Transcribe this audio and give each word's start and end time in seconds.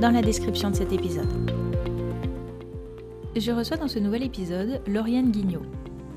dans 0.00 0.10
la 0.10 0.22
description 0.22 0.70
de 0.70 0.76
cet 0.76 0.92
épisode. 0.92 1.28
Je 3.36 3.52
reçois 3.52 3.76
dans 3.76 3.86
ce 3.86 3.98
nouvel 3.98 4.22
épisode 4.22 4.80
Lauriane 4.86 5.30
Guignot. 5.30 5.62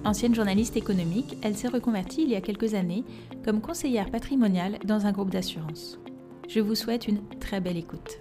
Ancienne 0.06 0.34
journaliste 0.34 0.78
économique, 0.78 1.38
elle 1.42 1.58
s'est 1.58 1.68
reconvertie 1.68 2.22
il 2.22 2.30
y 2.30 2.36
a 2.36 2.42
quelques 2.42 2.76
années 2.76 3.04
comme 3.44 3.60
conseillère 3.60 4.10
patrimoniale 4.10 4.80
dans 4.86 5.06
un 5.06 5.12
groupe 5.12 5.32
d'assurance. 5.32 6.00
Je 6.48 6.62
vous 6.62 6.76
souhaite 6.76 7.10
une 7.10 7.28
très 7.40 7.60
belle 7.60 7.76
écoute. 7.76 8.20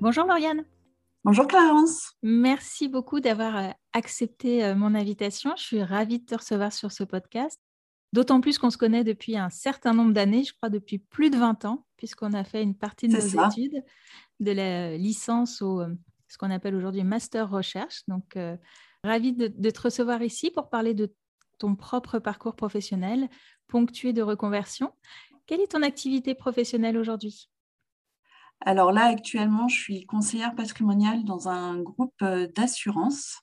Bonjour 0.00 0.26
Lauriane. 0.26 0.64
Bonjour 1.24 1.48
Clarence. 1.48 2.12
Merci 2.22 2.86
beaucoup 2.86 3.18
d'avoir 3.18 3.56
euh, 3.56 3.68
accepté 3.92 4.64
euh, 4.64 4.76
mon 4.76 4.94
invitation. 4.94 5.54
Je 5.56 5.62
suis 5.62 5.82
ravie 5.82 6.20
de 6.20 6.24
te 6.24 6.36
recevoir 6.36 6.72
sur 6.72 6.92
ce 6.92 7.02
podcast. 7.02 7.60
D'autant 8.12 8.42
plus 8.42 8.58
qu'on 8.58 8.70
se 8.70 8.76
connaît 8.76 9.04
depuis 9.04 9.36
un 9.36 9.48
certain 9.48 9.94
nombre 9.94 10.12
d'années, 10.12 10.44
je 10.44 10.52
crois 10.52 10.68
depuis 10.68 10.98
plus 10.98 11.30
de 11.30 11.38
20 11.38 11.64
ans, 11.64 11.86
puisqu'on 11.96 12.34
a 12.34 12.44
fait 12.44 12.62
une 12.62 12.76
partie 12.76 13.08
de 13.08 13.14
nos 13.14 13.46
études, 13.46 13.82
de 14.42 14.52
la 14.52 14.96
licence 14.96 15.62
au 15.62 15.80
euh, 15.80 15.94
ce 16.28 16.38
qu'on 16.38 16.50
appelle 16.50 16.74
aujourd'hui 16.74 17.04
master 17.04 17.50
recherche. 17.50 18.02
Donc, 18.08 18.36
euh, 18.36 18.56
ravie 19.04 19.32
de, 19.32 19.70
te 19.70 19.80
recevoir 19.80 20.22
ici 20.22 20.50
pour 20.50 20.70
parler 20.70 20.94
de 20.94 21.12
ton 21.58 21.76
propre 21.76 22.18
parcours 22.18 22.56
professionnel, 22.56 23.28
ponctué 23.68 24.12
de 24.12 24.22
reconversion. 24.22 24.92
Quelle 25.46 25.60
est 25.60 25.72
ton 25.72 25.82
activité 25.82 26.34
professionnelle 26.34 26.96
aujourd'hui? 26.96 27.50
Alors 28.60 28.92
là, 28.92 29.06
actuellement, 29.06 29.68
je 29.68 29.78
suis 29.78 30.06
conseillère 30.06 30.54
patrimoniale 30.54 31.24
dans 31.24 31.48
un 31.48 31.80
groupe 31.80 32.14
euh, 32.22 32.46
d'assurance 32.54 33.42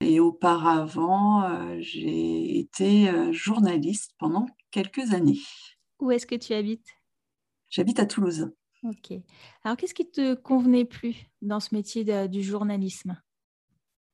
et 0.00 0.20
auparavant, 0.20 1.42
euh, 1.44 1.76
j'ai 1.80 2.58
été 2.58 3.08
euh, 3.08 3.32
journaliste 3.32 4.12
pendant 4.18 4.46
quelques 4.70 5.14
années. 5.14 5.40
Où 6.00 6.10
est-ce 6.10 6.26
que 6.26 6.34
tu 6.34 6.52
habites? 6.52 6.86
J'habite 7.70 7.98
à 7.98 8.06
Toulouse. 8.06 8.52
Ok. 8.88 9.18
Alors, 9.64 9.76
qu'est-ce 9.76 9.94
qui 9.94 10.08
te 10.08 10.34
convenait 10.34 10.84
plus 10.84 11.16
dans 11.42 11.58
ce 11.58 11.74
métier 11.74 12.04
du 12.28 12.42
journalisme? 12.42 13.20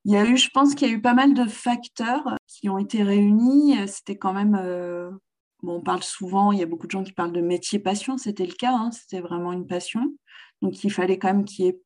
Il 0.04 0.12
y 0.12 0.16
a 0.16 0.24
eu, 0.24 0.36
je 0.36 0.48
pense 0.50 0.74
qu'il 0.74 0.88
y 0.88 0.90
a 0.90 0.94
eu 0.94 1.00
pas 1.00 1.14
mal 1.14 1.34
de 1.34 1.44
facteurs 1.44 2.36
qui 2.46 2.68
ont 2.68 2.78
été 2.78 3.02
réunis. 3.02 3.76
C'était 3.86 4.16
quand 4.16 4.32
même, 4.32 4.54
euh, 4.54 5.10
bon, 5.62 5.76
on 5.76 5.80
parle 5.82 6.02
souvent, 6.02 6.52
il 6.52 6.58
y 6.58 6.62
a 6.62 6.66
beaucoup 6.66 6.86
de 6.86 6.90
gens 6.90 7.04
qui 7.04 7.12
parlent 7.12 7.32
de 7.32 7.40
métier 7.40 7.78
passion, 7.78 8.16
c'était 8.16 8.46
le 8.46 8.54
cas, 8.54 8.72
hein, 8.72 8.90
c'était 8.92 9.20
vraiment 9.20 9.52
une 9.52 9.66
passion. 9.66 10.14
Donc, 10.62 10.82
il 10.84 10.90
fallait 10.90 11.18
quand 11.18 11.28
même 11.28 11.44
qu'il 11.44 11.66
y 11.66 11.68
ait 11.68 11.80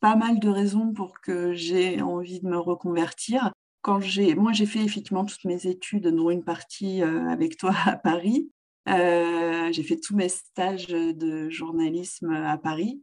pas 0.00 0.16
mal 0.16 0.40
de 0.40 0.48
raisons 0.48 0.92
pour 0.92 1.20
que 1.20 1.52
j'ai 1.52 2.00
envie 2.00 2.40
de 2.40 2.48
me 2.48 2.58
reconvertir. 2.58 3.52
Quand 3.82 4.00
j'ai, 4.00 4.34
moi, 4.34 4.52
j'ai 4.52 4.66
fait 4.66 4.80
effectivement 4.80 5.24
toutes 5.24 5.44
mes 5.44 5.66
études, 5.66 6.08
dont 6.08 6.30
une 6.30 6.44
partie 6.44 7.02
euh, 7.02 7.28
avec 7.28 7.58
toi 7.58 7.74
à 7.84 7.96
Paris. 7.96 8.50
Euh, 8.88 9.70
j'ai 9.72 9.82
fait 9.82 9.96
tous 9.96 10.16
mes 10.16 10.28
stages 10.28 10.88
de 10.88 11.48
journalisme 11.50 12.32
à 12.32 12.56
Paris. 12.58 13.02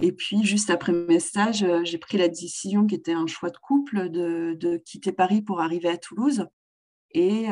Et 0.00 0.12
puis, 0.12 0.42
juste 0.42 0.70
après 0.70 0.92
mes 0.92 1.20
stages, 1.20 1.62
euh, 1.62 1.84
j'ai 1.84 1.98
pris 1.98 2.18
la 2.18 2.28
décision, 2.28 2.86
qui 2.86 2.94
était 2.94 3.12
un 3.12 3.26
choix 3.26 3.50
de 3.50 3.58
couple, 3.58 4.08
de, 4.08 4.56
de 4.58 4.78
quitter 4.78 5.12
Paris 5.12 5.42
pour 5.42 5.60
arriver 5.60 5.88
à 5.88 5.98
Toulouse. 5.98 6.46
Et 7.12 7.46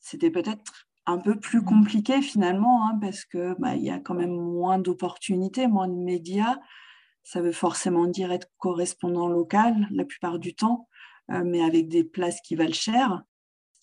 c'était 0.00 0.30
peut-être 0.30 0.86
un 1.06 1.18
peu 1.18 1.38
plus 1.38 1.62
compliqué 1.62 2.20
finalement, 2.20 2.86
hein, 2.86 2.98
parce 3.00 3.24
que 3.24 3.54
bah, 3.58 3.76
y 3.76 3.90
a 3.90 3.98
quand 3.98 4.14
même 4.14 4.36
moins 4.36 4.78
d'opportunités, 4.78 5.68
moins 5.68 5.88
de 5.88 5.94
médias. 5.94 6.58
Ça 7.22 7.40
veut 7.40 7.52
forcément 7.52 8.06
dire 8.06 8.32
être 8.32 8.48
correspondant 8.58 9.28
local 9.28 9.88
la 9.90 10.04
plupart 10.04 10.38
du 10.38 10.54
temps, 10.54 10.88
euh, 11.30 11.42
mais 11.44 11.62
avec 11.62 11.88
des 11.88 12.04
places 12.04 12.40
qui 12.40 12.56
valent 12.56 12.72
cher. 12.72 13.22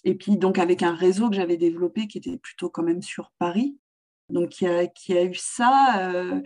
Et 0.03 0.15
puis 0.15 0.37
donc 0.37 0.59
avec 0.59 0.83
un 0.83 0.93
réseau 0.93 1.29
que 1.29 1.35
j'avais 1.35 1.57
développé 1.57 2.07
qui 2.07 2.17
était 2.17 2.37
plutôt 2.37 2.69
quand 2.69 2.83
même 2.83 3.01
sur 3.01 3.31
Paris. 3.39 3.77
Donc 4.29 4.49
qui 4.49 4.67
a, 4.67 4.87
qui 4.87 5.17
a 5.17 5.23
eu 5.23 5.35
ça. 5.35 6.09
Euh, 6.09 6.41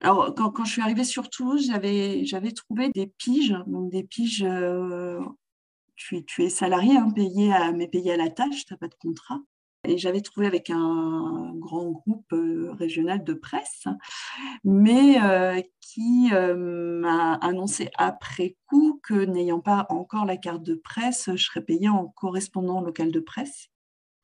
alors 0.00 0.34
quand, 0.34 0.64
je 0.64 0.72
suis 0.72 0.82
arrivée 0.82 1.04
sur 1.04 1.28
Toulouse, 1.28 1.66
j'avais, 1.66 2.52
trouvé 2.52 2.90
des 2.90 3.06
piges, 3.06 3.56
donc 3.66 3.90
des 3.90 4.04
piges. 4.04 4.44
Euh, 4.44 5.20
tu, 5.96 6.24
tu, 6.24 6.44
es 6.44 6.48
salarié, 6.48 6.96
hein, 6.96 7.10
payé 7.10 7.52
à, 7.52 7.72
mais 7.72 7.88
payé 7.88 8.12
à 8.12 8.16
la 8.16 8.30
tâche, 8.30 8.64
tu 8.64 8.72
n'as 8.72 8.76
pas 8.78 8.86
de 8.86 8.94
contrat. 8.94 9.40
Et 9.84 9.96
j'avais 9.96 10.20
trouvé 10.20 10.46
avec 10.46 10.70
un 10.70 11.52
grand 11.54 11.90
groupe 11.90 12.32
euh, 12.32 12.72
régional 12.72 13.22
de 13.22 13.32
presse, 13.32 13.84
mais 14.64 15.22
euh, 15.22 15.62
qui 15.80 16.30
euh, 16.32 17.00
m'a 17.00 17.34
annoncé 17.34 17.90
après 17.96 18.56
coup 18.66 19.00
que 19.02 19.24
n'ayant 19.24 19.60
pas 19.60 19.86
encore 19.88 20.24
la 20.24 20.36
carte 20.36 20.64
de 20.64 20.74
presse, 20.74 21.30
je 21.32 21.44
serais 21.44 21.62
payée 21.62 21.88
en 21.88 22.08
correspondant 22.08 22.80
local 22.80 23.12
de 23.12 23.20
presse, 23.20 23.68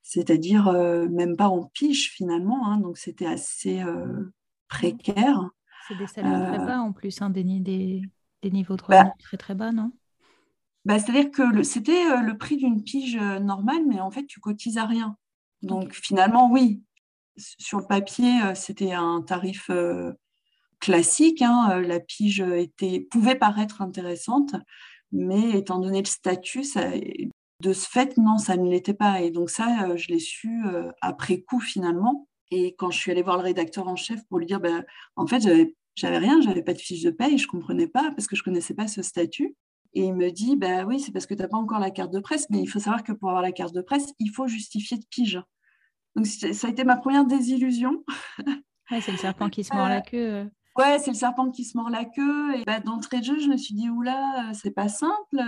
c'est-à-dire 0.02 0.72
même 0.72 1.36
pas 1.36 1.48
en 1.48 1.66
piche 1.66 2.10
finalement. 2.10 2.66
Hein, 2.66 2.78
donc 2.78 2.98
c'était 2.98 3.26
assez 3.26 3.82
précaire. 4.68 5.50
C'est 5.86 5.96
des 5.96 6.06
salaires 6.08 6.48
très 6.48 6.66
bas 6.66 6.80
en 6.80 6.92
plus, 6.92 7.22
hein, 7.22 7.30
des, 7.30 7.44
des, 7.44 8.02
des, 8.42 8.50
niveaux 8.50 8.76
de 8.76 8.82
bah 8.88 8.98
revenus 8.98 9.14
très 9.20 9.36
très 9.36 9.54
bas, 9.54 9.70
non? 9.70 9.92
Bah, 10.84 10.98
C'est-à-dire 10.98 11.30
que 11.30 11.62
c'était 11.62 12.20
le 12.22 12.36
prix 12.36 12.56
d'une 12.56 12.82
pige 12.82 13.16
normale, 13.16 13.86
mais 13.86 14.00
en 14.00 14.10
fait, 14.10 14.26
tu 14.26 14.40
cotises 14.40 14.78
à 14.78 14.84
rien. 14.84 15.16
Donc 15.62 15.92
finalement, 15.92 16.50
oui, 16.50 16.82
sur 17.36 17.78
le 17.78 17.86
papier, 17.86 18.42
euh, 18.42 18.54
c'était 18.54 18.92
un 18.92 19.22
tarif 19.22 19.70
euh, 19.70 20.12
classique. 20.80 21.42
Hein, 21.42 21.70
euh, 21.72 21.80
la 21.80 22.00
pige 22.00 22.40
était, 22.40 23.00
pouvait 23.10 23.34
paraître 23.34 23.82
intéressante, 23.82 24.54
mais 25.12 25.50
étant 25.50 25.78
donné 25.78 26.00
le 26.00 26.06
statut, 26.06 26.64
de 27.60 27.72
ce 27.72 27.88
fait, 27.88 28.16
non, 28.18 28.38
ça 28.38 28.56
ne 28.56 28.68
l'était 28.68 28.94
pas. 28.94 29.22
Et 29.22 29.30
donc 29.30 29.50
ça, 29.50 29.96
je 29.96 30.08
l'ai 30.08 30.18
su 30.18 30.64
après 31.00 31.40
coup 31.40 31.60
finalement. 31.60 32.28
Et 32.50 32.74
quand 32.76 32.90
je 32.90 32.98
suis 32.98 33.10
allée 33.10 33.22
voir 33.22 33.36
le 33.36 33.42
rédacteur 33.42 33.88
en 33.88 33.96
chef 33.96 34.20
pour 34.28 34.38
lui 34.38 34.46
dire, 34.46 34.60
ben, 34.60 34.84
en 35.16 35.26
fait, 35.26 35.40
j'avais, 35.40 35.74
j'avais 35.94 36.18
rien, 36.18 36.40
j'avais 36.40 36.62
pas 36.62 36.74
de 36.74 36.78
fiche 36.78 37.02
de 37.02 37.10
paye, 37.10 37.38
je 37.38 37.46
comprenais 37.46 37.86
pas 37.86 38.10
parce 38.10 38.26
que 38.26 38.36
je 38.36 38.42
connaissais 38.42 38.74
pas 38.74 38.88
ce 38.88 39.02
statut. 39.02 39.56
Et 39.94 40.04
il 40.04 40.14
me 40.14 40.30
dit, 40.30 40.56
bah 40.56 40.84
oui, 40.84 41.00
c'est 41.00 41.12
parce 41.12 41.26
que 41.26 41.34
tu 41.34 41.42
n'as 41.42 41.48
pas 41.48 41.56
encore 41.56 41.78
la 41.78 41.90
carte 41.90 42.12
de 42.12 42.18
presse, 42.18 42.48
mais 42.50 42.60
il 42.60 42.66
faut 42.66 42.80
savoir 42.80 43.04
que 43.04 43.12
pour 43.12 43.28
avoir 43.28 43.42
la 43.42 43.52
carte 43.52 43.74
de 43.74 43.80
presse, 43.80 44.12
il 44.18 44.30
faut 44.30 44.48
justifier 44.48 44.98
de 44.98 45.04
pige. 45.08 45.40
Donc, 46.16 46.26
ça 46.26 46.66
a 46.66 46.70
été 46.70 46.84
ma 46.84 46.96
première 46.96 47.24
désillusion. 47.24 48.04
c'est 48.90 49.12
le 49.12 49.18
serpent 49.18 49.48
qui 49.48 49.64
se 49.64 49.74
mord 49.74 49.88
la 49.88 50.00
queue. 50.00 50.32
Euh. 50.32 50.44
Ouais, 50.76 50.98
c'est 50.98 51.10
le 51.10 51.16
serpent 51.16 51.50
qui 51.50 51.64
se 51.64 51.76
mord 51.76 51.90
la 51.90 52.04
queue. 52.04 52.56
Et 52.56 52.64
bah, 52.64 52.80
d'entrée 52.80 53.20
de 53.20 53.24
jeu, 53.24 53.38
je 53.38 53.48
me 53.48 53.56
suis 53.56 53.74
dit, 53.74 53.88
oula, 53.88 54.50
c'est 54.52 54.72
pas 54.72 54.88
simple. 54.88 55.38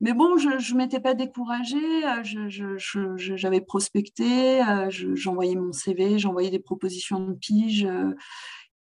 Mais 0.00 0.14
bon, 0.14 0.38
je 0.38 0.48
ne 0.72 0.78
m'étais 0.78 1.00
pas 1.00 1.14
découragée. 1.14 2.02
J'avais 3.16 3.60
prospecté, 3.60 4.62
j'envoyais 4.88 5.56
mon 5.56 5.72
CV, 5.72 6.18
j'envoyais 6.18 6.50
des 6.50 6.58
propositions 6.58 7.20
de 7.20 7.34
pige. 7.34 7.86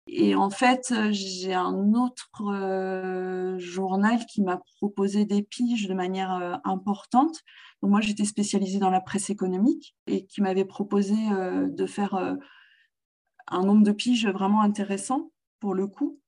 Et 0.07 0.35
en 0.35 0.50
fait, 0.50 0.94
j'ai 1.12 1.53
un 1.53 1.94
autre 1.94 3.57
journal 3.59 4.25
qui 4.25 4.41
m'a 4.41 4.59
proposé 4.78 5.25
des 5.25 5.44
piges 5.44 5.88
de 5.88 5.94
manière 5.94 6.59
importante 6.63 7.44
moi, 7.88 8.01
j'étais 8.01 8.25
spécialisée 8.25 8.80
dans 8.80 8.89
la 8.89 9.01
presse 9.01 9.30
économique 9.30 9.95
et 10.07 10.25
qui 10.25 10.42
m'avait 10.42 10.65
proposé 10.65 11.15
euh, 11.31 11.68
de 11.68 11.86
faire 11.86 12.13
euh, 12.15 12.36
un 13.48 13.63
nombre 13.63 13.83
de 13.83 13.92
piges 13.92 14.27
vraiment 14.27 14.62
intéressant 14.62 15.31
pour 15.59 15.74
le 15.74 15.88
coup. 15.88 16.19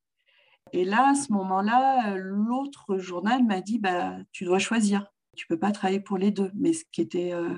Et 0.71 0.83
là, 0.83 1.11
à 1.11 1.15
ce 1.15 1.31
moment-là, 1.31 2.15
l'autre 2.15 2.97
journal 2.97 3.43
m'a 3.43 3.61
dit 3.61 3.77
bah, 3.77 4.17
Tu 4.31 4.45
dois 4.45 4.59
choisir. 4.59 5.05
Tu 5.35 5.45
ne 5.47 5.55
peux 5.55 5.59
pas 5.59 5.71
travailler 5.71 5.99
pour 5.99 6.17
les 6.17 6.31
deux. 6.31 6.51
Mais 6.55 6.73
ce 6.73 6.83
qui, 6.91 7.01
était, 7.01 7.33
euh, 7.33 7.55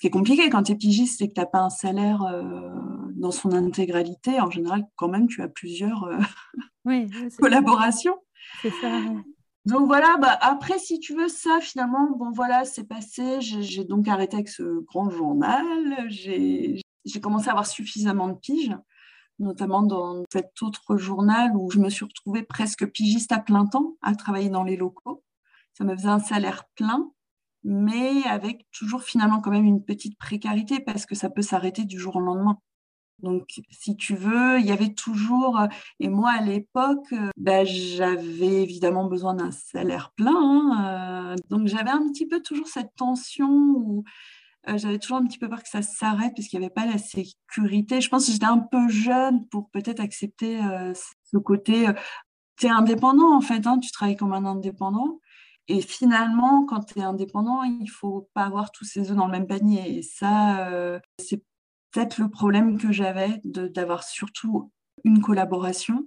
ce 0.00 0.06
qui 0.06 0.06
est 0.06 0.10
compliqué 0.18 0.48
quand 0.48 0.62
tu 0.62 0.72
es 0.72 0.76
pigiste, 0.76 1.18
c'est 1.18 1.28
que 1.28 1.34
tu 1.34 1.40
n'as 1.40 1.46
pas 1.46 1.58
un 1.58 1.68
salaire 1.68 2.24
dans 3.16 3.30
son 3.32 3.52
intégralité. 3.52 4.40
En 4.40 4.50
général, 4.50 4.86
quand 4.96 5.08
même, 5.08 5.26
tu 5.26 5.42
as 5.42 5.48
plusieurs 5.48 6.08
collaborations. 7.38 8.16
C'est 8.62 8.70
ça. 8.70 8.88
Donc 9.66 9.86
voilà, 9.88 10.16
bah, 10.16 10.38
après, 10.40 10.78
si 10.78 11.00
tu 11.00 11.14
veux 11.14 11.28
ça, 11.28 11.60
finalement, 11.60 12.08
bon 12.16 12.30
voilà, 12.30 12.64
c'est 12.64 12.84
passé. 12.84 13.42
J'ai 13.42 13.84
donc 13.84 14.08
arrêté 14.08 14.36
avec 14.36 14.48
ce 14.48 14.80
grand 14.86 15.10
journal. 15.10 15.66
J'ai 16.08 16.80
commencé 17.20 17.48
à 17.48 17.50
avoir 17.50 17.66
suffisamment 17.66 18.28
de 18.28 18.38
piges, 18.38 18.74
notamment 19.38 19.82
dans 19.82 20.24
cet 20.32 20.62
autre 20.62 20.96
journal 20.96 21.52
où 21.54 21.70
je 21.70 21.78
me 21.78 21.90
suis 21.90 22.06
retrouvée 22.06 22.42
presque 22.42 22.86
pigiste 22.86 23.32
à 23.32 23.38
plein 23.38 23.66
temps, 23.66 23.98
à 24.00 24.14
travailler 24.14 24.48
dans 24.48 24.64
les 24.64 24.76
locaux. 24.76 25.22
Ça 25.74 25.84
me 25.84 25.94
faisait 25.94 26.08
un 26.08 26.20
salaire 26.20 26.64
plein, 26.74 27.10
mais 27.64 28.24
avec 28.24 28.66
toujours 28.72 29.02
finalement 29.02 29.40
quand 29.40 29.50
même 29.50 29.64
une 29.64 29.84
petite 29.84 30.18
précarité 30.18 30.80
parce 30.80 31.06
que 31.06 31.14
ça 31.14 31.30
peut 31.30 31.42
s'arrêter 31.42 31.84
du 31.84 31.98
jour 31.98 32.16
au 32.16 32.20
lendemain. 32.20 32.58
Donc, 33.22 33.60
si 33.70 33.96
tu 33.96 34.14
veux, 34.14 34.58
il 34.60 34.66
y 34.66 34.72
avait 34.72 34.94
toujours, 34.94 35.60
et 35.98 36.08
moi 36.08 36.30
à 36.30 36.40
l'époque, 36.40 37.12
ben, 37.36 37.66
j'avais 37.66 38.62
évidemment 38.62 39.04
besoin 39.04 39.34
d'un 39.34 39.50
salaire 39.50 40.12
plein. 40.16 40.32
Hein, 40.32 41.36
donc, 41.50 41.66
j'avais 41.66 41.90
un 41.90 42.08
petit 42.08 42.26
peu 42.26 42.40
toujours 42.40 42.68
cette 42.68 42.94
tension 42.96 43.48
où 43.50 44.04
j'avais 44.66 44.98
toujours 44.98 45.18
un 45.18 45.26
petit 45.26 45.38
peu 45.38 45.48
peur 45.48 45.62
que 45.62 45.68
ça 45.68 45.82
s'arrête 45.82 46.32
parce 46.34 46.48
qu'il 46.48 46.58
n'y 46.58 46.64
avait 46.64 46.74
pas 46.74 46.86
la 46.86 46.98
sécurité. 46.98 48.00
Je 48.00 48.08
pense 48.08 48.26
que 48.26 48.32
j'étais 48.32 48.46
un 48.46 48.58
peu 48.58 48.88
jeune 48.88 49.46
pour 49.48 49.70
peut-être 49.70 50.00
accepter 50.00 50.58
ce 51.24 51.38
côté. 51.38 51.86
tu 52.56 52.66
es 52.66 52.70
indépendant 52.70 53.34
en 53.36 53.40
fait, 53.40 53.66
hein, 53.66 53.78
tu 53.78 53.90
travailles 53.90 54.16
comme 54.16 54.32
un 54.32 54.44
indépendant. 54.44 55.20
Et 55.70 55.80
finalement, 55.80 56.64
quand 56.66 56.80
tu 56.80 56.98
es 56.98 57.02
indépendant, 57.02 57.62
il 57.62 57.80
ne 57.80 57.90
faut 57.90 58.28
pas 58.34 58.44
avoir 58.44 58.72
tous 58.72 58.84
ses 58.84 59.10
œufs 59.10 59.16
dans 59.16 59.26
le 59.26 59.32
même 59.32 59.46
panier. 59.46 59.98
Et 59.98 60.02
ça, 60.02 61.00
c'est 61.18 61.42
peut-être 61.90 62.18
le 62.18 62.28
problème 62.28 62.78
que 62.78 62.92
j'avais 62.92 63.40
d'avoir 63.44 64.02
surtout 64.02 64.70
une 65.04 65.20
collaboration. 65.20 66.06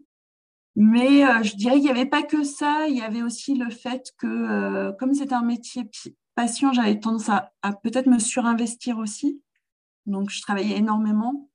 Mais 0.76 1.26
euh, 1.26 1.44
je 1.44 1.56
dirais 1.56 1.76
qu'il 1.76 1.84
n'y 1.84 1.92
avait 1.92 2.08
pas 2.08 2.24
que 2.24 2.44
ça, 2.44 2.88
il 2.88 2.98
y 2.98 3.02
avait 3.02 3.22
aussi 3.22 3.56
le 3.56 3.70
fait 3.70 4.12
que, 4.18 4.28
euh, 4.28 4.92
comme 4.94 5.14
c'était 5.14 5.36
un 5.36 5.44
métier 5.44 5.90
patient, 6.36 6.74
j'avais 6.74 7.00
tendance 7.00 7.30
à, 7.30 7.52
peut-être 7.84 8.08
me 8.08 8.18
surinvestir 8.18 8.98
aussi. 8.98 9.42
Donc, 10.08 10.30
je 10.32 10.42
travaillais 10.42 10.78
énormément. 10.78 11.50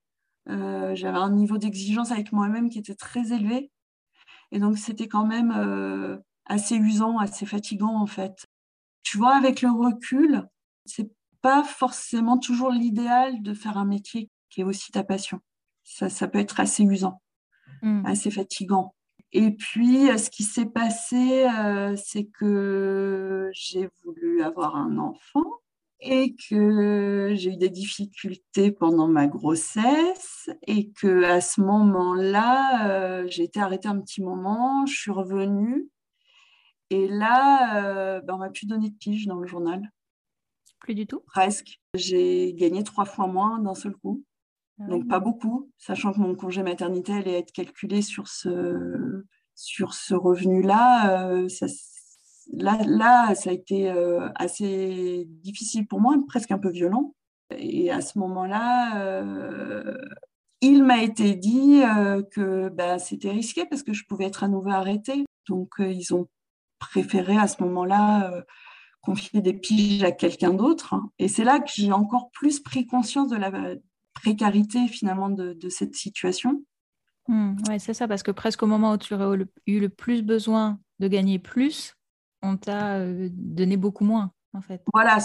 Euh, 0.48 0.94
j'avais 0.94 1.18
un 1.18 1.32
niveau 1.32 1.58
d'exigence 1.58 2.12
avec 2.12 2.32
moi-même 2.32 2.70
qui 2.70 2.78
était 2.78 2.94
très 2.94 3.32
élevé. 3.32 3.70
Et 4.52 4.60
donc, 4.60 4.78
c'était 4.78 5.08
quand 5.08 5.26
même 5.26 6.22
assez 6.48 6.76
usant, 6.76 7.18
assez 7.18 7.46
fatigant, 7.46 7.94
en 7.94 8.06
fait. 8.06 8.46
Tu 9.02 9.18
vois, 9.18 9.36
avec 9.36 9.62
le 9.62 9.70
recul, 9.70 10.46
c'est 10.84 11.10
pas 11.40 11.62
forcément 11.62 12.38
toujours 12.38 12.70
l'idéal 12.70 13.42
de 13.42 13.54
faire 13.54 13.78
un 13.78 13.84
métier 13.84 14.30
qui 14.50 14.62
est 14.62 14.64
aussi 14.64 14.90
ta 14.90 15.04
passion. 15.04 15.40
Ça, 15.84 16.08
ça 16.08 16.28
peut 16.28 16.38
être 16.38 16.60
assez 16.60 16.82
usant, 16.82 17.22
hmm. 17.82 18.04
assez 18.06 18.30
fatigant. 18.30 18.94
Et 19.32 19.50
puis, 19.50 20.10
euh, 20.10 20.16
ce 20.16 20.30
qui 20.30 20.42
s'est 20.42 20.66
passé, 20.66 21.46
euh, 21.48 21.94
c'est 21.96 22.24
que 22.24 23.50
j'ai 23.52 23.88
voulu 24.02 24.42
avoir 24.42 24.76
un 24.76 24.98
enfant 24.98 25.44
et 26.00 26.34
que 26.48 27.32
j'ai 27.34 27.52
eu 27.52 27.56
des 27.56 27.68
difficultés 27.68 28.70
pendant 28.70 29.08
ma 29.08 29.26
grossesse 29.26 30.48
et 30.66 30.90
que 30.92 31.24
à 31.24 31.40
ce 31.40 31.60
moment-là, 31.60 32.88
euh, 32.88 33.26
j'ai 33.28 33.44
été 33.44 33.60
arrêtée 33.60 33.88
un 33.88 34.00
petit 34.00 34.22
moment, 34.22 34.86
je 34.86 34.94
suis 34.94 35.10
revenue 35.10 35.88
et 36.90 37.08
là, 37.08 38.20
ben, 38.20 38.34
on 38.34 38.38
m'a 38.38 38.50
plus 38.50 38.66
donné 38.66 38.90
de 38.90 38.96
pige 38.96 39.26
dans 39.26 39.38
le 39.38 39.46
journal. 39.46 39.82
Plus 40.80 40.94
du 40.94 41.06
tout? 41.06 41.20
Presque. 41.26 41.80
J'ai 41.94 42.54
gagné 42.54 42.84
trois 42.84 43.04
fois 43.04 43.26
moins 43.26 43.58
d'un 43.58 43.74
seul 43.74 43.94
coup. 43.96 44.24
Ah 44.80 44.86
Donc 44.86 45.08
pas 45.08 45.18
beaucoup, 45.18 45.70
sachant 45.76 46.12
que 46.12 46.20
mon 46.20 46.34
congé 46.34 46.62
maternité 46.62 47.12
allait 47.12 47.38
être 47.38 47.52
calculé 47.52 48.00
sur 48.00 48.28
ce, 48.28 49.24
sur 49.54 49.94
ce 49.94 50.14
revenu-là. 50.14 51.30
Euh, 51.32 51.48
là, 52.52 52.78
là, 52.86 53.34
ça 53.34 53.50
a 53.50 53.52
été 53.52 53.90
euh, 53.90 54.28
assez 54.36 55.24
difficile 55.42 55.86
pour 55.86 56.00
moi, 56.00 56.16
presque 56.28 56.52
un 56.52 56.58
peu 56.58 56.70
violent. 56.70 57.14
Et 57.50 57.90
à 57.90 58.00
ce 58.00 58.18
moment-là, 58.20 59.02
euh, 59.02 59.96
il 60.60 60.84
m'a 60.84 61.02
été 61.02 61.34
dit 61.34 61.80
que 62.30 62.68
bah, 62.68 62.98
c'était 62.98 63.30
risqué 63.30 63.64
parce 63.64 63.82
que 63.82 63.92
je 63.92 64.04
pouvais 64.04 64.26
être 64.26 64.44
à 64.44 64.48
nouveau 64.48 64.70
arrêtée. 64.70 65.24
Donc 65.48 65.74
ils 65.78 66.14
ont 66.14 66.28
préféré 66.78 67.36
à 67.36 67.46
ce 67.46 67.62
moment-là 67.62 68.44
confier 69.00 69.40
des 69.40 69.54
piges 69.54 70.02
à 70.02 70.12
quelqu'un 70.12 70.52
d'autre. 70.52 70.94
Et 71.18 71.28
c'est 71.28 71.44
là 71.44 71.60
que 71.60 71.70
j'ai 71.74 71.92
encore 71.92 72.30
plus 72.30 72.60
pris 72.60 72.86
conscience 72.86 73.28
de 73.28 73.36
la 73.36 73.50
précarité 74.14 74.86
finalement 74.88 75.28
de, 75.30 75.68
cette 75.68 75.94
situation. 75.94 76.62
Hmm, 77.26 77.56
oui, 77.68 77.78
c'est 77.78 77.94
ça, 77.94 78.08
parce 78.08 78.22
que 78.22 78.30
presque 78.30 78.62
au 78.62 78.66
moment 78.66 78.92
où 78.92 78.96
tu 78.96 79.14
aurais 79.14 79.38
eu 79.66 79.80
le 79.80 79.88
plus 79.88 80.22
besoin 80.22 80.78
de 80.98 81.08
gagner 81.08 81.38
plus, 81.38 81.94
on 82.42 82.56
t'a 82.56 82.96
euh, 82.96 83.28
donné 83.32 83.76
beaucoup 83.76 84.04
moins, 84.04 84.32
en 84.54 84.60
fait. 84.60 84.82
Voilà, 84.92 85.18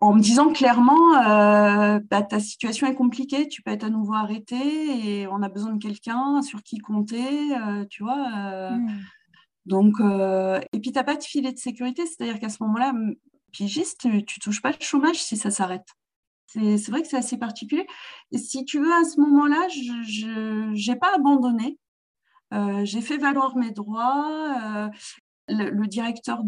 en 0.00 0.14
me 0.14 0.20
disant 0.20 0.52
clairement, 0.52 1.16
euh, 1.16 2.00
bah, 2.10 2.22
ta 2.22 2.38
situation 2.38 2.86
est 2.86 2.94
compliquée, 2.94 3.48
tu 3.48 3.62
peux 3.62 3.70
être 3.70 3.84
à 3.84 3.90
nouveau 3.90 4.14
arrêté 4.14 4.56
et 4.56 5.26
on 5.26 5.42
a 5.42 5.48
besoin 5.48 5.72
de 5.72 5.82
quelqu'un 5.82 6.42
sur 6.42 6.62
qui 6.62 6.78
compter, 6.78 7.56
euh, 7.56 7.84
tu 7.88 8.02
vois. 8.02 8.72
Hmm. 8.72 8.88
Donc, 9.66 9.94
et 10.00 10.80
puis, 10.80 10.92
tu 10.92 10.98
n'as 10.98 11.04
pas 11.04 11.16
de 11.16 11.22
filet 11.22 11.52
de 11.52 11.58
sécurité, 11.58 12.04
c'est-à-dire 12.06 12.40
qu'à 12.40 12.48
ce 12.48 12.62
moment-là, 12.64 12.92
pigiste, 13.52 14.00
tu, 14.00 14.24
tu 14.24 14.40
touches 14.40 14.62
pas 14.62 14.70
le 14.70 14.76
chômage 14.80 15.22
si 15.22 15.36
ça 15.36 15.50
s'arrête. 15.50 15.86
C'est 16.46 16.90
vrai 16.90 17.02
que 17.02 17.08
c'est 17.08 17.16
assez 17.16 17.38
particulier. 17.38 17.86
Si 18.34 18.64
tu 18.64 18.78
veux, 18.78 18.92
à 18.92 19.04
ce 19.04 19.20
moment-là, 19.20 19.68
je 19.68 20.90
n'ai 20.90 20.96
pas 20.96 21.14
abandonné. 21.14 21.78
Euh, 22.52 22.84
j'ai 22.84 23.00
fait 23.00 23.16
valoir 23.16 23.56
mes 23.56 23.70
droits. 23.70 24.54
Euh, 24.62 24.88
le, 25.48 25.86
directeur 25.86 26.42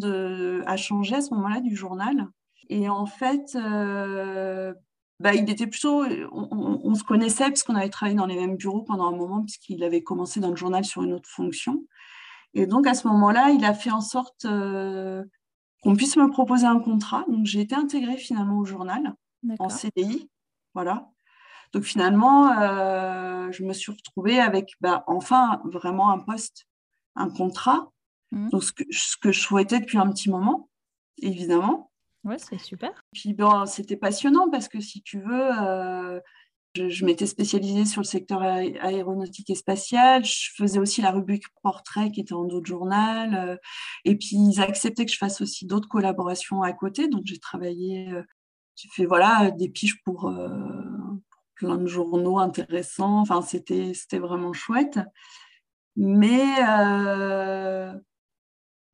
a 0.67 0.77
changé 0.77 1.17
à 1.17 1.21
ce 1.21 1.33
moment-là 1.35 1.61
du 1.61 1.75
journal. 1.75 2.29
Et 2.69 2.89
en 2.89 3.07
fait, 3.07 3.57
euh, 3.57 4.75
bah, 5.21 5.35
il 5.35 5.49
était 5.49 5.67
plutôt. 5.67 6.05
On, 6.33 6.95
se 6.95 7.05
connaissait 7.05 7.49
parce 7.49 7.63
qu'on 7.63 7.75
avait 7.75 7.89
travaillé 7.89 8.17
dans 8.17 8.27
les 8.27 8.37
mêmes 8.37 8.57
bureaux 8.57 8.83
pendant 8.83 9.07
un 9.07 9.17
moment, 9.17 9.43
puisqu'il 9.43 9.83
avait 9.83 10.03
commencé 10.03 10.41
dans 10.41 10.51
le 10.51 10.57
journal 10.57 10.85
sur 10.85 11.03
une 11.03 11.15
autre 11.15 11.29
fonction. 11.29 11.85
Et 12.55 12.67
donc, 12.67 12.87
à 12.87 12.95
ce 12.95 13.07
moment-là, 13.09 13.51
il 13.51 13.65
a 13.65 13.75
fait 13.75 13.91
en 13.91 14.01
sorte 14.01 14.47
qu'on 15.83 15.97
puisse 15.97 16.17
me 16.17 16.31
proposer 16.31 16.67
un 16.67 16.81
contrat. 16.81 17.25
Donc, 17.29 17.47
j'ai 17.47 17.61
été 17.61 17.75
intégrée 17.75 18.17
finalement 18.17 18.59
au 18.59 18.65
journal 18.65 19.15
en 19.59 19.69
CDI. 19.69 20.31
Voilà. 20.75 21.09
Donc 21.75 21.83
finalement, 21.83 22.57
euh, 22.61 23.51
je 23.51 23.65
me 23.65 23.73
suis 23.73 23.91
retrouvée 23.91 24.39
avec 24.39 24.75
bah, 24.81 25.03
enfin 25.09 25.61
vraiment 25.65 26.11
un 26.11 26.21
poste, 26.21 26.67
un 27.17 27.29
contrat. 27.29 27.91
Mmh. 28.31 28.51
Donc 28.51 28.63
ce 28.63 28.73
que, 28.73 28.85
ce 28.91 29.17
que, 29.17 29.33
je 29.33 29.41
souhaitais 29.41 29.81
depuis 29.81 29.99
un 29.99 30.09
petit 30.09 30.31
moment, 30.31 30.69
évidemment. 31.19 31.91
Ouais, 32.23 32.39
c'est 32.39 32.61
super. 32.61 32.93
Puis 33.13 33.35
bon, 33.35 33.67
c'était 33.67 33.97
passionnant 33.97 34.49
parce 34.51 34.69
que 34.69 34.81
si 34.81 35.03
tu 35.03 35.21
veux, 35.21 35.51
euh, 35.63 36.21
je, 36.75 37.05
m'étais 37.05 37.27
spécialisée 37.27 37.85
sur 37.85 38.01
le 38.01 38.07
secteur 38.07 38.43
aéronautique 38.43 39.51
et 39.51 39.55
spatial. 39.55 40.25
Je 40.25 40.51
faisais 40.57 40.79
aussi 40.79 41.03
la 41.03 41.11
rubrique 41.11 41.45
portrait 41.63 42.11
qui 42.11 42.21
était 42.21 42.35
en 42.35 42.45
d'autres 42.45 42.67
journal. 42.67 43.35
Euh, 43.35 43.57
et 44.05 44.17
puis 44.17 44.37
ils 44.37 44.61
acceptaient 44.61 45.05
que 45.07 45.13
je 45.13 45.19
fasse 45.19 45.41
aussi 45.41 45.67
d'autres 45.67 45.89
collaborations 45.89 46.63
à 46.63 46.73
côté. 46.73 47.09
Donc 47.09 47.23
j'ai 47.25 47.39
travaillé 47.39 48.13
j'ai 48.77 48.89
fait 48.89 49.07
voilà, 49.07 49.51
des 49.53 49.69
piges 49.69 50.03
pour, 50.05 50.29
euh, 50.29 50.49
plein 51.55 51.77
de 51.77 51.87
journaux 51.87 52.39
intéressants. 52.39 53.21
Enfin, 53.21 53.43
c'était, 53.43 53.93
c'était 53.95 54.19
vraiment 54.19 54.53
chouette. 54.53 54.99
Mais 55.97 56.43
euh, 56.69 57.93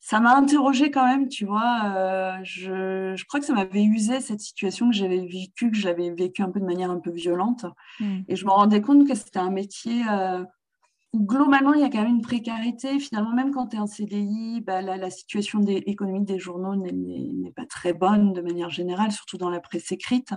ça 0.00 0.18
m'a 0.18 0.34
interrogée 0.34 0.90
quand 0.90 1.06
même, 1.06 1.28
tu 1.28 1.44
vois. 1.44 1.92
Euh, 1.94 2.38
je, 2.42 3.14
je, 3.14 3.24
crois 3.26 3.38
que 3.38 3.46
ça 3.46 3.52
m'avait 3.52 3.84
usé 3.84 4.20
cette 4.20 4.40
situation 4.40 4.90
que 4.90 4.96
j'avais 4.96 5.20
vécue, 5.26 5.70
que 5.70 5.76
j'avais 5.76 6.10
vécue 6.10 6.42
un 6.42 6.50
peu 6.50 6.58
de 6.58 6.64
manière 6.64 6.90
un 6.90 7.00
peu 7.00 7.10
violente. 7.10 7.66
Mmh. 8.00 8.20
Et 8.28 8.36
je 8.36 8.44
me 8.46 8.50
rendais 8.50 8.80
compte 8.80 9.06
que 9.06 9.14
c'était 9.14 9.38
un 9.38 9.50
métier 9.50 10.02
globalement, 11.14 11.74
il 11.74 11.80
y 11.80 11.84
a 11.84 11.90
quand 11.90 12.02
même 12.02 12.16
une 12.16 12.22
précarité. 12.22 12.98
Finalement, 12.98 13.32
même 13.32 13.52
quand 13.52 13.68
tu 13.68 13.76
es 13.76 13.78
en 13.78 13.86
CDI, 13.86 14.60
bah, 14.60 14.80
la, 14.82 15.10
situation 15.10 15.60
des, 15.60 15.76
économique 15.86 16.24
des 16.24 16.38
journaux 16.38 16.76
n'est 16.76 17.52
pas 17.52 17.66
très 17.66 17.92
bonne 17.92 18.32
de 18.32 18.40
manière 18.40 18.70
générale, 18.70 19.12
surtout 19.12 19.36
dans 19.36 19.50
la 19.50 19.60
presse 19.60 19.90
écrite. 19.92 20.34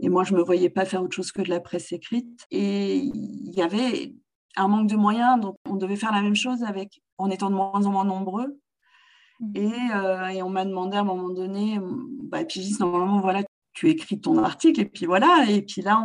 Et 0.00 0.08
moi, 0.08 0.24
je 0.24 0.32
ne 0.32 0.38
me 0.38 0.44
voyais 0.44 0.70
pas 0.70 0.84
faire 0.84 1.02
autre 1.02 1.14
chose 1.14 1.32
que 1.32 1.42
de 1.42 1.48
la 1.48 1.60
presse 1.60 1.92
écrite. 1.92 2.46
Et 2.50 2.96
il 2.96 3.54
y 3.54 3.62
avait 3.62 4.14
un 4.56 4.68
manque 4.68 4.88
de 4.88 4.96
moyens, 4.96 5.40
donc 5.40 5.56
on 5.68 5.76
devait 5.76 5.96
faire 5.96 6.12
la 6.12 6.22
même 6.22 6.36
chose 6.36 6.62
avec, 6.64 7.02
en 7.18 7.30
étant 7.30 7.50
de 7.50 7.54
moins 7.54 7.84
en 7.84 7.90
moins 7.90 8.04
nombreux. 8.04 8.58
Mmh. 9.40 9.56
Euh, 9.56 10.26
et, 10.28 10.42
on 10.42 10.50
m'a 10.50 10.64
demandé 10.64 10.96
à 10.96 11.00
un 11.00 11.04
moment 11.04 11.30
donné, 11.30 11.78
bah, 12.22 12.44
pigiste, 12.44 12.80
normalement, 12.80 13.20
voilà, 13.20 13.42
tu 13.72 13.90
écris 13.90 14.20
ton 14.20 14.38
article, 14.38 14.80
et 14.80 14.86
puis 14.86 15.06
voilà. 15.06 15.44
Et 15.48 15.62
puis 15.62 15.82
là, 15.82 16.02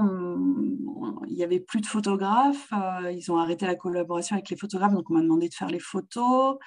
il 1.27 1.35
n'y 1.35 1.43
avait 1.43 1.59
plus 1.59 1.81
de 1.81 1.85
photographes. 1.85 2.71
Euh, 2.73 3.11
ils 3.11 3.31
ont 3.31 3.37
arrêté 3.37 3.65
la 3.65 3.75
collaboration 3.75 4.35
avec 4.35 4.49
les 4.49 4.57
photographes, 4.57 4.93
donc 4.93 5.09
on 5.09 5.13
m'a 5.13 5.21
demandé 5.21 5.47
de 5.47 5.53
faire 5.53 5.69
les 5.69 5.79
photos. 5.79 6.57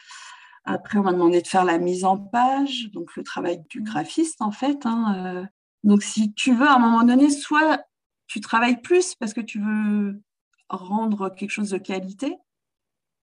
Après, 0.65 0.99
on 0.99 1.03
m'a 1.03 1.13
demandé 1.13 1.43
de 1.43 1.47
faire 1.47 1.65
la 1.65 1.79
mise 1.79 2.05
en 2.05 2.17
page, 2.17 2.91
donc 2.93 3.15
le 3.17 3.23
travail 3.23 3.63
du 3.69 3.83
graphiste, 3.83 4.41
en 4.41 4.51
fait. 4.51 4.87
Hein, 4.87 5.15
euh. 5.19 5.45
Donc, 5.83 6.03
si 6.03 6.33
tu 6.33 6.55
veux, 6.55 6.67
à 6.67 6.77
un 6.77 6.79
moment 6.79 7.05
donné, 7.05 7.29
soit 7.29 7.85
tu 8.27 8.41
travailles 8.41 8.81
plus 8.81 9.15
parce 9.15 9.35
que 9.35 9.43
tu 9.43 9.61
veux 9.61 10.23
rendre 10.71 11.29
quelque 11.29 11.51
chose 11.51 11.71
de 11.71 11.79
qualité, 11.79 12.39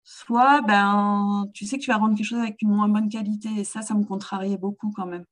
soit 0.09 0.61
ben, 0.61 1.49
tu 1.53 1.65
sais 1.65 1.77
que 1.77 1.83
tu 1.83 1.91
vas 1.91 1.97
rendre 1.97 2.15
quelque 2.15 2.25
chose 2.25 2.39
avec 2.39 2.61
une 2.61 2.69
moins 2.69 2.87
bonne 2.87 3.09
qualité. 3.09 3.49
Et 3.57 3.63
ça, 3.65 3.81
ça 3.81 3.93
me 3.93 4.05
contrariait 4.05 4.57
beaucoup 4.57 4.89
quand 4.95 5.05
même. 5.05 5.25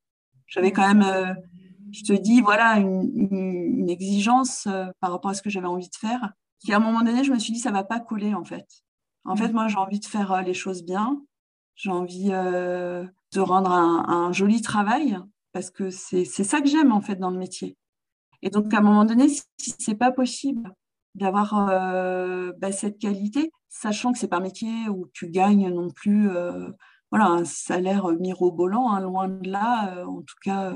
J'avais 0.46 0.70
quand 0.70 0.86
même 0.86 1.02
euh, 1.02 1.32
je 1.92 2.02
te 2.02 2.12
dis, 2.12 2.42
voilà, 2.42 2.78
une, 2.78 3.88
exigence 3.88 4.66
euh, 4.66 4.86
par 5.00 5.12
rapport 5.12 5.30
à 5.30 5.34
ce 5.34 5.40
que 5.40 5.48
j'avais 5.48 5.66
envie 5.66 5.88
de 5.88 5.96
faire, 5.96 6.30
qui 6.58 6.74
à 6.74 6.76
un 6.76 6.80
moment 6.80 7.00
donné, 7.00 7.24
je 7.24 7.32
me 7.32 7.38
suis 7.38 7.54
dit, 7.54 7.58
ça 7.58 7.70
va 7.70 7.84
pas 7.84 8.00
coller 8.00 8.34
en 8.34 8.44
fait. 8.44 8.66
En 9.24 9.34
fait, 9.34 9.48
mm. 9.48 9.52
moi, 9.52 9.68
j'ai 9.68 9.78
envie 9.78 9.98
de 9.98 10.04
faire 10.04 10.32
euh, 10.32 10.42
les 10.42 10.54
choses 10.54 10.84
bien, 10.84 11.22
j'ai 11.74 11.90
envie 11.90 12.28
de 12.28 13.40
rendre 13.40 13.70
un, 13.70 14.30
joli 14.32 14.60
travail, 14.60 15.18
parce 15.52 15.70
que 15.70 15.88
c'est 15.88 16.24
ça 16.24 16.60
que 16.60 16.68
j'aime 16.68 16.92
en 16.92 17.00
fait 17.00 17.16
dans 17.16 17.30
le 17.30 17.38
métier. 17.38 17.78
Et 18.42 18.50
donc, 18.50 18.74
à 18.74 18.78
un 18.78 18.82
moment 18.82 19.06
donné, 19.06 19.28
si 19.28 19.74
c'est 19.78 19.94
pas 19.94 20.10
possible 20.10 20.70
d'avoir 21.16 21.68
euh, 21.70 22.52
bah, 22.58 22.72
cette 22.72 22.98
qualité, 22.98 23.50
sachant 23.68 24.12
que 24.12 24.18
c'est 24.18 24.28
pas 24.28 24.38
un 24.38 24.40
métier 24.40 24.88
où 24.88 25.08
tu 25.12 25.28
gagnes 25.28 25.68
non 25.72 25.90
plus 25.90 26.30
euh, 26.30 26.68
voilà, 27.10 27.26
un 27.26 27.44
salaire 27.44 28.08
mirobolant, 28.20 28.90
hein, 28.90 29.00
loin 29.00 29.28
de 29.28 29.50
là, 29.50 30.04
en 30.06 30.22
tout 30.22 30.36
cas 30.42 30.74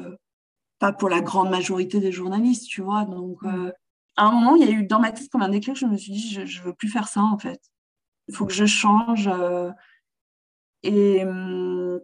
pas 0.79 0.93
pour 0.93 1.11
la 1.11 1.21
grande 1.21 1.51
majorité 1.51 2.01
des 2.01 2.11
journalistes, 2.11 2.67
tu 2.67 2.81
vois. 2.81 3.05
Donc, 3.05 3.43
mmh. 3.43 3.73
à 4.17 4.25
un 4.25 4.33
moment, 4.33 4.57
il 4.57 4.65
y 4.65 4.69
a 4.69 4.73
eu 4.73 4.87
dans 4.87 4.99
ma 4.99 5.13
tête 5.13 5.29
comme 5.31 5.43
un 5.43 5.51
déclic, 5.51 5.77
je 5.77 5.87
me 5.87 5.97
suis 5.97 6.13
dit, 6.13 6.31
je 6.31 6.41
ne 6.41 6.65
veux 6.65 6.75
plus 6.75 6.89
faire 6.89 7.07
ça, 7.07 7.21
en 7.21 7.39
fait. 7.39 7.61
Il 8.29 8.35
faut 8.35 8.47
que 8.47 8.53
je 8.53 8.65
change. 8.65 9.29
et 10.83 11.25
hum, 11.25 12.01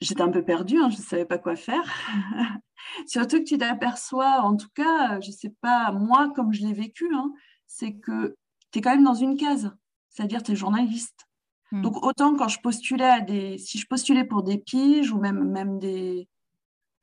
j'étais 0.00 0.22
un 0.22 0.30
peu 0.30 0.44
perdue, 0.44 0.78
hein, 0.78 0.90
je 0.90 0.98
ne 0.98 1.02
savais 1.02 1.24
pas 1.24 1.38
quoi 1.38 1.56
faire. 1.56 1.84
Surtout 3.06 3.38
que 3.38 3.44
tu 3.44 3.58
t'aperçois, 3.58 4.40
en 4.42 4.56
tout 4.56 4.68
cas, 4.74 5.20
je 5.20 5.28
ne 5.28 5.32
sais 5.32 5.54
pas, 5.60 5.92
moi, 5.92 6.32
comme 6.34 6.52
je 6.52 6.66
l'ai 6.66 6.72
vécu, 6.72 7.08
hein, 7.14 7.32
c'est 7.66 7.94
que 7.94 8.36
tu 8.70 8.78
es 8.78 8.82
quand 8.82 8.90
même 8.90 9.04
dans 9.04 9.14
une 9.14 9.36
case, 9.36 9.72
c'est-à-dire 10.08 10.42
tu 10.42 10.52
es 10.52 10.56
journaliste. 10.56 11.28
Hmm. 11.72 11.82
Donc 11.82 12.04
autant 12.04 12.36
quand 12.36 12.48
je 12.48 12.60
postulais 12.60 13.04
à 13.04 13.20
des, 13.20 13.58
si 13.58 13.78
je 13.78 13.86
postulais 13.86 14.24
pour 14.24 14.42
des 14.42 14.58
piges 14.58 15.12
ou 15.12 15.18
même, 15.18 15.44
même, 15.50 15.78
des, 15.78 16.28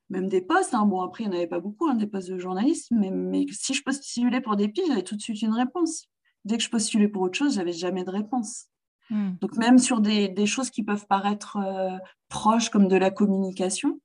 même 0.10 0.28
des 0.28 0.42
postes, 0.42 0.74
hein, 0.74 0.86
bon 0.86 1.02
après 1.02 1.24
il 1.24 1.30
n'y 1.30 1.36
en 1.36 1.38
avait 1.38 1.48
pas 1.48 1.60
beaucoup, 1.60 1.88
hein, 1.88 1.96
des 1.96 2.08
postes 2.08 2.30
de 2.30 2.38
journaliste, 2.38 2.90
mais, 2.92 3.12
mais 3.12 3.46
si 3.52 3.74
je 3.74 3.84
postulais 3.84 4.42
pour 4.42 4.56
des 4.56 4.68
piges, 4.68 4.88
j'avais 4.88 5.04
tout 5.04 5.16
de 5.16 5.22
suite 5.22 5.42
une 5.42 5.54
réponse. 5.54 6.08
Dès 6.46 6.58
que 6.58 6.64
je 6.64 6.70
postulais 6.70 7.08
pour 7.08 7.22
autre 7.22 7.38
chose, 7.38 7.56
j'avais 7.56 7.74
jamais 7.74 8.04
de 8.04 8.10
réponse. 8.10 8.68
Hmm. 9.10 9.32
Donc 9.42 9.58
même 9.58 9.78
sur 9.78 10.00
des, 10.00 10.30
des, 10.30 10.46
choses 10.46 10.70
qui 10.70 10.84
peuvent 10.84 11.06
paraître 11.08 11.58
euh, 11.58 11.98
proches 12.30 12.70
comme 12.70 12.88
de 12.88 12.96
la 12.96 13.12
communication, 13.12 14.00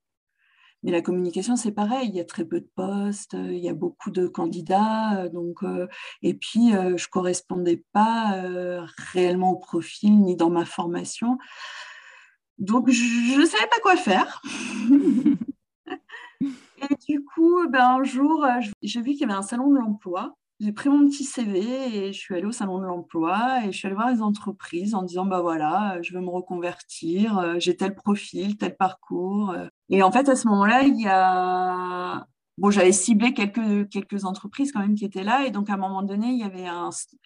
mais 0.82 0.92
la 0.92 1.02
communication, 1.02 1.56
c'est 1.56 1.72
pareil, 1.72 2.08
il 2.08 2.14
y 2.14 2.20
a 2.20 2.24
très 2.24 2.44
peu 2.44 2.60
de 2.60 2.68
postes, 2.74 3.32
il 3.34 3.58
y 3.58 3.68
a 3.68 3.74
beaucoup 3.74 4.10
de 4.10 4.26
candidats, 4.26 5.22
euh, 5.22 5.28
donc, 5.28 5.62
euh, 5.62 5.88
et 6.22 6.34
puis 6.34 6.74
euh, 6.74 6.96
je 6.96 7.06
ne 7.06 7.10
correspondais 7.10 7.82
pas 7.92 8.42
réellement 9.12 9.52
au 9.52 9.58
profil 9.58 10.20
ni 10.20 10.36
dans 10.36 10.50
ma 10.50 10.64
formation. 10.64 11.38
Donc, 12.58 12.90
je 12.90 13.38
ne 13.38 13.46
savais 13.46 13.66
pas 13.66 13.80
quoi 13.82 13.96
faire. 13.96 14.40
et 16.40 16.94
du 17.08 17.24
coup, 17.24 17.68
ben, 17.68 17.98
un 18.00 18.04
jour, 18.04 18.46
j'ai 18.82 19.02
vu 19.02 19.12
qu'il 19.12 19.20
y 19.20 19.24
avait 19.24 19.32
un 19.34 19.42
salon 19.42 19.70
de 19.70 19.78
l'emploi 19.78 20.36
j'ai 20.58 20.72
pris 20.72 20.88
mon 20.88 21.06
petit 21.06 21.24
CV 21.24 21.60
et 21.60 22.12
je 22.12 22.18
suis 22.18 22.34
allée 22.34 22.46
au 22.46 22.52
salon 22.52 22.78
de 22.78 22.86
l'emploi 22.86 23.64
et 23.64 23.72
je 23.72 23.76
suis 23.76 23.86
allée 23.86 23.94
voir 23.94 24.10
les 24.10 24.22
entreprises 24.22 24.94
en 24.94 25.02
disant 25.02 25.26
bah 25.26 25.42
voilà, 25.42 26.00
je 26.00 26.14
veux 26.14 26.20
me 26.20 26.30
reconvertir, 26.30 27.38
euh, 27.38 27.56
j'ai 27.58 27.76
tel 27.76 27.94
profil, 27.94 28.56
tel 28.56 28.74
parcours. 28.74 29.50
Euh. 29.50 29.66
Et 29.90 30.02
en 30.02 30.10
fait, 30.10 30.28
à 30.28 30.36
ce 30.36 30.48
moment-là, 30.48 30.82
il 30.84 30.98
y 30.98 31.08
a 31.08 32.26
bon, 32.56 32.70
j'avais 32.70 32.92
ciblé 32.92 33.34
quelques 33.34 33.88
quelques 33.90 34.24
entreprises 34.24 34.72
quand 34.72 34.80
même 34.80 34.94
qui 34.94 35.04
étaient 35.04 35.24
là 35.24 35.44
et 35.46 35.50
donc 35.50 35.68
à 35.68 35.74
un 35.74 35.78
moment 35.78 36.02
donné, 36.02 36.28
il 36.28 36.38
y 36.38 36.44
avait 36.44 36.66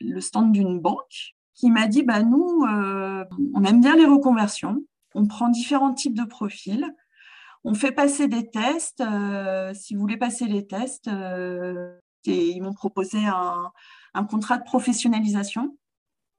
le 0.01 0.21
stand 0.21 0.51
d'une 0.51 0.81
banque 0.81 1.35
qui 1.55 1.71
m'a 1.71 1.87
dit 1.87 2.03
bah 2.03 2.23
nous, 2.23 2.65
euh, 2.65 3.25
on 3.55 3.63
aime 3.65 3.81
bien 3.81 3.95
les 3.95 4.07
reconversions, 4.07 4.83
on 5.15 5.27
prend 5.27 5.49
différents 5.49 5.95
types 5.95 6.19
de 6.19 6.25
profils. 6.25 6.87
On 7.63 7.75
fait 7.75 7.93
passer 7.93 8.27
des 8.27 8.49
tests. 8.51 9.05
si 9.75 9.95
vous 9.95 10.01
voulez 10.01 10.17
passer 10.17 10.47
les 10.47 10.67
tests, 10.67 11.11
et 12.27 12.51
ils 12.51 12.63
m'ont 12.63 12.75
proposé 12.75 13.19
un, 13.27 13.73
contrat 14.25 14.59
de 14.59 14.65
professionnalisation. 14.65 15.77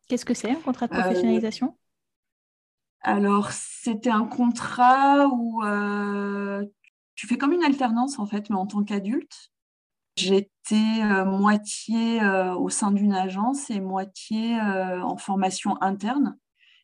Qu'est-ce 0.07 0.25
que 0.25 0.33
c'est 0.33 0.51
un 0.51 0.55
contrat 0.55 0.87
de 0.87 0.93
professionnalisation? 0.93 1.67
Euh, 1.67 1.71
Alors, 3.01 3.51
c'était 3.51 4.09
un 4.09 4.25
contrat 4.25 5.27
où 5.27 5.63
euh, 5.63 6.65
tu 7.15 7.27
fais 7.27 7.37
comme 7.37 7.53
une 7.53 7.63
alternance 7.63 8.19
en 8.19 8.25
fait, 8.25 8.49
mais 8.49 8.57
en 8.57 8.67
tant 8.67 8.83
qu'adulte. 8.83 9.51
J'étais 10.17 11.01
euh, 11.03 11.23
moitié 11.23 12.21
au 12.57 12.69
sein 12.69 12.91
d'une 12.91 13.13
agence 13.13 13.69
et 13.69 13.79
moitié 13.79 14.59
en 14.59 15.15
formation 15.15 15.81
interne 15.81 16.37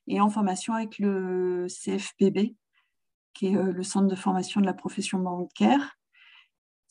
et 0.07 0.21
en 0.21 0.29
formation 0.29 0.73
avec 0.73 0.97
le 0.97 1.67
CFPB, 1.67 2.55
qui 3.33 3.47
est 3.47 3.51
le 3.51 3.83
centre 3.83 4.07
de 4.07 4.15
formation 4.15 4.61
de 4.61 4.65
la 4.65 4.73
profession 4.73 5.19
bancaire. 5.19 5.97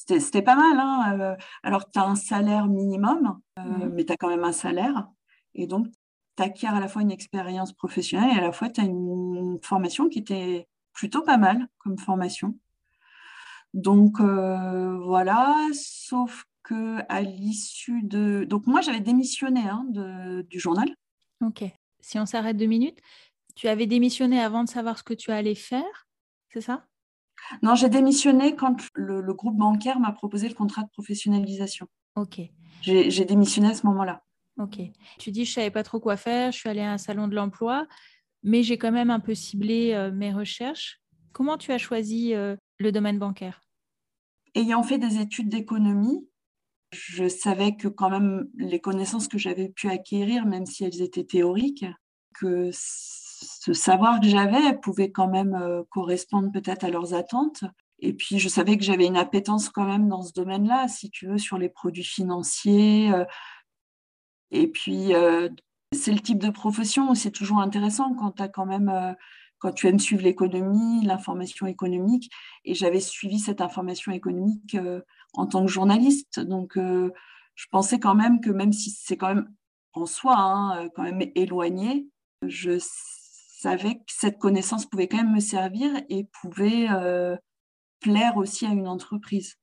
C'était 0.08 0.42
pas 0.42 0.54
mal. 0.54 0.78
Hein 0.78 1.18
euh, 1.20 1.36
alors, 1.62 1.90
tu 1.90 1.98
as 1.98 2.04
un 2.04 2.14
salaire 2.14 2.66
minimum, 2.66 3.40
euh, 3.58 3.62
mmh. 3.62 3.92
mais 3.92 4.04
tu 4.04 4.12
as 4.12 4.16
quand 4.16 4.28
même 4.28 4.44
un 4.44 4.52
salaire. 4.52 5.08
Et 5.54 5.66
donc, 5.66 5.88
tu 6.36 6.42
acquiers 6.42 6.68
à 6.68 6.80
la 6.80 6.88
fois 6.88 7.02
une 7.02 7.10
expérience 7.10 7.72
professionnelle 7.72 8.36
et 8.36 8.38
à 8.38 8.42
la 8.42 8.52
fois 8.52 8.68
tu 8.68 8.80
as 8.80 8.84
une 8.84 9.58
formation 9.62 10.08
qui 10.08 10.18
était 10.20 10.68
plutôt 10.92 11.22
pas 11.22 11.38
mal 11.38 11.66
comme 11.78 11.98
formation. 11.98 12.58
Donc, 13.74 14.20
euh, 14.20 14.98
voilà, 14.98 15.54
sauf 15.72 16.44
que 16.62 16.98
à 17.08 17.20
l'issue 17.20 18.02
de... 18.02 18.44
Donc, 18.44 18.66
moi, 18.66 18.80
j'avais 18.80 19.00
démissionné 19.00 19.60
hein, 19.68 19.86
du 19.88 20.58
journal. 20.58 20.88
Ok. 21.44 21.64
Si 22.00 22.18
on 22.18 22.26
s'arrête 22.26 22.56
deux 22.56 22.66
minutes, 22.66 23.00
tu 23.56 23.68
avais 23.68 23.86
démissionné 23.86 24.40
avant 24.40 24.64
de 24.64 24.68
savoir 24.68 24.98
ce 24.98 25.02
que 25.02 25.14
tu 25.14 25.30
allais 25.30 25.54
faire, 25.54 26.06
c'est 26.52 26.60
ça? 26.60 26.86
Non, 27.62 27.74
j'ai 27.74 27.88
démissionné 27.88 28.56
quand 28.56 28.76
le, 28.94 29.22
groupe 29.32 29.56
bancaire 29.56 30.00
m'a 30.00 30.12
proposé 30.12 30.48
le 30.48 30.54
contrat 30.54 30.82
de 30.82 30.88
professionnalisation. 30.88 31.86
Ok. 32.14 32.40
J'ai 32.82 33.24
démissionné 33.24 33.68
à 33.68 33.74
ce 33.74 33.86
moment-là. 33.86 34.22
Ok. 34.58 34.78
Tu 35.18 35.30
dis, 35.30 35.44
je 35.44 35.50
ne 35.50 35.54
savais 35.54 35.70
pas 35.70 35.82
trop 35.82 36.00
quoi 36.00 36.16
faire, 36.16 36.52
je 36.52 36.58
suis 36.58 36.68
allée 36.68 36.80
à 36.80 36.92
un 36.92 36.98
salon 36.98 37.28
de 37.28 37.34
l'emploi, 37.34 37.86
mais 38.42 38.62
j'ai 38.62 38.78
quand 38.78 38.92
même 38.92 39.10
un 39.10 39.20
peu 39.20 39.34
ciblé 39.34 39.92
euh, 39.92 40.10
mes 40.10 40.32
recherches. 40.32 41.00
Comment 41.32 41.58
tu 41.58 41.72
as 41.72 41.78
choisi 41.78 42.34
euh, 42.34 42.56
le 42.78 42.92
domaine 42.92 43.18
bancaire? 43.18 43.60
Ayant 44.54 44.82
fait 44.82 44.98
des 44.98 45.20
études 45.20 45.48
d'économie, 45.48 46.26
je 46.92 47.28
savais 47.28 47.76
que 47.76 47.88
quand 47.88 48.08
même 48.08 48.48
les 48.56 48.80
connaissances 48.80 49.28
que 49.28 49.36
j'avais 49.36 49.68
pu 49.68 49.88
acquérir, 49.88 50.46
même 50.46 50.64
si 50.64 50.84
elles 50.84 51.02
étaient 51.02 51.24
théoriques, 51.24 51.84
que 52.34 52.70
ce 53.46 53.72
savoir 53.72 54.20
que 54.20 54.28
j'avais 54.28 54.76
pouvait 54.78 55.10
quand 55.10 55.28
même 55.28 55.54
euh, 55.54 55.82
correspondre 55.90 56.50
peut-être 56.52 56.84
à 56.84 56.90
leurs 56.90 57.14
attentes. 57.14 57.64
Et 57.98 58.12
puis, 58.12 58.38
je 58.38 58.48
savais 58.48 58.76
que 58.76 58.84
j'avais 58.84 59.06
une 59.06 59.16
appétence 59.16 59.70
quand 59.70 59.86
même 59.86 60.08
dans 60.08 60.22
ce 60.22 60.32
domaine-là, 60.32 60.88
si 60.88 61.10
tu 61.10 61.26
veux, 61.26 61.38
sur 61.38 61.58
les 61.58 61.68
produits 61.68 62.04
financiers. 62.04 63.10
Euh. 63.12 63.24
Et 64.50 64.68
puis, 64.68 65.14
euh, 65.14 65.48
c'est 65.92 66.12
le 66.12 66.20
type 66.20 66.38
de 66.38 66.50
profession 66.50 67.10
où 67.10 67.14
c'est 67.14 67.30
toujours 67.30 67.60
intéressant 67.60 68.14
quand 68.14 68.32
tu 68.32 68.42
as 68.42 68.48
quand 68.48 68.66
même, 68.66 69.16
quand 69.58 69.72
tu 69.72 69.86
aimes 69.86 69.98
suivre 69.98 70.22
l'économie, 70.22 71.04
l'information 71.04 71.66
économique. 71.66 72.30
Et 72.64 72.74
j'avais 72.74 73.00
suivi 73.00 73.38
cette 73.38 73.60
information 73.60 74.12
économique 74.12 74.76
en 75.34 75.46
tant 75.46 75.64
que 75.64 75.70
journaliste. 75.70 76.40
Donc, 76.40 76.76
je 76.76 77.66
pensais 77.70 77.98
quand 77.98 78.14
même 78.14 78.40
que 78.40 78.50
même 78.50 78.72
si 78.72 78.90
c'est 78.90 79.16
quand 79.16 79.34
même 79.34 79.48
en 79.94 80.06
soi, 80.06 80.34
hein, 80.36 80.88
quand 80.94 81.02
même 81.02 81.22
éloigné, 81.34 82.08
je 82.42 82.78
savais 83.56 83.94
que 83.94 84.04
cette 84.08 84.38
connaissance 84.38 84.86
pouvait 84.86 85.08
quand 85.08 85.16
même 85.16 85.34
me 85.34 85.40
servir 85.40 85.90
et 86.08 86.24
pouvait 86.24 86.88
euh, 86.90 87.36
plaire 88.00 88.36
aussi 88.36 88.66
à 88.66 88.70
une 88.70 88.86
entreprise. 88.86 89.56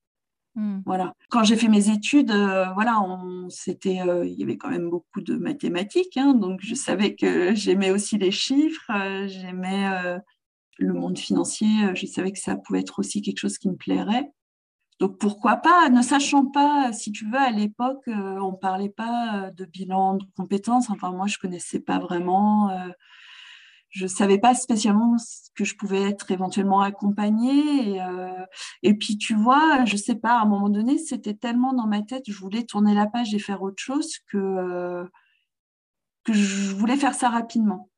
Hmm. 0.55 0.79
Voilà. 0.85 1.13
Quand 1.29 1.43
j'ai 1.43 1.55
fait 1.55 1.67
mes 1.67 1.89
études, 1.89 2.31
euh, 2.31 2.65
voilà, 2.73 3.00
c'était, 3.50 4.01
euh, 4.01 4.25
il 4.25 4.33
y 4.33 4.43
avait 4.43 4.57
quand 4.57 4.69
même 4.69 4.89
beaucoup 4.89 5.21
de 5.21 5.35
mathématiques, 5.35 6.17
hein, 6.17 6.33
donc 6.33 6.59
je 6.62 6.75
savais 6.75 7.15
que 7.15 7.53
j'aimais 7.53 7.91
aussi 7.91 8.17
les 8.17 8.31
chiffres, 8.31 8.91
j'aimais 9.27 10.19
le 10.79 10.93
monde 10.93 11.17
financier, 11.17 11.95
je 11.95 12.05
savais 12.05 12.31
que 12.31 12.39
ça 12.39 12.55
pouvait 12.55 12.81
être 12.81 13.00
aussi 13.00 13.21
quelque 13.21 13.39
chose 13.39 13.57
qui 13.57 13.69
me 13.69 13.75
plairait. 13.75 14.31
Donc 15.00 15.17
pourquoi 15.19 15.57
pas, 15.57 15.89
ne 15.89 16.01
sachant 16.01 16.45
pas, 16.45 16.93
si 16.93 17.12
tu 17.12 17.25
veux, 17.29 17.39
à 17.39 17.50
l'époque, 17.50 18.03
on 18.07 18.51
ne 18.51 18.57
parlait 18.57 18.89
pas 18.89 19.51
de 19.55 19.65
bilan 19.65 20.15
de 20.15 20.25
compétences. 20.35 20.89
Enfin, 20.89 21.12
moi, 21.12 21.25
je 21.27 21.38
ne 21.38 21.41
connaissais 21.41 21.79
pas 21.79 22.00
vraiment 22.00 22.69
je 23.93 24.07
savais 24.07 24.39
pas 24.39 24.55
spécialement 24.55 25.15
que 25.55 25.63
je 25.63 25.75
pouvais 25.75 26.01
être 26.01 26.31
éventuellement 26.31 26.81
accompagnée. 26.81 27.91
Et, 27.91 28.01
euh, 28.01 28.45
et, 28.81 28.95
puis, 28.95 29.17
tu 29.19 29.35
vois, 29.35 29.85
je 29.85 29.95
sais 29.95 30.15
pas, 30.15 30.39
à 30.39 30.41
un 30.41 30.45
moment 30.45 30.69
donné, 30.69 30.97
c'était 30.97 31.35
tellement 31.35 31.73
dans 31.73 31.85
ma 31.85 32.01
tête, 32.01 32.23
je 32.27 32.38
voulais 32.39 32.63
tourner 32.63 32.95
la 32.95 33.05
page 33.05 33.35
et 33.35 33.39
faire 33.39 33.62
autre 33.62 33.81
chose 33.81 34.17
que, 34.31 34.38
euh, 34.38 35.05
que 36.23 36.33
je 36.33 36.73
voulais 36.73 36.97
faire 36.97 37.13
ça 37.13 37.29
rapidement. 37.29 37.89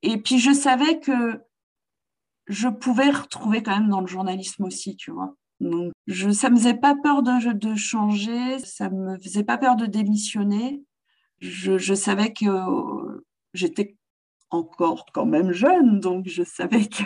Et 0.00 0.16
puis, 0.16 0.38
je 0.38 0.52
savais 0.52 1.00
que 1.00 1.42
je 2.46 2.68
pouvais 2.68 3.10
retrouver 3.10 3.62
quand 3.62 3.78
même 3.78 3.90
dans 3.90 4.00
le 4.00 4.06
journalisme 4.06 4.64
aussi, 4.64 4.96
tu 4.96 5.10
vois. 5.10 5.36
Donc, 5.60 5.92
je, 6.06 6.30
ça 6.30 6.48
me 6.48 6.56
faisait 6.56 6.74
pas 6.74 6.94
peur 6.94 7.22
de, 7.22 7.52
de 7.52 7.74
changer, 7.74 8.58
ça 8.60 8.88
me 8.88 9.18
faisait 9.18 9.44
pas 9.44 9.58
peur 9.58 9.76
de 9.76 9.84
démissionner. 9.84 10.82
Je, 11.40 11.76
je 11.76 11.92
savais 11.92 12.32
que 12.32 12.46
j'étais 13.52 13.96
encore 14.54 15.06
quand 15.12 15.26
même 15.26 15.52
jeune, 15.52 16.00
donc 16.00 16.26
je 16.28 16.42
savais 16.42 16.86
que 16.86 17.04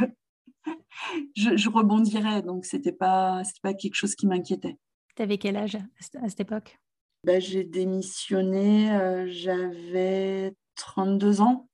je, 1.36 1.68
rebondirais, 1.68 2.42
donc 2.42 2.64
c'était 2.64 2.92
pas 2.92 3.42
pas 3.62 3.74
quelque 3.74 3.94
chose 3.94 4.14
qui 4.14 4.26
m'inquiétait. 4.26 4.76
Tu 5.14 5.22
avais 5.22 5.38
quel 5.38 5.56
âge 5.56 5.76
à 6.22 6.28
cette 6.28 6.40
époque? 6.40 6.78
Ben, 7.24 7.40
J'ai 7.40 7.64
démissionné, 7.64 8.92
euh, 8.92 9.26
j'avais 9.28 10.54
32 10.76 11.40
ans. 11.40 11.68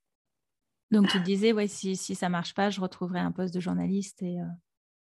Donc 0.90 1.08
tu 1.08 1.20
disais, 1.20 1.52
ouais, 1.52 1.66
si, 1.66 1.96
si 1.96 2.14
ça 2.14 2.28
marche 2.28 2.54
pas, 2.54 2.70
je 2.70 2.80
retrouverai 2.80 3.18
un 3.18 3.32
poste 3.32 3.54
de 3.54 3.60
journaliste. 3.60 4.22
Et, 4.22 4.40
euh 4.40 4.46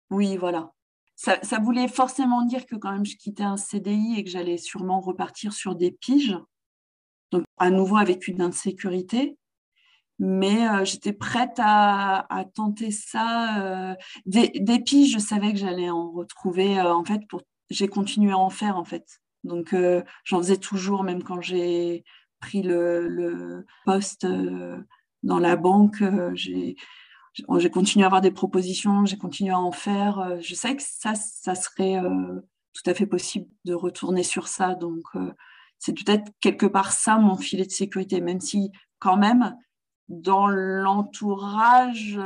Oui, 0.09 0.37
voilà. 0.37 0.73
Ça, 1.15 1.37
ça, 1.43 1.59
voulait 1.59 1.87
forcément 1.87 2.43
dire 2.43 2.65
que 2.65 2.75
quand 2.75 2.91
même 2.91 3.05
je 3.05 3.15
quittais 3.15 3.43
un 3.43 3.57
CDI 3.57 4.15
et 4.17 4.23
que 4.23 4.29
j'allais 4.29 4.57
sûrement 4.57 5.01
repartir 5.01 5.53
sur 5.53 5.75
des 5.75 5.91
piges. 5.91 6.37
Donc, 7.31 7.43
à 7.57 7.69
nouveau 7.69 7.97
avec 7.97 8.27
une 8.27 8.41
insécurité. 8.41 9.37
Mais 10.23 10.85
j'étais 10.85 11.13
prête 11.13 11.57
à, 11.57 12.45
tenter 12.53 12.91
ça. 12.91 13.95
Des, 14.27 14.49
des, 14.49 14.83
je 15.07 15.17
savais 15.17 15.51
que 15.51 15.57
j'allais 15.57 15.89
en 15.89 16.11
retrouver. 16.11 16.79
en 16.79 17.03
fait, 17.03 17.21
pour, 17.27 17.41
j'ai 17.71 17.87
continué 17.87 18.31
à 18.31 18.37
en 18.37 18.51
faire, 18.51 18.77
en 18.77 18.85
fait. 18.85 19.19
Donc, 19.43 19.75
j'en 20.23 20.37
faisais 20.37 20.57
toujours, 20.57 21.03
même 21.03 21.23
quand 21.23 21.41
j'ai 21.41 22.03
pris 22.39 22.61
le, 22.61 23.07
le 23.07 23.65
poste 23.83 24.27
dans 25.23 25.39
la 25.39 25.55
banque. 25.55 26.03
j'ai 26.35 26.75
j'ai 27.33 27.69
continué 27.69 28.03
à 28.03 28.07
avoir 28.07 28.21
des 28.21 28.31
propositions, 28.31 29.05
j'ai 29.05 29.17
continué 29.17 29.51
à 29.51 29.59
en 29.59 29.71
faire. 29.71 30.19
Euh, 30.19 30.37
je 30.41 30.55
sais 30.55 30.75
que 30.75 30.83
ça, 30.83 31.15
ça 31.15 31.55
serait 31.55 31.97
euh, 31.97 32.41
tout 32.73 32.89
à 32.89 32.93
fait 32.93 33.05
possible 33.05 33.47
de 33.65 33.73
retourner 33.73 34.23
sur 34.23 34.47
ça. 34.47 34.75
Donc, 34.75 35.03
euh, 35.15 35.31
c'est 35.79 35.93
peut-être 35.93 36.31
quelque 36.41 36.65
part 36.65 36.91
ça 36.91 37.17
mon 37.17 37.37
filet 37.37 37.65
de 37.65 37.71
sécurité, 37.71 38.21
même 38.21 38.41
si 38.41 38.71
quand 38.99 39.17
même, 39.17 39.55
dans 40.11 40.47
l'entourage, 40.47 42.19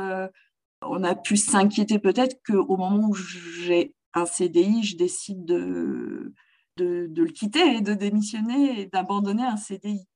on 0.82 1.04
a 1.04 1.14
pu 1.14 1.36
s'inquiéter 1.36 1.98
peut-être 1.98 2.40
qu'au 2.46 2.76
moment 2.76 3.08
où 3.08 3.14
j'ai 3.14 3.94
un 4.14 4.26
CDI, 4.26 4.82
je 4.82 4.96
décide 4.96 5.44
de, 5.44 6.34
de, 6.76 7.08
le 7.14 7.30
quitter 7.30 7.76
et 7.76 7.80
de 7.80 7.94
démissionner 7.94 8.80
et 8.80 8.86
d'abandonner 8.86 9.44
un 9.44 9.56
CDI. 9.56 10.06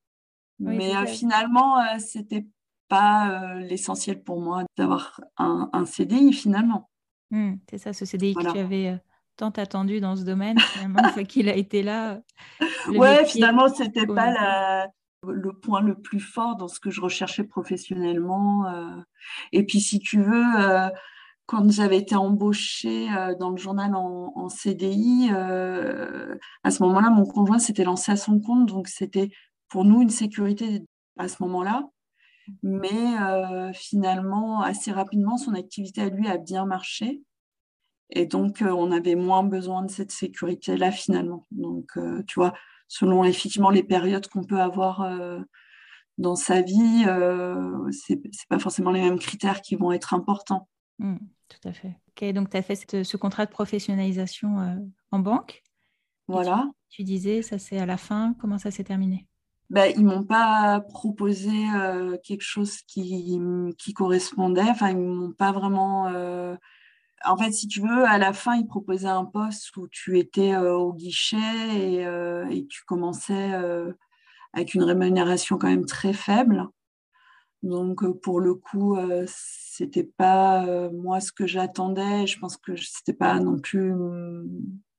Mais 0.59 1.07
finalement, 1.07 1.77
c'était 1.99 2.47
pas 2.91 3.31
euh, 3.31 3.61
l'essentiel 3.61 4.23
pour 4.23 4.41
moi 4.41 4.65
d'avoir 4.77 5.21
un, 5.39 5.87
CDI 5.87 6.35
finalement. 6.35 6.91
Hmm, 7.31 7.55
c'est 7.71 7.79
ça, 7.79 7.93
ce 7.95 8.05
CDI 8.05 8.35
que 8.35 8.53
tu 8.53 8.59
avais 8.59 8.89
euh, 8.89 8.97
tant 9.37 9.51
attendu 9.51 10.01
dans 10.01 10.17
ce 10.17 10.25
domaine, 10.25 10.59
finalement, 10.59 10.99
une 11.05 11.11
fois 11.15 11.25
qu'il 11.25 11.49
a 11.49 11.57
été 11.57 11.83
là. 11.83 12.21
Ouais, 12.89 13.25
finalement, 13.25 13.69
c'était 13.69 14.07
pas 14.07 14.87
le 15.27 15.53
point 15.53 15.81
le 15.81 15.95
plus 15.95 16.21
fort 16.21 16.57
dans 16.57 16.69
ce 16.69 16.81
que 16.81 16.91
je 16.91 17.01
recherchais 17.01 17.45
professionnellement. 17.45 18.67
Euh. 18.67 19.01
Et 19.53 19.65
puis, 19.65 19.81
si 19.81 19.99
tu 19.99 20.23
veux, 20.23 20.45
quand 21.47 21.71
j'avais 21.71 21.99
été 21.99 22.17
embauchée 22.17 23.09
dans 23.39 23.51
le 23.51 23.57
journal 23.57 23.95
en, 23.95 24.49
CDI, 24.49 25.31
à 25.31 26.71
ce 26.71 26.83
moment-là, 26.83 27.11
mon 27.11 27.27
conjoint 27.27 27.59
s'était 27.59 27.85
lancé 27.85 28.13
à 28.13 28.17
son 28.17 28.41
compte, 28.41 28.67
donc 28.67 28.89
c'était 28.89 29.31
pour 29.69 29.85
nous 29.85 30.03
une 30.03 30.11
sécurité 30.11 30.85
à 31.19 31.29
ce 31.29 31.43
moment-là. 31.43 31.85
Mais 32.63 33.17
euh, 33.21 33.73
finalement, 33.73 34.63
assez 34.63 34.93
rapidement, 34.93 35.37
son 35.37 35.55
activité 35.55 36.03
à 36.03 36.09
lui 36.09 36.29
a 36.29 36.39
bien 36.39 36.67
marché. 36.67 37.23
Et 38.11 38.27
donc, 38.27 38.63
euh, 38.63 38.71
on 38.71 38.91
avait 38.91 39.15
moins 39.15 39.45
besoin 39.45 39.83
de 39.83 39.91
cette 39.91 40.11
sécurité-là 40.11 40.91
finalement. 40.91 41.47
Donc, 41.53 41.91
euh, 41.97 42.23
tu 42.27 42.41
vois, 42.41 42.53
selon 42.93 43.23
effectivement 43.23 43.71
les 43.71 43.85
périodes 43.85 44.27
qu'on 44.27 44.43
peut 44.43 44.61
avoir 44.61 45.09
dans 46.19 46.35
sa 46.35 46.61
vie, 46.61 47.05
ce 47.05 48.13
n'est 48.13 48.21
pas 48.49 48.59
forcément 48.59 48.91
les 48.91 49.01
mêmes 49.01 49.19
critères 49.19 49.63
qui 49.63 49.77
vont 49.77 49.93
être 49.93 50.13
importants. 50.13 50.69
Mmh, 50.99 51.17
tout 51.49 51.69
à 51.69 51.73
fait. 51.73 51.97
Ok, 52.09 52.33
donc 52.33 52.51
tu 52.51 52.57
as 52.57 52.63
fait 52.63 53.05
ce 53.05 53.17
contrat 53.17 53.47
de 53.47 53.51
professionnalisation 53.51 54.77
en 55.13 55.19
banque. 55.21 55.63
Voilà. 56.27 56.69
tu, 56.89 57.05
disais, 57.05 57.43
ça 57.43 57.59
c'est 57.59 57.79
à 57.79 57.87
la 57.87 57.97
fin, 57.97 58.35
comment 58.41 58.59
ça 58.59 58.73
s'est 58.73 58.85
terminé? 58.85 59.29
Ben, 59.71 59.93
ils 59.97 60.05
m'ont 60.05 60.25
pas 60.25 60.81
proposé 60.81 61.53
euh, 61.77 62.17
quelque 62.25 62.43
chose 62.43 62.83
qui, 62.89 63.39
qui, 63.79 63.93
correspondait. 63.95 64.69
Enfin, 64.69 64.91
ils 64.91 64.99
m'ont 64.99 65.33
pas 65.33 65.53
vraiment. 65.53 66.09
Euh, 66.09 66.57
en 67.25 67.37
fait, 67.37 67.53
si 67.53 67.69
tu 67.69 67.81
veux, 67.81 68.05
à 68.05 68.19
la 68.19 68.33
fin, 68.33 68.57
ils 68.57 68.67
proposaient 68.67 69.09
un 69.09 69.25
poste 69.25 69.77
où 69.77 69.89
tu 69.89 70.19
étais 70.19 70.55
euh, 70.55 70.75
au 70.75 70.93
guichet 70.93 71.37
et, 71.37 72.03
et, 72.51 72.67
tu 72.67 72.85
commençais 72.85 73.53
avec 74.53 74.75
une 74.75 74.83
rémunération 74.83 75.59
quand 75.59 75.69
même 75.69 75.87
très 75.87 76.13
faible. 76.13 76.67
Donc, 77.63 78.07
pour 78.21 78.41
le 78.41 78.55
coup, 78.55 78.97
c'était 79.27 80.05
pas 80.05 80.91
moi 80.93 81.21
ce 81.21 81.31
que 81.33 81.47
j'attendais. 81.47 82.27
Je 82.27 82.39
pense 82.39 82.57
que 82.57 82.75
c'était 82.77 83.13
pas 83.13 83.39
non 83.39 83.59
plus. 83.59 83.93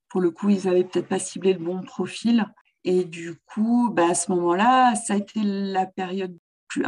Pour 0.09 0.21
le 0.21 0.31
coup, 0.31 0.49
ils 0.49 0.67
avaient 0.67 0.83
peut-être 0.83 1.07
pas 1.07 1.19
ciblé 1.19 1.53
le 1.53 1.63
bon 1.63 1.81
profil. 1.81 2.45
Et 2.83 3.03
du 3.03 3.35
coup, 3.45 3.91
bah, 3.91 4.09
à 4.11 4.15
ce 4.15 4.31
moment-là, 4.31 4.95
ça 4.95 5.13
a 5.13 5.17
été 5.17 5.41
la 5.43 5.85
période 5.85 6.37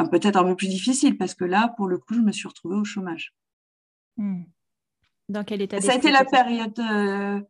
peut-être 0.10 0.38
un 0.38 0.44
peu 0.44 0.56
plus 0.56 0.68
difficile 0.68 1.18
parce 1.18 1.34
que 1.34 1.46
là, 1.46 1.74
pour 1.76 1.88
le 1.88 1.98
coup, 1.98 2.14
je 2.14 2.22
me 2.22 2.32
suis 2.32 2.48
retrouvée 2.48 2.76
au 2.76 2.86
chômage. 2.86 3.34
Hmm. 4.18 4.44
Dans 5.30 5.44
quel 5.44 5.62
état 5.62 5.80
Ça 5.82 5.94
a 5.94 5.96
été 5.96 6.12
la 6.12 6.26
période. 6.26 6.78
Euh, 6.80 7.42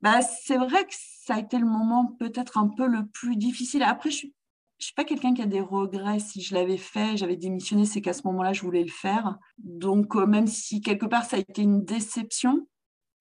bah, 0.00 0.22
c'est 0.22 0.56
vrai 0.56 0.84
que 0.84 0.94
ça 0.94 1.34
a 1.34 1.38
été 1.38 1.58
le 1.58 1.66
moment 1.66 2.06
peut-être 2.18 2.58
un 2.58 2.68
peu 2.68 2.86
le 2.86 3.06
plus 3.06 3.36
difficile. 3.36 3.82
Après, 3.82 4.10
je 4.10 4.26
ne 4.26 4.32
suis 4.78 4.94
pas 4.94 5.04
quelqu'un 5.04 5.34
qui 5.34 5.42
a 5.42 5.46
des 5.46 5.60
regrets. 5.60 6.20
Si 6.20 6.40
je 6.40 6.54
l'avais 6.54 6.78
fait, 6.78 7.16
j'avais 7.16 7.36
démissionné, 7.36 7.84
c'est 7.84 8.00
qu'à 8.00 8.12
ce 8.12 8.22
moment-là, 8.26 8.52
je 8.52 8.62
voulais 8.62 8.84
le 8.84 8.90
faire. 8.90 9.36
Donc, 9.58 10.16
euh, 10.16 10.26
même 10.26 10.46
si 10.46 10.80
quelque 10.80 11.06
part, 11.06 11.24
ça 11.24 11.36
a 11.36 11.40
été 11.40 11.62
une 11.62 11.84
déception, 11.84 12.66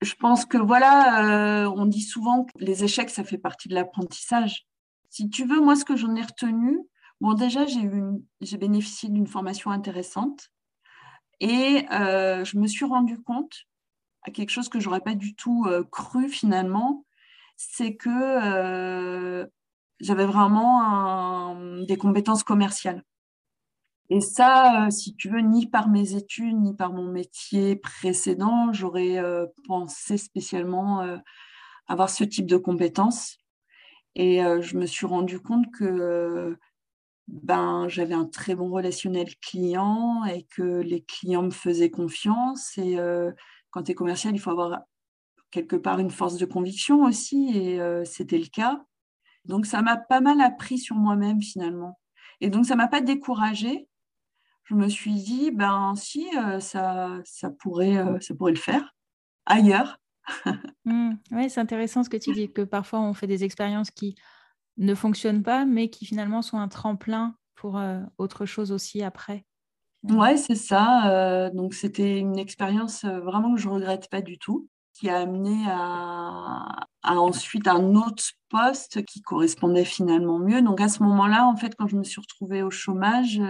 je 0.01 0.13
pense 0.13 0.45
que 0.45 0.57
voilà, 0.57 1.63
euh, 1.65 1.73
on 1.75 1.85
dit 1.85 2.01
souvent 2.01 2.45
que 2.45 2.51
les 2.57 2.83
échecs, 2.83 3.09
ça 3.09 3.23
fait 3.23 3.37
partie 3.37 3.67
de 3.67 3.75
l'apprentissage. 3.75 4.65
Si 5.09 5.29
tu 5.29 5.45
veux, 5.45 5.59
moi, 5.59 5.75
ce 5.75 5.83
que 5.83 5.97
j'en 5.97 6.15
ai 6.15 6.21
retenu, 6.21 6.79
bon, 7.19 7.33
déjà, 7.33 7.65
j'ai 7.65 7.81
eu, 7.81 8.03
j'ai 8.39 8.57
bénéficié 8.57 9.09
d'une 9.09 9.27
formation 9.27 9.71
intéressante 9.71 10.49
et 11.39 11.85
euh, 11.91 12.43
je 12.45 12.57
me 12.57 12.67
suis 12.67 12.85
rendu 12.85 13.21
compte 13.21 13.65
à 14.23 14.31
quelque 14.31 14.49
chose 14.49 14.69
que 14.69 14.79
j'aurais 14.79 15.01
pas 15.01 15.15
du 15.15 15.35
tout 15.35 15.65
euh, 15.67 15.83
cru 15.91 16.29
finalement, 16.29 17.05
c'est 17.57 17.95
que 17.95 19.47
j'avais 19.99 20.25
vraiment 20.25 21.55
des 21.85 21.97
compétences 21.97 22.43
commerciales. 22.43 23.03
Et 24.09 24.21
ça, 24.21 24.87
euh, 24.87 24.89
si 24.89 25.15
tu 25.15 25.29
veux, 25.29 25.41
ni 25.41 25.67
par 25.67 25.87
mes 25.87 26.15
études, 26.15 26.59
ni 26.59 26.75
par 26.75 26.91
mon 26.91 27.05
métier 27.05 27.75
précédent, 27.75 28.73
j'aurais 28.73 29.19
euh, 29.19 29.45
pensé 29.67 30.17
spécialement 30.17 31.01
euh, 31.01 31.17
avoir 31.87 32.09
ce 32.09 32.23
type 32.23 32.47
de 32.47 32.57
compétences. 32.57 33.37
Et 34.15 34.39
je 34.39 34.75
me 34.75 34.85
suis 34.85 35.05
rendu 35.05 35.39
compte 35.39 35.71
que 35.71 36.57
ben, 37.29 37.87
j'avais 37.87 38.13
un 38.13 38.25
très 38.25 38.55
bon 38.55 38.69
relationnel 38.69 39.35
client 39.37 40.23
et 40.25 40.43
que 40.43 40.81
les 40.81 41.03
clients 41.03 41.43
me 41.43 41.51
faisaient 41.51 41.91
confiance. 41.91 42.77
Et 42.77 42.97
quand 43.71 43.83
tu 43.83 43.91
es 43.91 43.95
commercial, 43.95 44.35
il 44.35 44.39
faut 44.39 44.51
avoir 44.51 44.79
quelque 45.51 45.75
part 45.75 45.99
une 45.99 46.11
force 46.11 46.37
de 46.37 46.45
conviction 46.45 47.03
aussi. 47.03 47.49
Et 47.55 47.79
c'était 48.05 48.37
le 48.37 48.47
cas. 48.47 48.83
Donc, 49.45 49.65
ça 49.65 49.81
m'a 49.81 49.97
pas 49.97 50.21
mal 50.21 50.41
appris 50.41 50.77
sur 50.77 50.95
moi-même 50.95 51.41
finalement. 51.41 51.99
Et 52.41 52.49
donc, 52.49 52.65
ça 52.65 52.75
m'a 52.75 52.87
pas 52.87 53.01
découragée 53.01 53.89
je 54.69 54.75
me 54.75 54.87
suis 54.87 55.15
dit, 55.15 55.51
ben 55.51 55.93
si, 55.95 56.29
euh, 56.37 56.59
ça, 56.59 57.17
ça, 57.25 57.49
pourrait, 57.49 57.97
euh, 57.97 58.19
ça 58.19 58.35
pourrait 58.35 58.51
le 58.51 58.59
faire 58.59 58.95
ailleurs. 59.45 59.99
Mmh. 60.85 61.13
oui, 61.31 61.49
c'est 61.49 61.59
intéressant 61.59 62.03
ce 62.03 62.09
que 62.09 62.17
tu 62.17 62.31
dis, 62.33 62.51
que 62.51 62.61
parfois 62.61 62.99
on 62.99 63.13
fait 63.13 63.25
des 63.25 63.43
expériences 63.43 63.89
qui 63.89 64.15
ne 64.79 64.95
fonctionnent 64.95 65.43
pas, 65.43 65.65
mais 65.65 65.89
qui 65.89 66.05
finalement 66.05 66.41
sont 66.41 66.57
un 66.57 66.67
tremplin 66.67 67.35
pour 67.55 67.77
euh, 67.77 67.99
autre 68.17 68.45
chose 68.45 68.71
aussi 68.71 69.03
après. 69.03 69.45
Oui, 70.03 70.37
c'est 70.37 70.55
ça. 70.55 71.49
donc 71.53 71.73
c'était 71.73 72.19
une 72.19 72.39
expérience 72.39 73.03
vraiment 73.03 73.53
que 73.53 73.59
je 73.59 73.67
regrette 73.67 74.09
pas 74.09 74.21
du 74.21 74.37
tout, 74.39 74.69
qui 74.93 75.09
a 75.09 75.19
amené 75.19 75.65
à, 75.67 76.87
ensuite 77.03 77.67
un 77.67 77.95
autre 77.95 78.23
poste 78.47 79.03
qui 79.03 79.21
correspondait 79.21 79.83
finalement 79.83 80.39
mieux. 80.39 80.61
Donc 80.61 80.79
à 80.79 80.87
ce 80.87 81.03
moment-là, 81.03 81.45
en 81.45 81.57
fait, 81.57 81.75
quand 81.75 81.87
je 81.87 81.97
me 81.97 82.05
suis 82.05 82.21
retrouvée 82.21 82.63
au 82.63 82.71
chômage, 82.71 83.41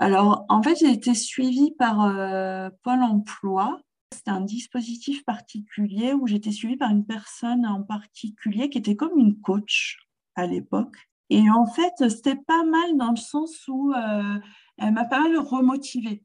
alors, 0.00 0.44
en 0.48 0.62
fait, 0.62 0.76
j'ai 0.76 0.92
été 0.92 1.12
suivie 1.12 1.72
par 1.76 2.04
euh, 2.04 2.70
Pôle 2.82 3.02
emploi. 3.02 3.80
C'était 4.12 4.30
un 4.30 4.40
dispositif 4.40 5.24
particulier 5.24 6.12
où 6.12 6.26
j'étais 6.26 6.52
suivie 6.52 6.76
par 6.76 6.90
une 6.90 7.04
personne 7.04 7.66
en 7.66 7.82
particulier 7.82 8.70
qui 8.70 8.78
était 8.78 8.96
comme 8.96 9.18
une 9.18 9.40
coach 9.40 9.98
à 10.34 10.46
l'époque. 10.46 10.96
Et 11.30 11.50
en 11.50 11.66
fait, 11.66 12.08
c'était 12.08 12.36
pas 12.36 12.64
mal 12.64 12.96
dans 12.96 13.10
le 13.10 13.16
sens 13.16 13.68
où 13.68 13.92
euh, 13.92 14.38
elle 14.78 14.92
m'a 14.92 15.04
pas 15.04 15.20
mal 15.20 15.38
remotivée 15.38 16.24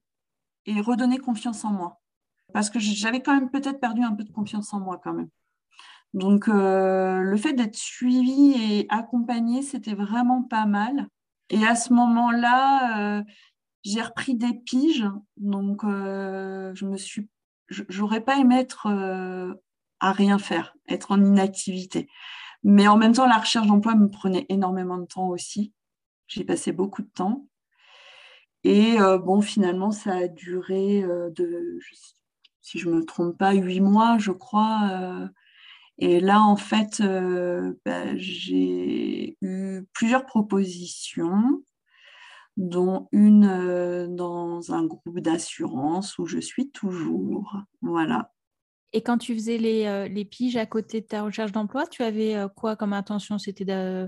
et 0.65 0.79
redonné 0.79 1.17
confiance 1.17 1.65
en 1.65 1.71
moi. 1.71 2.01
Parce 2.53 2.69
que 2.69 2.79
j'avais 2.79 3.21
quand 3.21 3.33
même 3.33 3.49
peut-être 3.49 3.79
perdu 3.79 4.01
un 4.01 4.13
peu 4.13 4.23
de 4.23 4.31
confiance 4.31 4.73
en 4.73 4.79
moi 4.79 5.01
quand 5.03 5.13
même. 5.13 5.29
Donc, 6.13 6.47
euh, 6.47 7.21
le 7.21 7.37
fait 7.37 7.53
d'être 7.53 7.75
suivie 7.75 8.53
et 8.53 8.85
accompagnée, 8.89 9.61
c'était 9.61 9.95
vraiment 9.95 10.43
pas 10.43 10.65
mal. 10.65 11.07
Et 11.49 11.65
à 11.65 11.75
ce 11.75 11.91
moment-là, 11.93 13.23
j'ai 13.83 14.01
repris 14.01 14.35
des 14.35 14.53
piges, 14.53 15.05
donc 15.37 15.83
euh, 15.83 16.73
je 16.73 16.85
me 16.85 16.97
suis, 16.97 17.29
j'aurais 17.69 18.21
pas 18.21 18.37
aimé 18.39 18.59
être 18.59 18.87
euh, 18.87 19.53
à 19.99 20.11
rien 20.11 20.37
faire, 20.39 20.75
être 20.87 21.11
en 21.11 21.23
inactivité. 21.23 22.09
Mais 22.63 22.87
en 22.87 22.97
même 22.97 23.13
temps, 23.13 23.27
la 23.27 23.37
recherche 23.37 23.67
d'emploi 23.67 23.95
me 23.95 24.09
prenait 24.09 24.45
énormément 24.49 24.97
de 24.97 25.05
temps 25.05 25.27
aussi. 25.29 25.73
J'ai 26.27 26.43
passé 26.43 26.71
beaucoup 26.71 27.01
de 27.01 27.09
temps. 27.09 27.47
Et 28.63 28.99
euh, 29.01 29.17
bon, 29.17 29.41
finalement, 29.41 29.91
ça 29.91 30.13
a 30.15 30.27
duré 30.27 31.03
de, 31.35 31.79
si 32.61 32.79
je 32.79 32.89
me 32.89 33.03
trompe 33.03 33.37
pas, 33.37 33.53
huit 33.53 33.81
mois, 33.81 34.17
je 34.17 34.31
crois. 34.31 35.29
Et 35.97 36.21
là, 36.21 36.41
en 36.41 36.55
fait, 36.55 37.01
bah, 37.85 38.15
j'ai 38.15 39.37
eu 39.41 39.85
plusieurs 39.91 40.25
propositions, 40.25 41.61
dont 42.57 43.07
une 43.11 44.15
dans 44.15 44.71
un 44.71 44.85
groupe 44.85 45.19
d'assurance 45.19 46.17
où 46.17 46.25
je 46.25 46.39
suis 46.39 46.69
toujours. 46.69 47.57
Voilà. 47.81 48.31
Et 48.91 49.01
quand 49.01 49.17
tu 49.17 49.33
faisais 49.33 49.57
les, 49.57 50.07
les, 50.07 50.25
piges 50.25 50.55
à 50.55 50.67
côté 50.67 51.01
de 51.01 51.07
ta 51.07 51.23
recherche 51.23 51.51
d'emploi, 51.51 51.87
tu 51.87 52.03
avais 52.03 52.35
quoi 52.55 52.75
comme 52.75 52.93
intention? 52.93 53.39
C'était 53.39 53.65
de, 53.65 54.07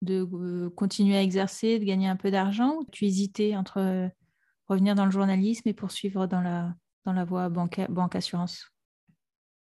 de, 0.00 0.68
continuer 0.68 1.16
à 1.16 1.22
exercer, 1.22 1.78
de 1.78 1.84
gagner 1.84 2.08
un 2.08 2.16
peu 2.16 2.30
d'argent? 2.30 2.76
Ou 2.78 2.84
tu 2.90 3.04
hésitais 3.04 3.56
entre 3.56 4.10
revenir 4.68 4.94
dans 4.94 5.04
le 5.04 5.10
journalisme 5.10 5.68
et 5.68 5.74
poursuivre 5.74 6.26
dans 6.26 6.40
la, 6.40 6.74
dans 7.04 7.12
la 7.12 7.26
voie 7.26 7.50
banque 7.50 8.16
assurance? 8.16 8.71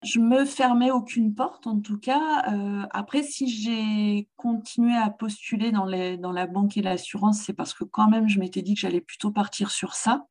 Je 0.04 0.20
me 0.20 0.46
fermais 0.46 0.90
aucune 0.92 1.36
porte, 1.36 1.68
en 1.68 1.80
tout 1.80 2.00
cas. 2.00 2.52
Euh, 2.52 2.86
après, 2.92 3.24
si 3.24 3.48
j'ai 3.48 4.28
continué 4.36 4.96
à 4.96 5.10
postuler 5.12 5.72
dans, 5.72 5.86
la 5.86 6.48
banque 6.48 6.78
et 6.78 6.82
l'assurance, 6.82 7.42
c'est 7.42 7.54
parce 7.54 7.74
que 7.74 7.84
quand 7.84 8.10
même, 8.10 8.28
je 8.28 8.40
m'étais 8.40 8.64
dit 8.64 8.74
que 8.74 8.80
j'allais 8.80 9.02
plutôt 9.02 9.32
partir 9.32 9.70
sur 9.72 9.94
ça. 9.94 10.26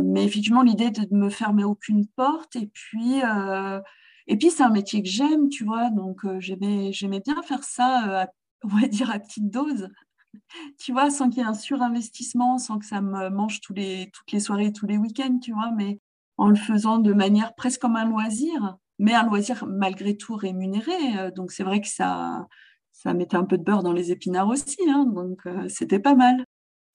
Mais 0.00 0.24
effectivement, 0.24 0.62
l'idée 0.62 0.90
de 0.90 1.06
me 1.12 1.30
fermer 1.30 1.64
aucune 1.64 2.06
porte. 2.06 2.54
Et 2.56 2.68
puis, 2.68 3.22
euh, 3.24 3.80
et 4.28 4.36
puis 4.36 4.50
c'est 4.50 4.62
un 4.62 4.70
métier 4.70 5.02
que 5.02 5.08
j'aime, 5.08 5.48
tu 5.48 5.64
vois. 5.64 5.90
Donc, 5.90 6.24
euh, 6.24 6.38
j'aimais, 6.40 6.92
j'aimais 6.92 7.20
bien 7.20 7.42
faire 7.42 7.64
ça, 7.64 8.28
on 8.62 8.68
va 8.68 8.86
dire, 8.86 9.10
à 9.10 9.18
petite 9.18 9.50
dose. 9.50 9.88
tu 10.78 10.92
vois, 10.92 11.10
sans 11.10 11.28
qu'il 11.28 11.38
y 11.42 11.46
ait 11.46 11.48
un 11.48 11.54
surinvestissement, 11.54 12.58
sans 12.58 12.78
que 12.78 12.86
ça 12.86 13.00
me 13.00 13.30
mange 13.30 13.60
tous 13.60 13.74
les, 13.74 14.10
toutes 14.12 14.30
les 14.32 14.40
soirées, 14.40 14.72
tous 14.72 14.86
les 14.86 14.98
week-ends, 14.98 15.38
tu 15.42 15.52
vois, 15.52 15.72
mais 15.72 16.00
en 16.36 16.48
le 16.48 16.56
faisant 16.56 16.98
de 16.98 17.12
manière 17.12 17.54
presque 17.56 17.80
comme 17.80 17.96
un 17.96 18.04
loisir 18.04 18.78
mais 18.98 19.14
un 19.14 19.24
loisir 19.24 19.64
malgré 19.66 20.16
tout 20.16 20.34
rémunéré. 20.34 20.92
Euh, 21.18 21.30
donc 21.30 21.52
c'est 21.52 21.62
vrai 21.62 21.80
que 21.80 21.88
ça, 21.88 22.46
ça 22.92 23.14
mettait 23.14 23.36
un 23.36 23.44
peu 23.44 23.58
de 23.58 23.62
beurre 23.62 23.82
dans 23.82 23.92
les 23.92 24.10
épinards 24.12 24.48
aussi, 24.48 24.78
hein, 24.88 25.04
donc 25.06 25.40
euh, 25.46 25.68
c'était 25.68 26.00
pas 26.00 26.14
mal. 26.14 26.44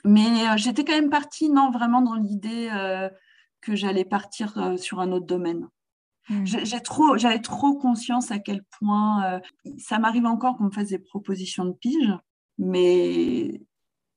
Mais 0.06 0.50
euh, 0.50 0.58
j'étais 0.58 0.84
quand 0.84 0.94
même 0.94 1.10
partie, 1.10 1.50
non, 1.50 1.72
vraiment 1.72 2.02
dans 2.02 2.16
l'idée 2.16 2.70
que 3.62 3.76
j'allais 3.76 4.04
partir 4.04 4.78
sur 4.78 5.00
un 5.00 5.14
autre 5.14 5.26
domaine. 5.26 5.70
Hmm. 6.30 6.46
J'ai 6.46 6.82
trop, 6.82 7.18
j'avais 7.18 7.40
trop 7.40 7.76
conscience 7.78 8.32
à 8.32 8.40
quel 8.40 8.64
point 8.80 9.42
ça 9.78 10.00
m'arrive 10.00 10.26
encore 10.26 10.58
qu'on 10.58 10.66
me 10.66 10.72
fasse 10.72 10.90
des 10.90 11.00
propositions 11.00 11.64
de 11.66 11.72
pige, 11.72 12.14
mais 12.58 13.62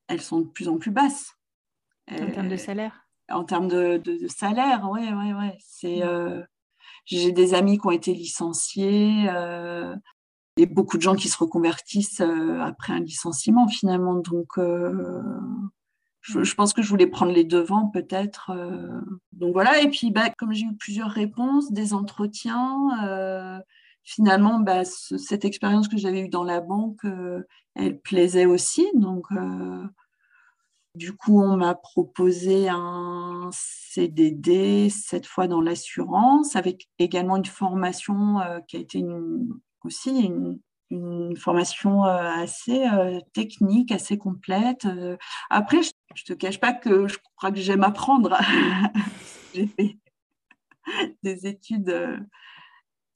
elles 0.08 0.20
sont 0.20 0.40
de 0.40 0.48
plus 0.48 0.68
en 0.68 0.78
plus 0.78 0.90
basses. 0.90 1.36
En 2.10 2.30
termes 2.30 2.48
de 2.48 2.56
salaire 2.56 3.06
En 3.28 3.44
termes 3.44 3.68
de, 3.68 4.26
salaire, 4.26 4.88
oui, 4.90 5.02
oui, 5.12 5.32
oui. 5.32 5.50
C'est, 5.60 6.04
hmm. 6.04 6.44
J'ai 7.06 7.30
des 7.30 7.54
amis 7.54 7.78
qui 7.78 7.86
ont 7.86 7.92
été 7.92 8.12
licenciés 8.12 9.28
euh, 9.30 9.94
et 10.56 10.66
beaucoup 10.66 10.96
de 10.96 11.02
gens 11.02 11.14
qui 11.14 11.28
se 11.28 11.38
reconvertissent 11.38 12.20
euh, 12.20 12.60
après 12.60 12.92
un 12.92 13.00
licenciement 13.00 13.68
finalement. 13.68 14.16
Donc, 14.16 14.58
euh, 14.58 15.22
je, 16.20 16.54
pense 16.54 16.72
que 16.72 16.82
je 16.82 16.88
voulais 16.88 17.06
prendre 17.06 17.32
les 17.32 17.44
devants 17.44 17.88
peut-être. 17.88 18.50
donc 19.32 19.52
voilà, 19.52 19.80
et 19.80 19.88
puis 19.88 20.10
bah, 20.10 20.30
comme 20.36 20.52
j'ai 20.52 20.66
eu 20.66 20.76
plusieurs 20.76 21.10
réponses, 21.10 21.70
des 21.70 21.94
entretiens, 21.94 23.62
finalement, 24.02 24.58
bah, 24.58 24.84
cette 24.84 25.44
expérience 25.44 25.86
que 25.86 25.96
j'avais 25.96 26.22
eue 26.22 26.28
dans 26.28 26.42
la 26.42 26.60
banque, 26.60 27.06
elle 27.76 28.00
plaisait 28.00 28.46
aussi. 28.46 28.84
Donc 28.94 29.28
du 30.96 31.12
coup, 31.12 31.42
on 31.42 31.56
m'a 31.56 31.74
proposé 31.74 32.68
un 32.68 33.50
CDD, 33.52 34.88
cette 34.90 35.26
fois 35.26 35.46
dans 35.46 35.60
l'assurance, 35.60 36.56
avec 36.56 36.88
également 36.98 37.36
une 37.36 37.44
formation 37.44 38.40
euh, 38.40 38.60
qui 38.66 38.76
a 38.76 38.80
été 38.80 39.04
aussi 39.84 40.10
une, 40.10 40.58
formation 41.36 42.04
euh, 42.04 42.30
assez 42.30 42.86
euh, 42.86 43.18
technique, 43.32 43.92
assez 43.92 44.16
complète. 44.16 44.86
Après, 45.50 45.82
je 45.82 45.90
ne 46.30 46.34
te 46.34 46.38
cache 46.38 46.60
pas 46.60 46.72
que 46.72 47.08
je 47.08 47.18
crois 47.36 47.50
que 47.50 47.58
j'aime 47.58 47.82
apprendre. 47.82 48.38
J'ai 49.54 49.66
fait 49.66 49.98
des 51.22 51.46
études 51.46 51.90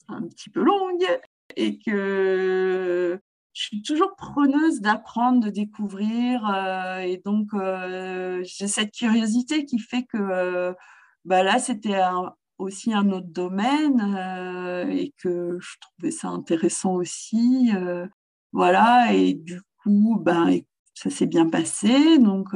un 0.09 0.23
petit 0.27 0.51
peu 0.51 0.63
longues 0.63 1.21
et 1.57 1.79
que 1.79 3.21
je 3.53 3.63
suis 3.63 3.83
toujours 3.83 4.15
preneuse 4.17 4.81
d'apprendre, 4.81 5.45
de 5.45 5.51
découvrir. 5.51 6.47
Euh, 6.49 6.99
et 7.01 7.21
donc, 7.25 7.49
euh, 7.55 8.43
j'ai 8.45 8.69
cette 8.69 8.93
curiosité 8.93 9.65
qui 9.65 9.79
fait 9.79 10.05
que 10.05 10.19
euh, 10.19 10.73
bah 11.25 11.43
là, 11.43 11.59
c'était 11.59 12.01
aussi 12.59 12.93
un 12.95 13.11
autre 13.11 13.29
domaine 13.29 14.01
et 14.91 15.13
que 15.19 15.59
je 15.61 15.77
trouvais 15.81 16.11
ça 16.11 16.29
intéressant 16.29 16.95
aussi. 16.95 17.71
voilà, 18.53 19.13
et 19.13 19.35
du 19.35 19.61
coup, 19.83 20.19
ben, 20.21 20.61
ça 20.95 21.11
s'est 21.11 21.27
bien 21.27 21.49
passé. 21.49 22.19
Donc, 22.19 22.49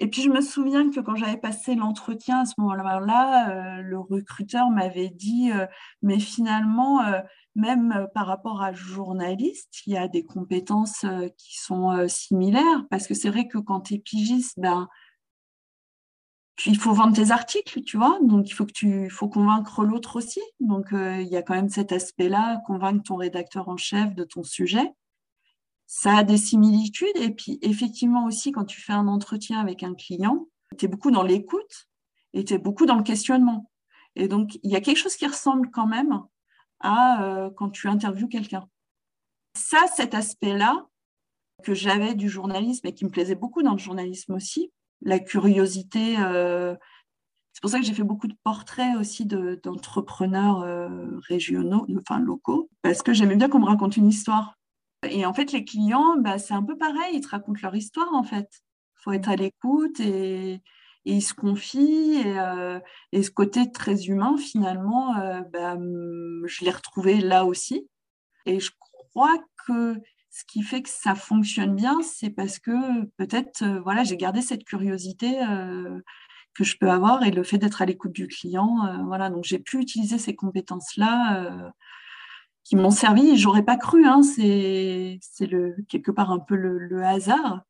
et 0.00 0.08
puis, 0.08 0.22
je 0.22 0.30
me 0.30 0.40
souviens 0.40 0.90
que 0.90 1.00
quand 1.00 1.16
j'avais 1.16 1.36
passé 1.36 1.74
l'entretien 1.74 2.40
à 2.40 2.44
ce 2.44 2.54
moment-là, 2.58 3.80
le 3.82 3.98
recruteur 3.98 4.70
m'avait 4.70 5.10
dit, 5.10 5.50
mais 6.02 6.20
finalement, 6.20 7.00
même 7.58 7.92
euh, 7.92 8.06
par 8.14 8.26
rapport 8.26 8.62
à 8.62 8.72
journaliste, 8.72 9.82
il 9.86 9.94
y 9.94 9.96
a 9.96 10.08
des 10.08 10.24
compétences 10.24 11.04
euh, 11.04 11.28
qui 11.36 11.58
sont 11.58 11.90
euh, 11.90 12.08
similaires, 12.08 12.86
parce 12.90 13.06
que 13.06 13.14
c'est 13.14 13.28
vrai 13.28 13.48
que 13.48 13.58
quand 13.58 13.82
tu 13.82 13.94
es 13.94 13.98
pigiste, 13.98 14.54
ben, 14.58 14.88
il 16.66 16.78
faut 16.78 16.92
vendre 16.92 17.14
tes 17.14 17.30
articles, 17.30 17.82
tu 17.82 17.96
vois, 17.96 18.18
donc 18.22 18.48
il 18.48 18.52
faut 18.52 18.66
que 18.66 18.72
tu 18.72 19.10
faut 19.10 19.28
convaincre 19.28 19.84
l'autre 19.84 20.16
aussi. 20.16 20.40
Donc 20.58 20.86
il 20.92 21.28
y 21.28 21.36
a 21.36 21.42
quand 21.42 21.54
même 21.54 21.68
cet 21.68 21.92
aspect-là, 21.92 22.60
convaincre 22.66 23.04
ton 23.04 23.14
rédacteur 23.14 23.68
en 23.68 23.76
chef 23.76 24.12
de 24.14 24.24
ton 24.24 24.42
sujet. 24.42 24.92
Ça 25.90 26.18
a 26.18 26.22
des 26.22 26.36
similitudes, 26.36 27.16
et 27.16 27.30
puis 27.30 27.58
effectivement 27.62 28.26
aussi, 28.26 28.52
quand 28.52 28.66
tu 28.66 28.78
fais 28.78 28.92
un 28.92 29.08
entretien 29.08 29.58
avec 29.58 29.82
un 29.82 29.94
client, 29.94 30.46
tu 30.76 30.84
es 30.84 30.88
beaucoup 30.88 31.10
dans 31.10 31.22
l'écoute 31.22 31.88
et 32.34 32.44
tu 32.44 32.52
es 32.52 32.58
beaucoup 32.58 32.84
dans 32.84 32.96
le 32.96 33.02
questionnement. 33.02 33.70
Et 34.14 34.28
donc, 34.28 34.58
il 34.62 34.70
y 34.70 34.76
a 34.76 34.82
quelque 34.82 34.98
chose 34.98 35.16
qui 35.16 35.26
ressemble 35.26 35.70
quand 35.70 35.86
même 35.86 36.20
à 36.80 37.22
euh, 37.22 37.50
quand 37.56 37.70
tu 37.70 37.88
interviews 37.88 38.28
quelqu'un. 38.28 38.68
Ça, 39.54 39.86
cet 39.96 40.12
aspect-là 40.12 40.86
que 41.64 41.72
j'avais 41.72 42.14
du 42.14 42.28
journalisme 42.28 42.86
et 42.86 42.92
qui 42.92 43.06
me 43.06 43.10
plaisait 43.10 43.34
beaucoup 43.34 43.62
dans 43.62 43.72
le 43.72 43.78
journalisme 43.78 44.34
aussi, 44.34 44.70
la 45.00 45.18
curiosité. 45.18 46.18
Euh, 46.18 46.76
c'est 47.54 47.62
pour 47.62 47.70
ça 47.70 47.80
que 47.80 47.86
j'ai 47.86 47.94
fait 47.94 48.04
beaucoup 48.04 48.28
de 48.28 48.36
portraits 48.44 48.94
aussi 48.98 49.24
d'entrepreneurs 49.24 50.60
euh, 50.60 51.18
régionaux, 51.28 51.86
enfin 51.98 52.20
locaux, 52.20 52.68
parce 52.82 53.02
que 53.02 53.14
j'aimais 53.14 53.36
bien 53.36 53.48
qu'on 53.48 53.60
me 53.60 53.64
raconte 53.64 53.96
une 53.96 54.08
histoire. 54.08 54.57
Et 55.06 55.24
en 55.24 55.32
fait, 55.32 55.52
les 55.52 55.64
clients, 55.64 56.16
bah, 56.18 56.38
c'est 56.38 56.54
un 56.54 56.62
peu 56.62 56.76
pareil, 56.76 57.14
ils 57.14 57.20
te 57.20 57.28
racontent 57.28 57.60
leur 57.62 57.74
histoire 57.74 58.12
en 58.14 58.24
fait. 58.24 58.48
Il 58.98 59.02
faut 59.02 59.12
être 59.12 59.28
à 59.28 59.36
l'écoute 59.36 60.00
et, 60.00 60.60
et 61.08 61.14
il 61.14 61.22
se 61.22 61.34
confie. 61.34 62.22
Euh, 62.26 62.80
et, 63.12 63.22
ce 63.22 63.30
côté 63.30 63.70
très 63.70 64.06
humain, 64.06 64.36
finalement, 64.36 65.16
euh, 65.16 65.40
bah, 65.52 65.76
je 66.44 66.64
l'ai 66.64 66.70
retrouvé 66.70 67.20
là 67.20 67.44
aussi. 67.44 67.88
Et 68.46 68.60
je 68.60 68.70
crois 69.12 69.38
que 69.66 69.96
ce 70.30 70.44
qui 70.44 70.62
fait 70.62 70.82
que 70.82 70.90
ça 70.90 71.14
fonctionne 71.14 71.74
bien, 71.74 71.98
c'est 72.02 72.30
parce 72.30 72.58
que 72.58 73.04
peut-être, 73.16 73.62
euh, 73.62 73.80
voilà, 73.80 74.04
j'ai 74.04 74.16
gardé 74.16 74.42
cette 74.42 74.64
curiosité 74.64 75.40
que 76.54 76.64
je 76.64 76.76
peux 76.78 76.90
avoir 76.90 77.22
et 77.22 77.30
le 77.30 77.44
fait 77.44 77.58
d'être 77.58 77.82
à 77.82 77.86
l'écoute 77.86 78.12
du 78.12 78.26
client. 78.26 79.04
voilà, 79.06 79.30
donc 79.30 79.44
j'ai 79.44 79.60
pu 79.60 79.78
utiliser 79.78 80.18
ces 80.18 80.34
compétences-là 80.34 81.72
qui 82.68 82.76
m'ont 82.76 82.90
servi. 82.90 83.38
J'aurais 83.38 83.64
pas 83.64 83.78
cru, 83.78 84.06
hein, 84.06 84.22
c'est 84.22 85.18
le, 85.40 85.74
quelque 85.88 86.10
part 86.10 86.30
un 86.30 86.38
peu 86.38 86.54
le, 86.54 87.02
hasard. 87.02 87.62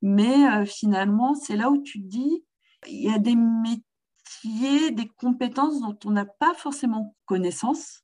Mais 0.00 0.64
finalement, 0.66 1.34
c'est 1.34 1.56
là 1.56 1.70
où 1.70 1.82
tu 1.82 1.98
dis, 1.98 2.44
il 2.88 3.02
y 3.02 3.12
a 3.12 3.18
des 3.18 3.34
métiers, 3.34 4.92
des 4.92 5.08
compétences 5.08 5.80
dont 5.80 5.98
on 6.04 6.10
n'a 6.10 6.24
pas 6.24 6.54
forcément 6.54 7.16
connaissance. 7.24 8.02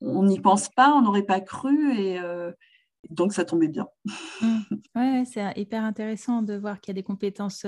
On 0.00 0.24
n'y 0.24 0.40
pense 0.40 0.70
pas, 0.70 0.94
on 0.94 1.02
n'aurait 1.02 1.24
pas 1.24 1.40
cru 1.40 1.94
et 1.94 2.18
euh, 2.18 2.50
donc 3.10 3.34
ça 3.34 3.44
tombait 3.44 3.68
bien. 3.68 3.86
Mmh. 4.40 4.58
Oui, 4.94 5.26
c'est 5.26 5.52
hyper 5.56 5.84
intéressant 5.84 6.40
de 6.40 6.54
voir 6.54 6.80
qu'il 6.80 6.92
y 6.92 6.96
a 6.96 7.00
des 7.00 7.02
compétences 7.02 7.66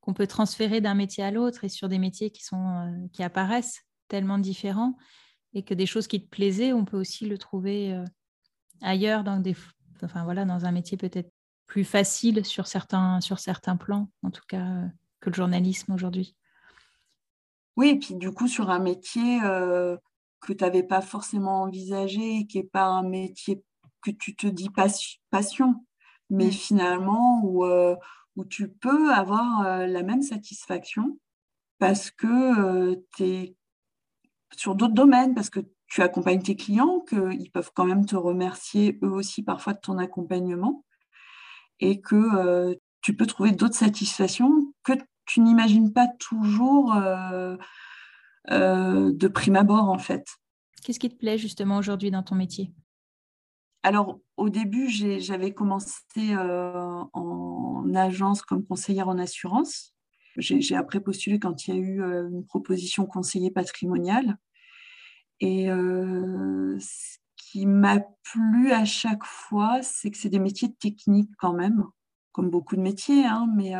qu'on 0.00 0.14
peut 0.14 0.28
transférer 0.28 0.80
d'un 0.80 0.94
métier 0.94 1.24
à 1.24 1.32
l'autre 1.32 1.64
et 1.64 1.68
sur 1.68 1.88
des 1.88 1.98
métiers 1.98 2.30
qui, 2.30 2.44
sont, 2.44 2.64
euh, 2.64 3.08
qui 3.12 3.24
apparaissent 3.24 3.82
tellement 4.06 4.38
différents 4.38 4.96
et 5.54 5.62
que 5.62 5.74
des 5.74 5.86
choses 5.86 6.06
qui 6.06 6.22
te 6.22 6.28
plaisaient, 6.28 6.72
on 6.72 6.84
peut 6.84 6.98
aussi 6.98 7.26
le 7.26 7.38
trouver 7.38 7.92
euh, 7.92 8.04
ailleurs 8.80 9.24
dans, 9.24 9.38
des, 9.38 9.56
enfin, 10.02 10.24
voilà, 10.24 10.44
dans 10.44 10.64
un 10.64 10.72
métier 10.72 10.96
peut-être 10.96 11.30
plus 11.66 11.84
facile 11.84 12.44
sur 12.44 12.66
certains, 12.66 13.20
sur 13.20 13.38
certains 13.38 13.76
plans, 13.76 14.10
en 14.22 14.30
tout 14.30 14.44
cas 14.46 14.82
que 15.20 15.30
le 15.30 15.34
journalisme 15.34 15.92
aujourd'hui. 15.92 16.36
Oui, 17.76 17.88
et 17.88 17.98
puis 17.98 18.14
du 18.16 18.30
coup, 18.32 18.48
sur 18.48 18.68
un 18.68 18.78
métier 18.78 19.40
euh, 19.44 19.96
que 20.40 20.52
tu 20.52 20.62
n'avais 20.62 20.82
pas 20.82 21.00
forcément 21.00 21.62
envisagé, 21.62 22.46
qui 22.46 22.58
n'est 22.58 22.64
pas 22.64 22.84
un 22.84 23.02
métier 23.02 23.62
que 24.02 24.10
tu 24.10 24.34
te 24.34 24.46
dis 24.46 24.68
passion, 25.30 25.86
mais 26.28 26.48
mm. 26.48 26.52
finalement 26.52 27.40
où, 27.44 27.64
euh, 27.64 27.96
où 28.36 28.44
tu 28.44 28.68
peux 28.68 29.12
avoir 29.14 29.64
euh, 29.64 29.86
la 29.86 30.02
même 30.02 30.22
satisfaction 30.22 31.18
parce 31.78 32.10
que 32.10 32.94
tu 33.16 33.24
es 33.24 33.56
sur 34.56 34.74
d'autres 34.74 34.94
domaines, 34.94 35.34
parce 35.34 35.50
que 35.50 35.60
tu 35.86 36.00
accompagnes 36.00 36.42
tes 36.42 36.56
clients, 36.56 37.00
qu'ils 37.00 37.50
peuvent 37.50 37.70
quand 37.74 37.84
même 37.84 38.06
te 38.06 38.16
remercier 38.16 38.98
eux 39.02 39.10
aussi 39.10 39.42
parfois 39.42 39.74
de 39.74 39.80
ton 39.80 39.98
accompagnement 39.98 40.84
et 41.80 42.00
que 42.00 42.14
euh, 42.14 42.74
tu 43.02 43.14
peux 43.14 43.26
trouver 43.26 43.52
d'autres 43.52 43.74
satisfactions 43.74 44.72
que 44.84 44.92
tu 45.26 45.40
n'imagines 45.40 45.92
pas 45.92 46.08
toujours 46.18 46.94
euh, 46.94 47.56
euh, 48.50 49.12
de 49.12 49.28
prime 49.28 49.56
abord 49.56 49.90
en 49.90 49.98
fait. 49.98 50.26
Qu'est-ce 50.82 50.98
qui 50.98 51.10
te 51.10 51.16
plaît 51.16 51.38
justement 51.38 51.76
aujourd'hui 51.76 52.10
dans 52.10 52.22
ton 52.22 52.34
métier? 52.36 52.72
Alors, 53.82 54.20
au 54.36 54.48
début, 54.48 54.88
j'avais 54.88 55.52
commencé 55.52 56.36
en 56.36 57.94
agence 57.94 58.42
comme 58.42 58.64
conseillère 58.64 59.08
en 59.08 59.18
assurance. 59.18 59.92
J'ai 60.36 60.76
après 60.76 61.00
postulé 61.00 61.38
quand 61.38 61.66
il 61.66 61.74
y 61.74 61.76
a 61.76 61.80
eu 61.80 62.00
une 62.00 62.44
proposition 62.46 63.06
conseiller 63.06 63.50
patrimonial. 63.50 64.38
Et 65.40 65.66
ce 65.66 67.18
qui 67.36 67.66
m'a 67.66 68.00
plu 68.22 68.72
à 68.72 68.84
chaque 68.84 69.24
fois, 69.24 69.82
c'est 69.82 70.10
que 70.10 70.16
c'est 70.16 70.28
des 70.28 70.38
métiers 70.38 70.72
techniques 70.74 71.32
quand 71.38 71.52
même, 71.52 71.84
comme 72.32 72.48
beaucoup 72.48 72.76
de 72.76 72.80
métiers, 72.80 73.26
hein, 73.26 73.46
mais 73.56 73.72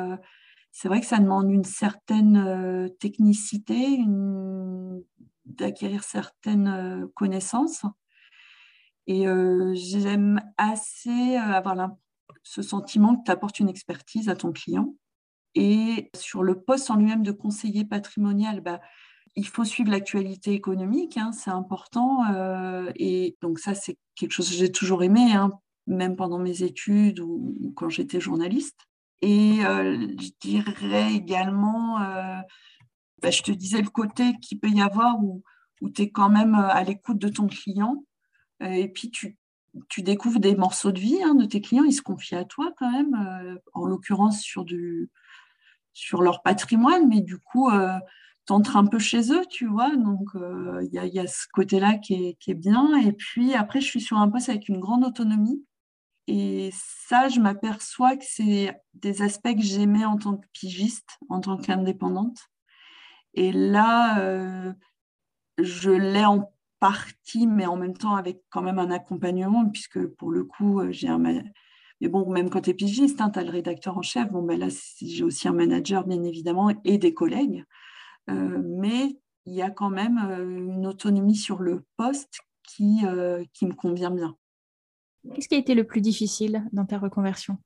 c'est 0.73 0.89
vrai 0.89 1.01
que 1.01 1.07
ça 1.07 1.19
demande 1.19 1.51
une 1.51 1.65
certaine 1.65 2.91
technicité, 2.99 3.99
d'acquérir 5.47 6.05
certaines 6.05 7.09
connaissances. 7.15 7.85
Et 9.07 9.25
j'aime 9.75 10.41
assez 10.59 11.37
avoir 11.37 11.91
ce 12.43 12.63
sentiment 12.63 13.17
que 13.17 13.25
tu 13.25 13.31
apportes 13.31 13.61
une 13.61 13.69
expertise 13.69 14.29
à 14.29 14.37
ton 14.37 14.53
client. 14.53 14.95
Et 15.55 16.11
sur 16.17 16.43
le 16.43 16.61
poste 16.61 16.91
en 16.91 16.97
lui-même 16.97 17.23
de 17.23 17.33
conseiller 17.33 17.85
patrimonial, 17.85 18.61
bah, 18.61 18.81
il 19.35 19.47
faut 19.47 19.65
suivre 19.65 19.91
l'actualité 19.91 20.53
économique, 20.53 21.17
hein, 21.17 21.33
c'est 21.33 21.51
important. 21.51 22.25
Euh, 22.33 22.91
et 22.97 23.37
donc 23.41 23.59
ça, 23.59 23.75
c'est 23.75 23.97
quelque 24.15 24.33
chose 24.33 24.51
que 24.51 24.57
j'ai 24.57 24.73
toujours 24.73 25.03
aimé, 25.03 25.33
hein, 25.33 25.51
même 25.87 26.17
pendant 26.17 26.39
mes 26.39 26.63
études 26.63 27.21
ou, 27.21 27.73
quand 27.77 27.89
j'étais 27.89 28.21
journaliste. 28.21 28.79
Et 29.23 29.65
euh, 29.65 30.09
je 30.21 30.31
dirais 30.41 31.15
également, 31.15 32.01
euh, 32.03 32.41
bah, 33.23 33.31
je 33.31 33.43
te 33.43 33.53
disais 33.53 33.81
le 33.81 33.91
côté 33.91 34.35
qu'il 34.43 34.59
peut 34.59 34.71
y 34.71 34.83
avoir 34.83 35.23
où, 35.23 35.43
où 35.81 35.91
tu 35.91 36.03
es 36.03 36.11
quand 36.11 36.29
même 36.29 36.55
à 36.55 36.83
l'écoute 36.85 37.19
de 37.19 37.29
ton 37.29 37.47
client. 37.47 38.05
et 38.61 38.89
puis 38.89 39.11
tu, 39.11 39.39
découvres 39.99 40.41
des 40.41 40.55
morceaux 40.57 40.93
de 40.93 41.01
vie 41.01 41.23
hein, 41.23 41.35
de 41.35 41.47
tes 41.47 41.61
clients, 41.61 41.85
ils 41.85 41.95
se 41.95 42.03
confient 42.03 42.35
à 42.35 42.45
toi 42.45 42.73
quand 42.79 42.91
même, 42.91 43.59
en 43.73 43.87
l'occurrence 43.87 44.41
sur, 44.41 44.65
du, 44.65 45.11
sur 45.93 46.23
leur 46.23 46.43
patrimoine, 46.43 47.09
mais 47.09 47.21
du 47.21 47.39
coup 47.39 47.69
t'entres 48.47 48.77
un 48.77 48.87
peu 48.87 48.99
chez 48.99 49.33
eux, 49.33 49.45
tu 49.49 49.67
vois. 49.67 49.95
Donc, 49.97 50.35
euh, 50.35 50.87
il 50.93 50.93
y, 50.93 51.19
a 51.19 51.27
ce 51.27 51.47
côté-là 51.53 51.99
qui 51.99 52.37
est, 52.47 52.55
bien. 52.55 52.97
Et 53.01 53.13
puis, 53.13 53.55
après, 53.55 53.81
je 53.81 53.87
suis 53.87 54.01
sur 54.01 54.19
un 54.19 54.29
poste 54.29 54.49
avec 54.49 54.69
une 54.69 54.81
grande 54.81 55.05
autonomie. 55.05 55.65
Et 56.29 56.71
ça, 57.09 57.29
je 57.29 57.41
m'aperçois 57.41 58.17
que 58.17 58.25
c'est 58.27 58.81
des 58.95 59.23
aspects 59.23 59.55
que 59.55 59.63
j'aimais 59.63 60.05
en 60.05 60.17
tant 60.17 60.37
que 60.37 60.47
pigiste, 60.53 61.19
en 61.29 61.41
tant 61.41 61.57
qu'indépendante. 61.57 62.39
Et 63.35 63.53
là, 63.53 64.21
euh, 64.21 64.73
je 65.59 65.91
l'ai 65.91 66.25
en 66.25 66.53
partie, 66.79 67.47
mais 67.47 67.67
en 67.67 67.77
même 67.77 67.97
temps 67.97 68.17
avec 68.17 68.43
quand 68.51 68.63
même 68.63 68.79
un 68.79 68.91
accompagnement, 68.91 69.69
puisque 69.69 70.05
pour 70.07 70.31
le 70.31 70.45
coup, 70.45 70.81
euh, 70.81 70.93
j'ai 70.93 71.09
un... 71.09 71.23
Mais 72.03 72.09
bon, 72.09 72.29
même 72.29 72.51
quand 72.51 72.63
tu 72.63 72.71
es 72.71 72.75
pigiste, 72.75 73.21
hein, 73.21 73.31
tu 73.31 73.39
as 73.39 73.45
le 73.45 73.51
rédacteur 73.51 73.97
en 73.97 74.03
chef. 74.03 74.29
Bon, 74.29 74.43
ben 74.43 74.59
là, 74.59 74.67
j'ai 75.01 75.23
aussi 75.23 75.47
un 75.47 75.53
manager, 75.53 76.05
bien 76.05 76.21
évidemment, 76.25 76.69
et 76.85 76.99
des 76.99 77.15
collègues. 77.15 77.65
Euh, 78.29 78.61
mais 78.65 79.21
il 79.47 79.55
y 79.55 79.63
a 79.63 79.71
quand 79.71 79.89
même 79.89 80.19
euh, 80.19 80.59
une 80.59 80.85
autonomie 80.85 81.37
sur 81.37 81.61
le 81.61 81.85
poste 81.97 82.41
qui, 82.65 83.07
euh, 83.07 83.45
qui 83.53 83.67
me 83.67 83.73
convient 83.73 84.11
bien. 84.11 84.37
Qu'est-ce 85.33 85.47
qui 85.47 85.55
a 85.55 85.59
été 85.59 85.77
le 85.77 85.85
plus 85.85 86.01
difficile 86.01 86.67
dans 86.73 86.85
ta 86.85 86.99
reconversion? 86.99 87.57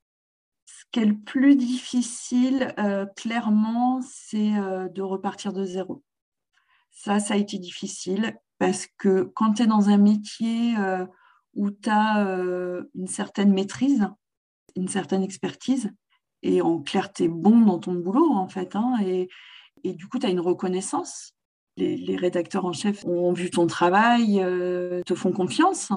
Ce 0.67 0.85
qui 0.93 1.01
est 1.01 1.07
le 1.07 1.19
plus 1.19 1.57
difficile, 1.57 2.75
clairement, 3.17 4.03
c'est 4.03 4.51
de 4.51 5.01
repartir 5.01 5.55
de 5.55 5.65
zéro. 5.65 6.03
Ça, 6.91 7.21
ça 7.21 7.35
a 7.35 7.37
été 7.39 7.59
difficile 7.59 8.37
parce 8.59 8.87
que 8.99 9.23
quand 9.35 9.55
tu 9.55 9.63
es 9.63 9.67
dans 9.67 9.89
un 9.89 9.97
métier 9.97 10.75
où 11.55 11.71
tu 11.71 11.89
as 11.89 12.19
une 12.95 13.07
certaine 13.07 13.55
maîtrise, 13.55 14.11
une 14.77 14.89
certaine 14.89 15.23
expertise, 15.23 15.91
et 16.43 16.63
en 16.63 16.81
clair, 16.81 17.13
tu 17.13 17.25
es 17.25 17.29
bon 17.29 17.61
dans 17.61 17.79
ton 17.79 17.95
boulot, 17.95 18.31
en 18.31 18.49
fait, 18.49 18.77
hein, 18.77 18.97
et, 19.03 19.29
et 19.85 19.93
du 19.93 20.07
coup, 20.07 20.19
tu 20.19 20.27
as 20.27 20.31
une 20.31 20.41
reconnaissance. 20.41 21.33
Les, 21.77 22.17
rédacteurs 22.17 22.65
en 22.65 22.73
chef 22.73 23.05
ont 23.05 23.33
vu 23.33 23.51
ton 23.51 23.67
travail, 23.67 24.41
euh, 24.41 25.03
te 25.03 25.15
font 25.15 25.33
confiance. 25.33 25.93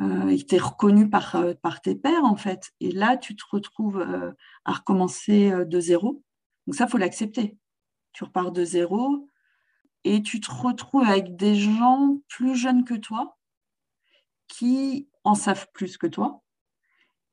Euh, 0.00 0.28
et 0.28 0.38
tu 0.38 0.54
es 0.54 0.58
reconnu 0.58 1.10
par, 1.10 1.36
euh, 1.36 1.54
par 1.54 1.80
tes 1.80 1.94
pairs, 1.94 2.24
en 2.24 2.36
fait. 2.36 2.72
Et 2.80 2.92
là, 2.92 3.16
tu 3.16 3.36
te 3.36 3.44
retrouves 3.50 4.00
à 4.64 4.72
recommencer 4.72 5.52
de 5.66 5.80
zéro. 5.80 6.22
Donc 6.66 6.74
ça, 6.74 6.86
faut 6.86 6.98
l'accepter. 6.98 7.58
Tu 8.12 8.24
repars 8.24 8.52
de 8.52 8.64
zéro 8.64 9.28
et 10.04 10.22
tu 10.22 10.40
te 10.40 10.50
retrouves 10.50 11.04
avec 11.04 11.36
des 11.36 11.54
gens 11.54 12.18
plus 12.28 12.56
jeunes 12.56 12.84
que 12.84 12.94
toi 12.94 13.36
qui 14.48 15.08
en 15.24 15.34
savent 15.34 15.66
plus 15.72 15.98
que 15.98 16.06
toi 16.06 16.42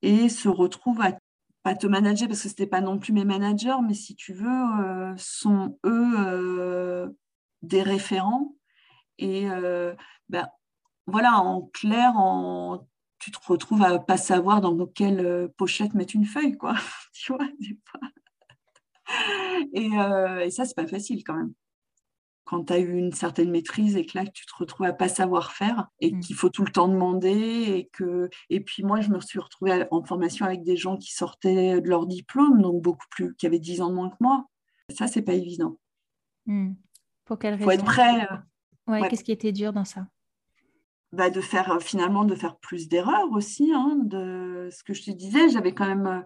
et 0.04 0.30
se 0.30 0.50
retrouvent 0.50 1.02
à 1.02 1.18
pas 1.64 1.76
te 1.76 1.88
manager 1.88 2.28
parce 2.28 2.44
que 2.44 2.50
ce 2.50 2.54
n'était 2.54 2.68
pas 2.68 2.82
non 2.82 3.00
plus 3.00 3.14
mes 3.14 3.24
managers, 3.24 3.78
mais 3.88 3.94
si 3.94 4.16
tu 4.16 4.34
veux, 4.34 4.48
euh, 4.50 5.16
sont 5.18 5.80
eux 5.86 6.14
euh, 6.20 7.10
des 7.62 7.82
référents. 7.82 8.56
Et 9.18 9.50
euh, 9.50 9.96
ben, 10.28 10.48
voilà, 11.08 11.38
en 11.38 11.62
clair, 11.74 12.18
en, 12.18 12.86
tu 13.18 13.32
te 13.32 13.38
retrouves 13.48 13.82
à 13.82 13.98
pas 13.98 14.18
savoir 14.18 14.60
dans 14.60 14.86
quelle 14.88 15.50
pochette 15.58 15.94
mettre 15.94 16.16
une 16.16 16.26
feuille, 16.26 16.58
quoi. 16.58 16.76
tu 17.14 17.34
vois, 17.34 17.48
et, 19.74 19.90
et 20.46 20.52
ça, 20.52 20.66
c'est 20.66 20.76
pas 20.76 20.88
facile 20.88 21.24
quand 21.24 21.36
même 21.36 21.54
quand 22.54 22.66
tu 22.66 22.74
as 22.74 22.80
eu 22.80 22.94
une 22.94 23.14
certaine 23.14 23.50
maîtrise 23.50 23.98
et 23.98 24.06
que 24.06 24.16
là, 24.16 24.26
tu 24.28 24.46
te 24.46 24.56
retrouves 24.56 24.86
à 24.86 24.94
pas 24.94 25.08
savoir 25.08 25.54
faire 25.54 25.88
et 26.00 26.12
mmh. 26.12 26.20
qu'il 26.20 26.36
faut 26.36 26.50
tout 26.50 26.64
le 26.64 26.72
temps 26.72 26.88
demander. 26.88 27.32
Et, 27.32 27.90
que... 27.92 28.30
et 28.52 28.60
puis 28.60 28.84
moi, 28.84 29.02
je 29.02 29.10
me 29.10 29.20
suis 29.20 29.40
retrouvée 29.40 29.86
en 29.90 30.04
formation 30.04 30.46
avec 30.46 30.64
des 30.64 30.78
gens 30.78 30.98
qui 30.98 31.14
sortaient 31.14 31.82
de 31.82 31.90
leur 31.90 32.06
diplôme, 32.06 32.62
donc 32.62 32.82
beaucoup 32.82 33.08
plus, 33.10 33.34
qui 33.36 33.48
avaient 33.48 33.60
10 33.60 33.82
ans 33.82 33.90
de 33.90 33.96
moins 33.96 34.10
que 34.12 34.18
moi. 34.20 34.46
Ça, 34.90 35.08
c'est 35.08 35.24
pas 35.24 35.34
évident. 35.34 35.80
Mmh. 36.46 36.74
Pour 37.26 37.40
quelle 37.40 37.56
raison 37.56 37.66
faut 37.66 37.72
être 37.72 37.86
prêt. 37.86 38.28
Euh, 38.32 38.92
ouais, 38.92 39.10
Qu'est-ce 39.10 39.24
qui 39.24 39.32
était 39.32 39.52
dur 39.52 39.74
dans 39.74 39.86
ça? 39.86 40.06
Bah, 41.12 41.32
de 41.32 41.42
faire 41.42 41.72
euh, 41.72 41.80
finalement 41.80 42.24
de 42.24 42.36
faire 42.36 42.58
plus 42.58 42.88
d'erreurs 42.88 43.32
aussi. 43.32 43.72
Hein, 43.74 43.98
de 44.04 44.70
ce 44.72 44.84
que 44.84 44.94
je 44.94 45.04
te 45.04 45.12
disais, 45.12 45.50
j'avais 45.50 45.74
quand 45.74 45.88
même. 45.88 46.06
Euh, 46.06 46.22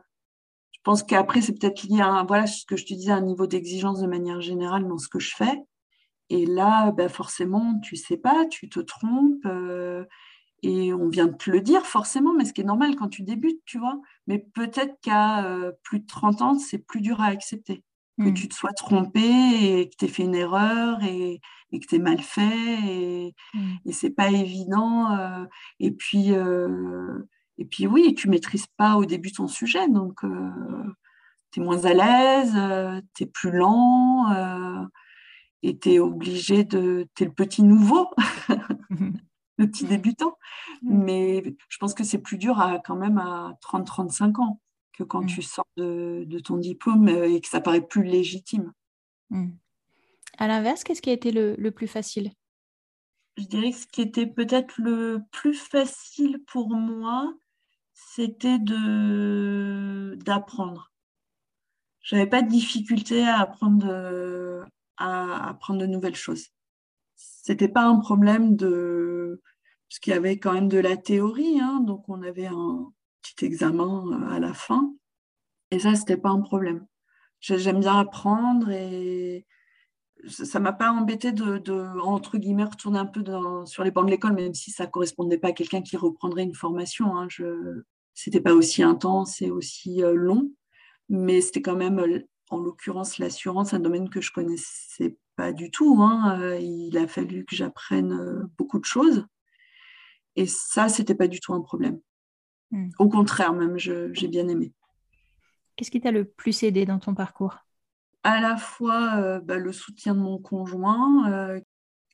je 0.72 0.80
pense 0.84 1.04
qu'après, 1.04 1.42
c'est 1.42 1.58
peut-être 1.58 1.84
lié 1.84 2.02
à 2.02 2.26
voilà, 2.28 2.48
ce 2.48 2.66
que 2.66 2.76
je 2.76 2.86
te 2.86 2.94
disais, 2.94 3.12
un 3.12 3.22
niveau 3.22 3.48
d'exigence 3.48 4.02
de 4.02 4.08
manière 4.08 4.42
générale 4.42 4.86
dans 4.86 4.98
ce 4.98 5.08
que 5.08 5.20
je 5.20 5.34
fais. 5.34 5.64
Et 6.30 6.46
là, 6.46 6.92
ben 6.92 7.10
forcément, 7.10 7.80
tu 7.80 7.96
sais 7.96 8.18
pas, 8.18 8.46
tu 8.46 8.70
te 8.70 8.80
trompes. 8.80 9.46
Euh, 9.46 10.04
et 10.64 10.94
on 10.94 11.08
vient 11.08 11.28
de 11.28 11.36
te 11.36 11.50
le 11.50 11.62
dire 11.62 11.86
forcément, 11.86 12.34
mais 12.34 12.44
ce 12.46 12.54
qui 12.54 12.62
est 12.62 12.66
normal 12.66 12.96
quand 12.96 13.10
tu 13.10 13.24
débutes, 13.24 13.62
tu 13.66 13.78
vois. 13.80 14.00
Mais 14.26 14.40
peut-être 14.40 15.00
qu'à 15.02 15.46
euh, 15.46 15.72
plus 15.84 16.00
de 16.00 16.08
30 16.08 16.42
ans, 16.42 16.60
c'est 16.60 16.80
plus 16.80 17.02
dur 17.02 17.22
à 17.22 17.28
accepter. 17.28 17.84
Que 18.20 18.30
mmh. 18.30 18.34
tu 18.34 18.50
te 18.50 18.56
sois 18.56 18.74
trompé 18.74 19.22
et 19.22 19.90
que 19.90 19.96
tu 19.96 20.06
aies 20.06 20.08
fait 20.08 20.24
une 20.24 20.34
erreur 20.34 21.04
et, 21.04 21.40
et 21.72 21.80
que 21.80 21.86
tu 21.86 21.96
aies 21.96 22.00
mal 22.00 22.20
fait. 22.20 22.80
Et, 22.88 23.36
mmh. 23.54 23.74
et 23.86 23.92
c'est 23.94 24.10
pas 24.10 24.32
évident. 24.32 25.12
Euh, 25.16 25.46
et, 25.80 25.92
puis, 25.92 26.32
et 27.60 27.66
puis, 27.66 27.88
oui, 27.88 28.16
tu 28.16 28.28
maîtrises 28.28 28.68
pas 28.76 28.96
au 28.98 29.06
début 29.06 29.32
ton 29.32 29.48
sujet. 29.48 29.88
Donc, 29.88 30.22
tu 31.52 31.60
es 31.60 31.64
moins 31.64 31.86
à 31.86 31.94
l'aise, 31.94 33.04
tu 33.14 33.24
es 33.24 33.28
plus 33.28 33.52
lent 33.52 34.26
et 35.64 35.78
tu 35.78 35.94
es 35.94 36.00
obligé 36.00 36.64
de. 36.64 37.08
Tu 37.16 37.24
es 37.24 37.26
le 37.26 37.34
petit 37.34 37.64
nouveau, 37.64 38.10
le 39.58 39.68
petit 39.68 39.86
débutant. 39.86 40.38
Mais 40.82 41.44
je 41.70 41.78
pense 41.78 41.94
que 41.94 42.04
c'est 42.04 42.22
plus 42.22 42.38
dur 42.38 42.60
à, 42.60 42.80
quand 42.80 42.96
même 42.96 43.18
à 43.18 43.58
30-35 43.64 44.42
ans 44.42 44.62
que 44.94 45.04
quand 45.04 45.24
mm. 45.24 45.28
tu 45.28 45.42
sors 45.42 45.68
de, 45.78 46.40
ton 46.44 46.58
diplôme 46.58 47.08
euh, 47.10 47.30
et 47.30 47.42
que 47.42 47.48
ça 47.48 47.62
paraît 47.62 47.86
plus 47.86 48.04
légitime. 48.04 48.74
Mm. 49.30 49.50
À 50.38 50.48
l'inverse, 50.48 50.84
qu'est-ce 50.84 51.02
qui 51.02 51.10
a 51.10 51.14
été 51.14 51.32
le, 51.32 51.56
le 51.58 51.72
plus 51.72 51.88
facile? 51.88 52.32
Je 53.38 53.46
dirais 53.46 53.72
que 53.72 53.78
ce 53.78 53.88
qui 53.88 54.02
était 54.02 54.28
peut-être 54.28 54.74
le 54.80 55.22
plus 55.32 55.54
facile 55.54 56.40
pour 56.48 56.70
moi, 56.70 57.34
c'était 57.94 58.60
de 58.60 60.18
d'apprendre. 60.24 60.92
J'avais 62.02 62.28
pas 62.28 62.42
de 62.42 62.50
difficulté 62.50 63.24
à 63.24 63.40
apprendre 63.40 64.66
à 64.98 65.50
apprendre 65.50 65.80
de 65.80 65.86
nouvelles 65.86 66.16
choses. 66.16 66.48
C'était 67.16 67.68
pas 67.68 67.84
un 67.84 67.98
problème 67.98 68.56
de 68.56 69.42
parce 69.90 70.00
qu'il 70.00 70.14
y 70.14 70.16
avait 70.16 70.38
quand 70.38 70.54
même 70.54 70.68
de 70.68 70.80
la 70.80 70.98
théorie, 70.98 71.60
hein, 71.62 71.80
donc 71.80 72.10
on 72.10 72.22
avait 72.22 72.48
un 72.48 72.92
petit 73.22 73.46
examen 73.46 74.06
euh, 74.12 74.36
à 74.36 74.40
la 74.40 74.54
fin, 74.54 74.94
et 75.72 75.80
ça 75.80 75.96
c'était 75.96 76.18
pas 76.18 76.30
un 76.30 76.42
problème. 76.42 76.86
J'aime 77.40 77.80
bien 77.80 77.98
apprendre 78.00 78.70
et 78.70 79.46
ça 80.28 80.60
m'a 80.60 80.74
pas 80.74 80.92
embêté 80.92 81.32
de, 81.32 82.00
entre 82.00 82.38
guillemets, 82.38 82.64
retourner 82.64 83.00
un 83.00 83.06
peu 83.06 83.24
sur 83.66 83.84
les 83.84 83.92
bancs 83.92 84.06
de 84.06 84.12
l'école, 84.12 84.34
même 84.34 84.54
si 84.54 84.72
ça 84.72 84.88
correspondait 84.88 85.38
pas 85.38 85.50
à 85.50 85.54
quelqu'un 85.54 85.82
qui 85.82 85.98
reprendrait 85.98 86.44
une 86.44 86.56
formation. 86.56 87.16
Hein. 87.16 87.28
Je, 87.30 87.84
c'était 88.14 88.42
pas 88.42 88.54
aussi 88.54 88.82
intense 88.82 89.42
et 89.42 89.52
aussi 89.52 90.04
euh, 90.04 90.14
long, 90.14 90.52
mais 91.10 91.42
c'était 91.42 91.62
quand 91.62 91.76
même, 91.76 92.24
en 92.50 92.60
l'occurrence, 92.60 93.18
l'assurance, 93.18 93.74
un 93.74 93.80
domaine 93.80 94.10
que 94.10 94.22
je 94.22 94.32
connaissais 94.32 95.18
pas 95.36 95.52
du 95.52 95.72
tout. 95.72 95.98
Hein. 96.02 96.40
Euh, 96.40 96.60
il 96.60 96.98
a 96.98 97.08
fallu 97.08 97.46
que 97.46 97.56
j'apprenne 97.56 98.50
beaucoup 98.58 98.80
de 98.80 98.86
choses. 98.86 99.26
Et 100.36 100.46
ça, 100.46 100.88
c'était 100.88 101.16
pas 101.16 101.28
du 101.28 101.40
tout 101.40 101.54
un 101.54 101.62
problème. 101.62 102.00
Hmm. 102.72 102.90
Au 103.00 103.10
contraire, 103.10 103.54
même, 103.54 103.78
j'ai 103.78 104.28
bien 104.28 104.48
aimé. 104.48 104.74
Qu'est-ce 105.76 105.92
qui 105.92 106.02
t'a 106.02 106.12
le 106.12 106.26
plus 106.26 106.64
aidé 106.64 106.86
dans 106.86 107.00
ton 107.00 107.14
parcours? 107.14 107.58
À 108.24 108.42
la 108.42 108.58
fois 108.58 109.16
euh, 109.18 109.40
bah, 109.40 109.58
le 109.58 109.72
soutien 109.72 110.16
de 110.16 110.20
mon 110.20 110.40
conjoint, 110.40 111.32
euh, 111.32 111.62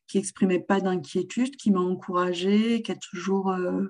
qui 0.07 0.17
exprimait 0.17 0.59
pas 0.59 0.81
d'inquiétude, 0.81 1.55
qui 1.55 1.71
m'a 1.71 1.79
encouragée, 1.79 2.81
qui 2.81 2.91
a 2.91 2.95
toujours, 2.95 3.51
euh, 3.51 3.87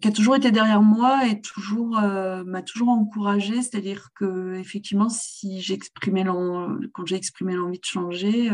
qui 0.00 0.08
a 0.08 0.12
toujours 0.12 0.36
été 0.36 0.50
derrière 0.50 0.82
moi 0.82 1.26
et 1.26 1.40
toujours 1.40 2.00
m'a 2.00 2.62
toujours 2.62 2.88
encouragée. 2.90 3.62
C'est-à-dire 3.62 4.10
que 4.14 4.54
effectivement, 4.54 5.08
si 5.08 5.60
j'exprimais 5.60 6.24
quand 6.92 7.06
j'ai 7.06 7.16
exprimé 7.16 7.54
l'envie 7.54 7.78
de 7.78 7.84
changer, 7.84 8.50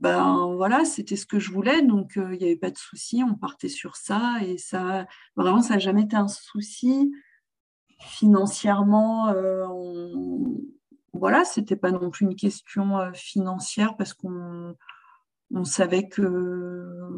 ben 0.00 0.54
voilà, 0.56 0.84
c'était 0.84 1.16
ce 1.16 1.26
que 1.26 1.38
je 1.38 1.52
voulais, 1.52 1.82
donc 1.82 2.12
il 2.16 2.38
n'y 2.38 2.44
avait 2.44 2.56
pas 2.56 2.70
de 2.70 2.78
souci, 2.78 3.22
on 3.22 3.34
partait 3.34 3.68
sur 3.68 3.96
ça 3.96 4.38
et 4.42 4.58
ça, 4.58 5.06
vraiment, 5.36 5.62
ça 5.62 5.74
n'a 5.74 5.78
jamais 5.78 6.02
été 6.02 6.16
un 6.16 6.26
souci 6.26 7.12
financièrement. 8.00 9.28
On, 9.28 10.56
voilà, 11.12 11.44
c'était 11.44 11.76
pas 11.76 11.90
non 11.90 12.10
plus 12.10 12.26
une 12.26 12.36
question 12.36 12.98
euh, 12.98 13.12
financière 13.12 13.96
parce 13.96 14.14
qu'on 14.14 14.74
on 15.54 15.64
savait 15.64 16.08
que 16.08 16.22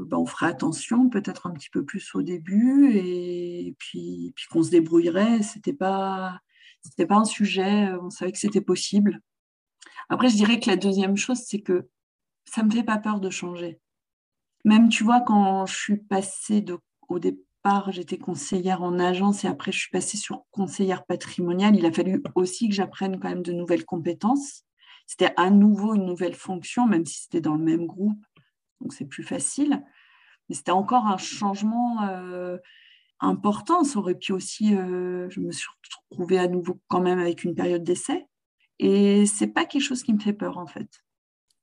ben, 0.07 0.18
on 0.18 0.27
ferait 0.27 0.47
attention 0.47 1.09
peut-être 1.09 1.47
un 1.47 1.53
petit 1.53 1.70
peu 1.70 1.85
plus 1.85 2.14
au 2.14 2.23
début 2.23 2.92
et 2.94 3.75
puis, 3.79 4.33
puis 4.35 4.47
qu'on 4.51 4.62
se 4.62 4.70
débrouillerait. 4.70 5.42
C'était 5.42 5.73
pas 5.73 6.40
c'était 6.83 7.07
pas 7.07 7.16
un 7.16 7.25
sujet. 7.25 7.92
On 8.03 8.11
savait 8.11 8.33
que 8.33 8.38
c'était 8.38 8.61
possible. 8.61 9.20
Après, 10.09 10.29
je 10.29 10.37
dirais 10.37 10.61
que 10.61 10.68
la 10.68 10.77
deuxième 10.77 11.16
chose, 11.16 11.38
c'est 11.44 11.61
que 11.61 11.88
ça 12.44 12.62
me 12.62 12.70
fait 12.70 12.85
pas 12.85 12.99
peur 12.99 13.20
de 13.20 13.31
changer. 13.31 13.81
Même 14.64 14.88
tu 14.88 15.05
vois 15.05 15.20
quand 15.20 15.66
je 15.66 15.75
suis 15.75 15.97
passée 15.97 16.61
de, 16.61 16.79
au 17.09 17.18
départ 17.18 17.44
j'étais 17.88 18.18
conseillère 18.18 18.83
en 18.83 18.99
agence 18.99 19.44
et 19.44 19.49
après, 19.49 19.73
je 19.73 19.79
suis 19.79 19.90
passée 19.90 20.16
sur 20.16 20.44
conseillère 20.51 21.07
patrimoniale. 21.07 21.77
Il 21.77 21.87
a 21.87 21.92
fallu 21.92 22.23
aussi 22.35 22.68
que 22.68 22.75
j'apprenne 22.75 23.18
quand 23.18 23.29
même 23.29 23.42
de 23.42 23.53
nouvelles 23.53 23.87
compétences. 23.87 24.64
C'était 25.07 25.33
à 25.37 25.51
nouveau 25.51 25.95
une 25.95 26.07
nouvelle 26.07 26.35
fonction, 26.35 26.87
même 26.87 27.05
si 27.05 27.23
c'était 27.23 27.40
dans 27.40 27.55
le 27.55 27.64
même 27.64 27.87
groupe, 27.87 28.25
donc 28.81 28.93
c'est 28.93 29.05
plus 29.05 29.23
facile. 29.23 29.83
Mais 30.49 30.55
c'était 30.55 30.71
encore 30.71 31.07
un 31.07 31.17
changement 31.17 32.03
euh, 32.03 32.59
important. 33.21 33.85
Ça 33.85 33.99
aurait 33.99 34.14
pu 34.14 34.33
aussi, 34.33 34.75
euh, 34.75 35.29
je 35.31 35.40
me 35.40 35.53
suis 35.53 35.69
retrouvée 36.11 36.38
à 36.38 36.49
nouveau 36.49 36.81
quand 36.88 37.01
même 37.01 37.19
avec 37.19 37.45
une 37.45 37.55
période 37.55 37.83
d'essai. 37.83 38.27
Et 38.79 39.27
c'est 39.27 39.49
pas 39.49 39.64
quelque 39.64 39.83
chose 39.83 40.03
qui 40.03 40.12
me 40.12 40.21
fait 40.21 40.33
peur 40.33 40.59
en 40.59 40.67
fait. 40.67 40.88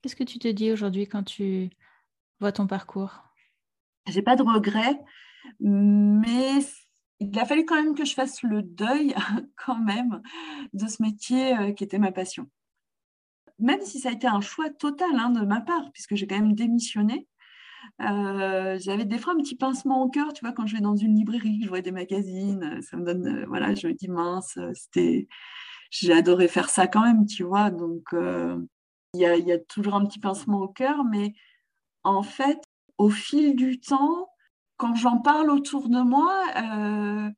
Qu'est-ce 0.01 0.15
que 0.15 0.23
tu 0.23 0.39
te 0.39 0.47
dis 0.47 0.71
aujourd'hui 0.71 1.07
quand 1.07 1.23
tu 1.23 1.69
vois 2.39 2.51
ton 2.51 2.67
parcours? 2.67 3.23
J'ai 4.07 4.23
pas 4.23 4.35
de 4.35 4.43
regrets. 4.43 4.99
Mais 5.59 6.59
il 7.19 7.37
a 7.39 7.45
fallu 7.45 7.65
quand 7.65 7.75
même 7.75 7.95
que 7.95 8.05
je 8.05 8.13
fasse 8.13 8.41
le 8.43 8.61
deuil 8.63 9.13
quand 9.65 9.79
même 9.79 10.21
de 10.73 10.87
ce 10.87 11.01
métier 11.01 11.57
euh, 11.57 11.71
qui 11.71 11.83
était 11.83 11.99
ma 11.99 12.11
passion. 12.11 12.49
Même 13.61 13.81
si 13.81 13.99
ça 13.99 14.09
a 14.09 14.11
été 14.11 14.27
un 14.27 14.41
choix 14.41 14.69
total 14.69 15.11
hein, 15.15 15.29
de 15.29 15.45
ma 15.45 15.61
part, 15.61 15.91
puisque 15.93 16.15
j'ai 16.15 16.27
quand 16.27 16.35
même 16.39 16.53
démissionné. 16.53 17.27
Euh, 18.01 18.77
j'avais 18.79 19.05
des 19.05 19.17
fois 19.17 19.33
un 19.33 19.37
petit 19.37 19.55
pincement 19.55 20.03
au 20.03 20.09
cœur, 20.09 20.33
tu 20.33 20.41
vois, 20.45 20.53
quand 20.53 20.67
je 20.67 20.75
vais 20.75 20.81
dans 20.81 20.95
une 20.95 21.15
librairie, 21.15 21.61
je 21.63 21.69
vois 21.69 21.81
des 21.81 21.91
magazines, 21.91 22.79
ça 22.81 22.97
me 22.97 23.05
donne, 23.05 23.27
euh, 23.27 23.45
voilà, 23.47 23.73
je 23.73 23.87
me 23.87 23.93
dis 23.93 24.07
mince, 24.07 24.59
c'était, 24.73 25.27
j'ai 25.89 26.13
adoré 26.13 26.47
faire 26.47 26.69
ça 26.69 26.87
quand 26.87 27.01
même, 27.01 27.25
tu 27.25 27.43
vois, 27.43 27.71
donc 27.71 28.03
il 28.13 29.19
y, 29.19 29.23
y, 29.23 29.51
a 29.51 29.59
toujours 29.59 29.95
un 29.95 30.05
petit 30.05 30.19
pincement 30.19 30.59
au 30.59 30.67
cœur, 30.67 31.03
mais 31.03 31.33
en 32.03 32.23
fait, 32.23 32.61
au 32.97 33.09
fil 33.09 33.55
du 33.55 33.79
temps, 33.79 34.29
quand 34.77 34.95
j'en 34.95 35.19
parle 35.19 35.51
autour 35.51 35.89
de 35.89 35.99
moi, 36.01 36.43
euh, 36.57 37.29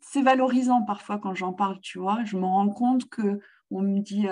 c'est 0.00 0.22
valorisant 0.22 0.82
parfois 0.82 1.18
quand 1.18 1.34
j'en 1.34 1.52
parle, 1.52 1.80
tu 1.80 1.98
vois. 1.98 2.22
Je 2.24 2.36
me 2.36 2.44
rends 2.44 2.68
compte 2.68 3.08
que 3.08 3.40
on 3.70 3.82
me 3.82 4.00
dit, 4.00 4.28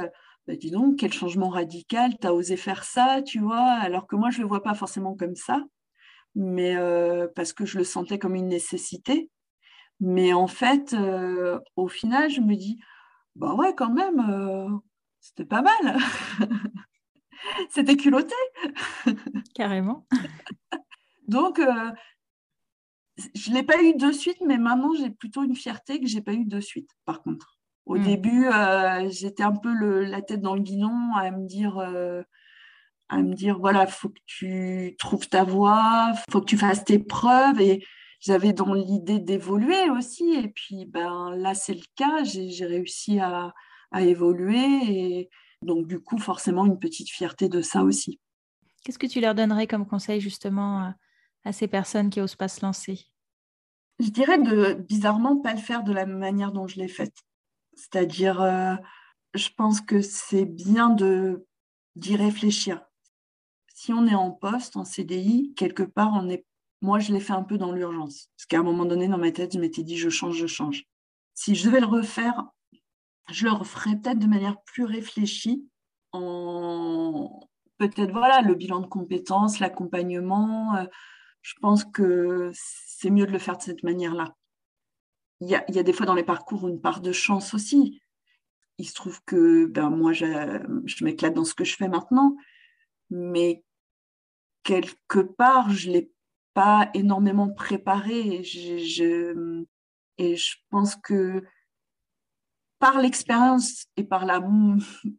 euh, 0.48 0.52
bah, 0.52 0.56
dis 0.56 0.70
donc, 0.70 0.96
quel 0.96 1.12
changement 1.12 1.48
radical, 1.48 2.12
tu 2.20 2.26
as 2.26 2.34
osé 2.34 2.56
faire 2.56 2.84
ça, 2.84 3.22
tu 3.22 3.40
vois, 3.40 3.64
alors 3.64 4.06
que 4.06 4.16
moi, 4.16 4.30
je 4.30 4.38
ne 4.38 4.42
le 4.42 4.48
vois 4.48 4.62
pas 4.62 4.74
forcément 4.74 5.14
comme 5.16 5.36
ça, 5.36 5.64
mais 6.34 6.76
euh, 6.76 7.28
parce 7.34 7.52
que 7.52 7.64
je 7.64 7.78
le 7.78 7.84
sentais 7.84 8.18
comme 8.18 8.34
une 8.34 8.48
nécessité. 8.48 9.30
Mais 10.00 10.34
en 10.34 10.46
fait, 10.46 10.94
au 11.74 11.88
final, 11.88 12.28
je 12.30 12.42
me 12.42 12.54
dis, 12.54 12.78
bah 13.34 13.54
ouais, 13.54 13.74
quand 13.74 13.90
même, 13.90 14.80
c'était 15.20 15.46
pas 15.46 15.62
mal. 15.62 15.96
c'était 17.70 17.96
culotté. 17.96 18.34
Carrément. 19.54 20.06
Donc, 21.28 21.60
je 23.34 23.50
ne 23.50 23.54
l'ai 23.54 23.62
pas 23.62 23.82
eu 23.82 23.94
de 23.94 24.12
suite, 24.12 24.38
mais 24.46 24.58
maintenant, 24.58 24.94
j'ai 24.94 25.10
plutôt 25.10 25.42
une 25.42 25.56
fierté 25.56 26.00
que 26.00 26.06
je 26.06 26.16
n'ai 26.16 26.22
pas 26.22 26.34
eu 26.34 26.44
de 26.44 26.60
suite, 26.60 26.90
par 27.04 27.22
contre. 27.22 27.55
Au 27.86 27.96
hmm. 27.96 28.02
début, 28.02 28.46
euh, 28.46 29.08
j'étais 29.10 29.44
un 29.44 29.54
peu 29.54 29.72
la 30.02 30.20
tête 30.20 30.40
dans 30.40 30.56
le 30.56 30.62
guidon 30.62 31.14
à 31.14 31.30
me 31.30 31.46
dire, 31.46 31.78
euh, 31.78 32.22
à 33.08 33.18
me 33.18 33.32
dire 33.32 33.58
voilà, 33.58 33.86
faut 33.86 34.08
que 34.08 34.20
tu 34.26 34.96
trouves 34.98 35.28
ta 35.28 35.44
voie, 35.44 36.12
faut 36.30 36.40
que 36.40 36.46
tu 36.46 36.58
fasses 36.58 36.84
tes 36.84 36.98
preuves. 36.98 37.60
Et 37.60 37.84
j'avais 38.20 38.52
dans 38.52 38.74
l'idée 38.74 39.20
d'évoluer 39.20 39.88
aussi. 39.90 40.34
Et 40.34 40.48
puis, 40.48 40.84
ben, 40.84 41.30
là, 41.36 41.54
c'est 41.54 41.74
le 41.74 41.84
cas. 41.94 42.24
J'ai 42.24 42.66
réussi 42.66 43.20
à, 43.20 43.54
à 43.92 44.02
évoluer. 44.02 44.66
Et 44.88 45.30
donc, 45.62 45.86
du 45.86 46.00
coup, 46.00 46.18
forcément, 46.18 46.66
une 46.66 46.80
petite 46.80 47.08
fierté 47.08 47.48
de 47.48 47.60
ça 47.60 47.84
aussi. 47.84 48.20
Qu'est-ce 48.84 48.98
que 48.98 49.06
tu 49.06 49.20
leur 49.20 49.34
donnerais 49.34 49.66
comme 49.68 49.86
conseil, 49.86 50.20
justement 50.20 50.92
à 51.44 51.52
ces 51.52 51.68
personnes 51.68 52.10
qui 52.10 52.18
n'osent 52.18 52.36
pas 52.36 52.48
se 52.48 52.64
lancer? 52.64 53.06
Je 54.00 54.10
dirais 54.10 54.38
de 54.38 54.74
bizarrement 54.74 55.36
pas 55.38 55.54
le 55.54 55.60
faire 55.60 55.82
de 55.82 55.92
la 55.92 56.04
manière 56.04 56.52
dont 56.52 56.66
je 56.66 56.78
l'ai 56.78 56.88
faite. 56.88 57.25
C'est-à-dire, 57.76 58.40
euh, 58.40 58.74
je 59.34 59.48
pense 59.56 59.80
que 59.80 60.00
c'est 60.00 60.46
bien 60.46 60.96
d'y 61.94 62.16
réfléchir. 62.16 62.82
Si 63.74 63.92
on 63.92 64.06
est 64.06 64.14
en 64.14 64.30
poste, 64.32 64.76
en 64.76 64.84
CDI, 64.84 65.54
quelque 65.54 65.82
part, 65.82 66.12
on 66.14 66.28
est. 66.28 66.44
Moi, 66.82 66.98
je 66.98 67.12
l'ai 67.12 67.20
fait 67.20 67.32
un 67.32 67.42
peu 67.42 67.58
dans 67.58 67.72
l'urgence. 67.72 68.30
Parce 68.36 68.46
qu'à 68.46 68.58
un 68.58 68.62
moment 68.62 68.84
donné, 68.84 69.08
dans 69.08 69.18
ma 69.18 69.30
tête, 69.32 69.54
je 69.54 69.58
m'étais 69.58 69.82
dit, 69.82 69.96
je 69.96 70.08
change, 70.08 70.36
je 70.36 70.46
change. 70.46 70.84
Si 71.34 71.54
je 71.54 71.66
devais 71.66 71.80
le 71.80 71.86
refaire, 71.86 72.44
je 73.30 73.44
le 73.44 73.52
referais 73.52 73.96
peut-être 73.96 74.18
de 74.18 74.26
manière 74.26 74.60
plus 74.62 74.84
réfléchie, 74.84 75.66
en 76.12 77.40
peut-être 77.78 78.12
voilà 78.12 78.40
le 78.40 78.54
bilan 78.54 78.80
de 78.80 78.86
compétences, 78.86 79.58
l'accompagnement, 79.58 80.76
euh, 80.76 80.84
je 81.42 81.54
pense 81.60 81.84
que 81.84 82.50
c'est 82.54 83.10
mieux 83.10 83.26
de 83.26 83.32
le 83.32 83.38
faire 83.38 83.56
de 83.56 83.62
cette 83.62 83.82
manière-là. 83.82 84.34
Il 85.40 85.48
y, 85.48 85.54
a, 85.54 85.82
des 85.82 85.92
fois 85.92 86.06
dans 86.06 86.14
les 86.14 86.24
parcours 86.24 86.66
une 86.66 86.80
part 86.80 87.00
de 87.00 87.12
chance 87.12 87.52
aussi. 87.52 88.00
Il 88.78 88.88
se 88.88 88.94
trouve 88.94 89.22
que 89.24 89.66
ben, 89.66 89.90
moi, 89.90 90.12
je, 90.12 91.04
m'éclate 91.04 91.34
dans 91.34 91.44
ce 91.44 91.54
que 91.54 91.64
je 91.64 91.76
fais 91.76 91.88
maintenant, 91.88 92.36
mais 93.10 93.62
quelque 94.62 95.20
part, 95.20 95.70
je 95.70 95.88
ne 95.88 95.94
l'ai 95.94 96.10
pas 96.54 96.90
énormément 96.94 97.50
préparé. 97.50 98.36
Et 98.36 98.44
je, 98.44 99.64
et 100.16 100.36
je 100.36 100.56
pense 100.70 100.96
que 100.96 101.44
par 102.78 103.00
l'expérience 103.00 103.86
et 103.96 104.04
par 104.04 104.24
la 104.24 104.42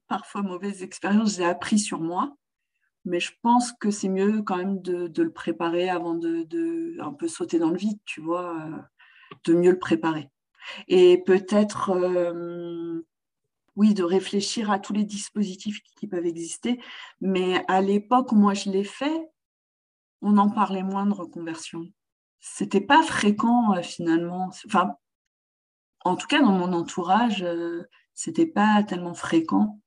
parfois 0.08 0.42
mauvaise 0.42 0.82
expérience, 0.82 1.36
j'ai 1.36 1.46
appris 1.46 1.78
sur 1.78 2.00
moi 2.00 2.36
mais 3.08 3.20
je 3.20 3.32
pense 3.42 3.72
que 3.72 3.90
c'est 3.90 4.10
mieux 4.10 4.42
quand 4.42 4.58
même 4.58 4.82
de, 4.82 5.24
le 5.24 5.32
préparer 5.32 5.90
avant 5.90 6.14
de, 6.14 7.02
un 7.02 7.14
peu 7.14 7.28
sauter 7.28 7.58
dans 7.58 7.70
le 7.70 7.78
vide, 7.78 8.00
tu 8.06 8.22
vois, 8.22 8.56
euh, 8.62 8.78
de 9.46 9.54
mieux 9.54 9.72
le 9.72 9.80
préparer. 9.80 10.30
Et 10.88 11.24
peut-être, 11.26 11.92
euh, 11.92 13.06
oui, 13.76 13.94
de 13.94 14.04
réfléchir 14.04 14.72
à 14.72 14.80
tous 14.80 14.94
les 14.94 15.04
dispositifs 15.04 15.82
qui, 15.96 16.08
peuvent 16.08 16.26
exister, 16.26 16.80
mais 17.22 17.64
à 17.68 17.82
l'époque 17.82 18.32
où 18.32 18.36
moi 18.36 18.54
je 18.54 18.70
l'ai 18.70 18.84
fait, 18.84 19.30
on 20.22 20.38
en 20.38 20.50
parlait 20.50 20.84
moins 20.84 21.06
de 21.06 21.14
reconversion. 21.14 21.88
C'était 22.40 22.82
pas 22.82 23.04
fréquent 23.04 23.76
euh, 23.76 23.82
finalement. 23.82 24.50
Enfin, 24.66 24.96
en 26.06 26.16
tout 26.16 26.28
cas 26.28 26.42
dans 26.42 26.52
mon 26.52 26.74
entourage, 26.74 27.46
c'était 28.14 28.46
pas 28.46 28.84
tellement 28.84 29.14
fréquent. 29.14 29.80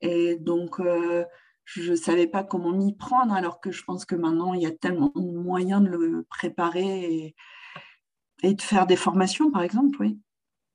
Et 0.00 0.36
donc, 0.36 0.80
je 1.64 1.90
ne 1.90 1.96
savais 1.96 2.26
pas 2.26 2.44
comment 2.44 2.72
m'y 2.72 2.94
prendre, 2.94 3.32
alors 3.32 3.60
que 3.60 3.70
je 3.70 3.82
pense 3.84 4.04
que 4.04 4.14
maintenant, 4.14 4.54
il 4.54 4.62
y 4.62 4.66
a 4.66 4.70
tellement 4.70 5.12
de 5.14 5.20
moyens 5.20 5.82
de 5.82 5.88
le 5.88 6.22
préparer 6.28 7.34
de 8.52 8.60
faire 8.60 8.86
des 8.86 8.96
formations, 8.96 9.50
par 9.50 9.62
exemple, 9.62 9.96
oui. 10.00 10.18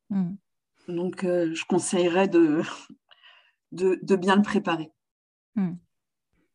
Hmm. 0.09 0.35
Donc, 0.87 1.23
euh, 1.23 1.53
je 1.53 1.63
conseillerais 1.65 2.27
de, 2.27 2.61
de, 3.71 4.15
bien 4.15 4.35
le 4.35 4.41
préparer. 4.41 4.91
Hmm. 5.55 5.75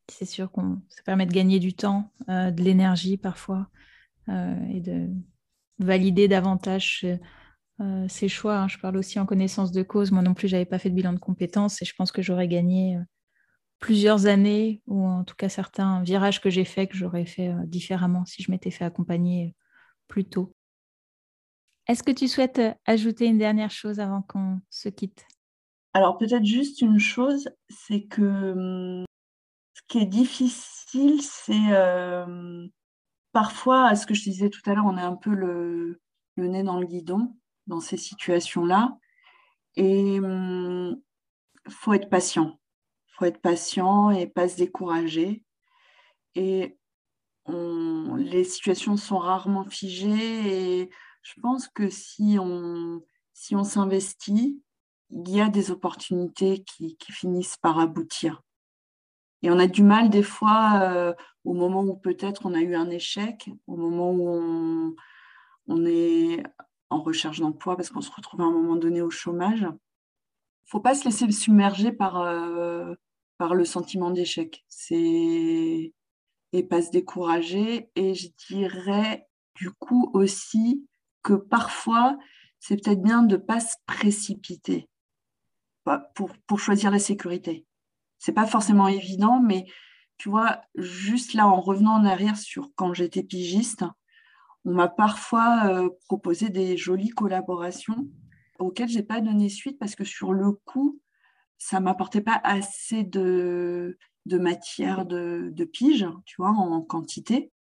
C'est 0.09 0.25
sûr 0.25 0.51
que 0.51 0.61
ça 0.89 1.03
permet 1.05 1.27
de 1.27 1.33
gagner 1.33 1.61
du 1.61 1.73
temps, 1.73 2.11
de 2.29 2.63
l'énergie 2.63 3.17
parfois, 3.17 3.69
et 4.29 4.81
de 4.81 5.09
valider 5.79 6.29
davantage 6.29 7.07
ses 8.09 8.29
choix. 8.29 8.59
Hein. 8.59 8.69
Je 8.69 8.79
parle 8.79 8.99
aussi 8.99 9.19
en 9.19 9.25
connaissance 9.25 9.73
de 9.73 9.83
cause. 9.83 10.13
Moi 10.13 10.21
non 10.21 10.35
plus, 10.35 10.47
j'avais 10.47 10.67
pas 10.67 10.79
fait 10.79 10.91
de 10.91 10.95
bilan 10.95 11.15
de 11.15 11.19
compétences 11.19 11.81
et 11.81 11.87
je 11.87 11.95
pense 11.95 12.13
que 12.13 12.21
j'aurais 12.21 12.49
gagné 12.49 12.99
plusieurs 13.85 14.25
années, 14.25 14.81
ou 14.87 15.05
en 15.07 15.25
tout 15.25 15.35
cas 15.35 15.51
certains 15.51 16.03
virages 16.03 16.41
que 16.41 16.49
j'ai 16.49 16.65
faits 16.65 16.91
que 16.91 16.97
j'aurais 16.97 17.27
fait 17.27 17.49
euh, 17.49 17.67
différemment 17.67 18.25
si 18.25 18.43
je 18.43 18.51
m'étais 18.51 18.71
fait 18.71 18.87
accompagner 18.87 19.49
euh, 19.49 19.53
plus 20.09 20.25
tôt. 20.25 20.55
Est-ce 21.87 22.03
que 22.03 22.13
tu 22.13 22.29
souhaites 22.29 22.59
euh, 22.59 22.73
ajouter 22.87 23.27
une 23.27 23.39
dernière 23.39 23.71
chose 23.71 24.01
avant 24.01 24.23
qu'on 24.23 24.61
se 24.71 24.89
quitte? 24.89 25.27
Alors 25.93 26.19
peut-être 26.19 26.45
juste 26.45 26.81
une 26.81 26.99
chose, 26.99 27.49
c'est 27.69 28.05
que 28.05 28.23
hum, 28.23 29.05
ce 29.75 29.83
qui 29.89 29.99
est 29.99 30.07
difficile, 30.07 31.21
c'est 31.23 31.53
parfois, 33.33 33.87
à 33.87 33.97
ce 33.97 34.07
que 34.07 34.15
je 34.15 34.23
disais 34.23 34.51
tout 34.51 34.61
à 34.67 34.75
l'heure, 34.75 34.87
on 34.87 34.97
est 34.97 35.03
un 35.03 35.17
peu 35.17 35.35
le, 35.35 36.01
nez 36.37 36.63
dans 36.63 36.79
le 36.79 36.87
guidon 36.87 37.37
dans 37.67 37.81
ces 37.81 37.97
situations-là. 37.97 38.97
Et 39.77 40.17
il 40.17 40.25
hum, 40.25 41.01
faut 41.69 41.93
être 41.93 42.09
patient 42.09 42.59
faut 43.15 43.25
être 43.25 43.41
patient 43.41 44.11
et 44.11 44.27
pas 44.27 44.49
se 44.49 44.57
décourager. 44.57 45.45
Et 46.35 46.79
les 47.47 48.45
situations 48.45 48.97
sont 48.97 49.19
rarement 49.19 49.65
figées 49.65 50.81
et 50.81 50.91
je 51.25 51.41
pense 51.41 51.69
que 51.69 51.89
si 51.89 52.37
on, 52.39 53.03
si 53.33 53.57
on 53.57 53.65
s'investit, 53.65 54.63
il 55.11 55.29
y 55.31 55.41
a 55.41 55.49
des 55.49 55.71
opportunités 55.71 56.63
qui, 56.65 56.97
finissent 57.11 57.57
par 57.57 57.79
aboutir. 57.79 58.43
Et 59.43 59.51
on 59.51 59.59
a 59.59 59.67
du 59.67 59.83
mal 59.83 60.11
des 60.11 60.23
fois, 60.23 60.81
euh, 60.83 61.15
au 61.45 61.55
moment 61.55 61.83
où 61.83 61.97
peut-être 61.97 62.47
on 62.47 62.55
a 62.55 62.61
eu 62.61 62.75
un 62.75 62.91
échec, 62.91 63.51
au 63.67 63.77
moment 63.77 64.13
où 64.13 64.95
on, 65.67 65.87
est 65.87 66.43
en 66.91 67.03
recherche 67.03 67.41
d'emploi 67.41 67.77
parce 67.77 67.91
qu'on 67.91 68.01
se 68.01 68.11
retrouve 68.11 68.41
à 68.41 68.45
un 68.45 68.51
moment 68.51 68.77
donné 68.77 69.03
au 69.03 69.11
chômage, 69.11 69.67
faut 70.67 70.81
pas 70.81 70.95
se 70.95 71.05
laisser 71.05 71.31
submerger 71.31 71.93
par, 71.93 72.21
euh, 72.21 72.95
par 73.39 73.55
le 73.55 73.65
sentiment 73.65 74.11
d'échec. 74.11 74.65
C'est 74.69 75.93
et 76.53 76.63
pas 76.63 76.83
se 76.83 76.91
décourager. 76.91 77.91
Et 77.97 78.15
je 78.15 78.29
dirais 78.49 79.27
du 79.55 79.71
coup 79.73 80.11
aussi 80.15 80.87
que 81.25 81.33
parfois, 81.33 82.17
c'est 82.61 82.77
peut-être 82.77 83.03
bien 83.03 83.23
de 83.23 83.37
ne 83.37 83.41
pas 83.41 83.59
se 83.59 83.75
précipiter 83.87 84.89
pour, 86.15 86.31
pour 86.47 86.61
choisir 86.61 86.91
la 86.93 87.01
sécurité. 87.01 87.67
C'est 88.19 88.33
pas 88.33 88.47
forcément 88.47 88.87
évident, 88.87 89.41
mais 89.41 89.67
tu 90.17 90.29
vois, 90.29 90.61
juste 90.77 91.35
là, 91.35 91.49
en 91.49 91.61
revenant 91.61 91.95
en 91.95 92.05
arrière 92.05 92.37
sur 92.37 92.71
quand 92.77 92.95
j'étais 92.95 93.25
pigiste, 93.25 93.85
on 94.65 94.73
m'a 94.73 94.89
parfois 94.89 95.67
euh, 95.67 95.91
proposé 96.07 96.49
des 96.49 96.77
jolies 96.77 97.11
collaborations 97.11 98.09
auxquelles 98.59 98.89
j'ai 98.89 99.03
pas 99.03 99.21
donné 99.21 99.49
suite 99.49 99.79
parce 99.79 99.95
que 99.95 100.05
sur 100.05 100.33
le 100.33 100.53
coup, 100.53 101.01
ça 101.59 101.81
m'apportait 101.81 102.21
pas 102.21 102.41
assez 102.45 103.05
de, 103.05 103.99
de 104.27 104.39
matière 104.39 105.05
de, 105.05 105.51
de, 105.53 105.65
pige, 105.65 106.07
tu 106.25 106.37
vois, 106.39 106.51
en 106.51 106.81
quantité. 106.81 107.53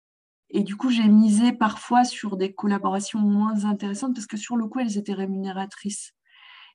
Et 0.55 0.63
du 0.65 0.77
coup, 0.77 0.91
j'ai 0.91 1.09
misé 1.09 1.53
parfois 1.53 2.05
sur 2.05 2.37
des 2.37 2.53
collaborations 2.53 3.19
moins 3.19 3.65
intéressantes 3.65 4.15
parce 4.15 4.27
que 4.27 4.37
sur 4.37 4.57
le 4.57 4.67
coup, 4.67 4.81
elles 4.81 4.99
étaient 4.99 5.15
rémunératrices. 5.15 6.13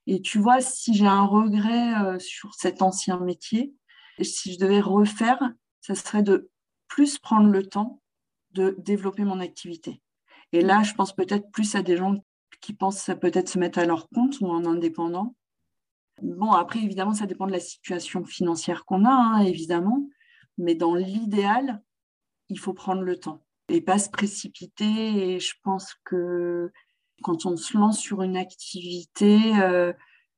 Et 0.07 0.19
tu 0.19 0.39
vois, 0.39 0.61
si 0.61 0.95
j'ai 0.95 1.05
un 1.05 1.25
regret 1.25 1.93
euh, 2.01 2.17
sur 2.17 2.55
cet 2.55 2.81
ancien 2.81 3.19
métier, 3.19 3.75
si 4.19 4.53
je 4.53 4.57
devais 4.57 4.81
refaire, 4.81 5.53
ça 5.81 5.93
serait 5.93 6.23
de 6.23 6.49
plus 6.87 7.19
prendre 7.19 7.49
le 7.49 7.67
temps 7.67 8.01
de 8.51 8.75
développer 8.79 9.23
mon 9.23 9.39
activité. 9.39 10.01
Et 10.53 10.61
là, 10.61 10.81
je 10.81 10.95
pense 10.95 11.13
peut-être 11.13 11.51
plus 11.51 11.75
à 11.75 11.83
des 11.83 11.97
gens 11.97 12.15
qui 12.61 12.73
pensent 12.73 13.11
peut-être 13.21 13.49
se 13.49 13.59
mettre 13.59 13.77
à 13.77 13.85
leur 13.85 14.09
compte 14.09 14.39
ou 14.41 14.47
en 14.47 14.65
indépendant. 14.65 15.35
Bon, 16.23 16.51
après, 16.51 16.79
évidemment, 16.79 17.13
ça 17.13 17.27
dépend 17.27 17.45
de 17.45 17.51
la 17.51 17.59
situation 17.59 18.25
financière 18.25 18.85
qu'on 18.85 19.05
a, 19.05 19.11
hein, 19.11 19.39
évidemment. 19.41 20.09
Mais 20.57 20.73
dans 20.73 20.95
l'idéal, 20.95 21.83
il 22.49 22.57
faut 22.57 22.73
prendre 22.73 23.03
le 23.03 23.19
temps 23.19 23.43
et 23.69 23.81
pas 23.81 23.99
se 23.99 24.09
précipiter. 24.09 25.33
Et 25.33 25.39
je 25.39 25.53
pense 25.63 25.93
que 26.05 26.71
quand 27.23 27.45
on 27.45 27.57
se 27.57 27.77
lance 27.77 27.99
sur 27.99 28.21
une 28.21 28.37
activité, 28.37 29.39
euh, 29.61 29.93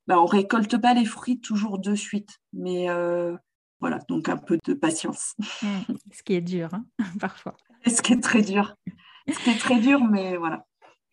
bah, 0.07 0.19
on 0.19 0.25
récolte 0.25 0.77
pas 0.77 0.93
les 0.93 1.05
fruits 1.05 1.39
toujours 1.39 1.79
de 1.79 1.95
suite. 1.95 2.39
Mais 2.53 2.89
euh, 2.89 3.35
voilà, 3.79 3.99
donc 4.07 4.29
un 4.29 4.37
peu 4.37 4.57
de 4.65 4.73
patience. 4.73 5.35
Mmh, 5.61 5.93
ce 6.13 6.23
qui 6.23 6.33
est 6.33 6.41
dur, 6.41 6.73
hein, 6.73 6.85
parfois. 7.19 7.55
Ce 7.85 8.01
qui 8.01 8.13
est 8.13 8.23
très 8.23 8.41
dur. 8.41 8.75
Ce 9.27 9.37
qui 9.43 9.49
est 9.49 9.59
très 9.59 9.79
dur, 9.79 10.01
mais 10.03 10.37
voilà. 10.37 10.65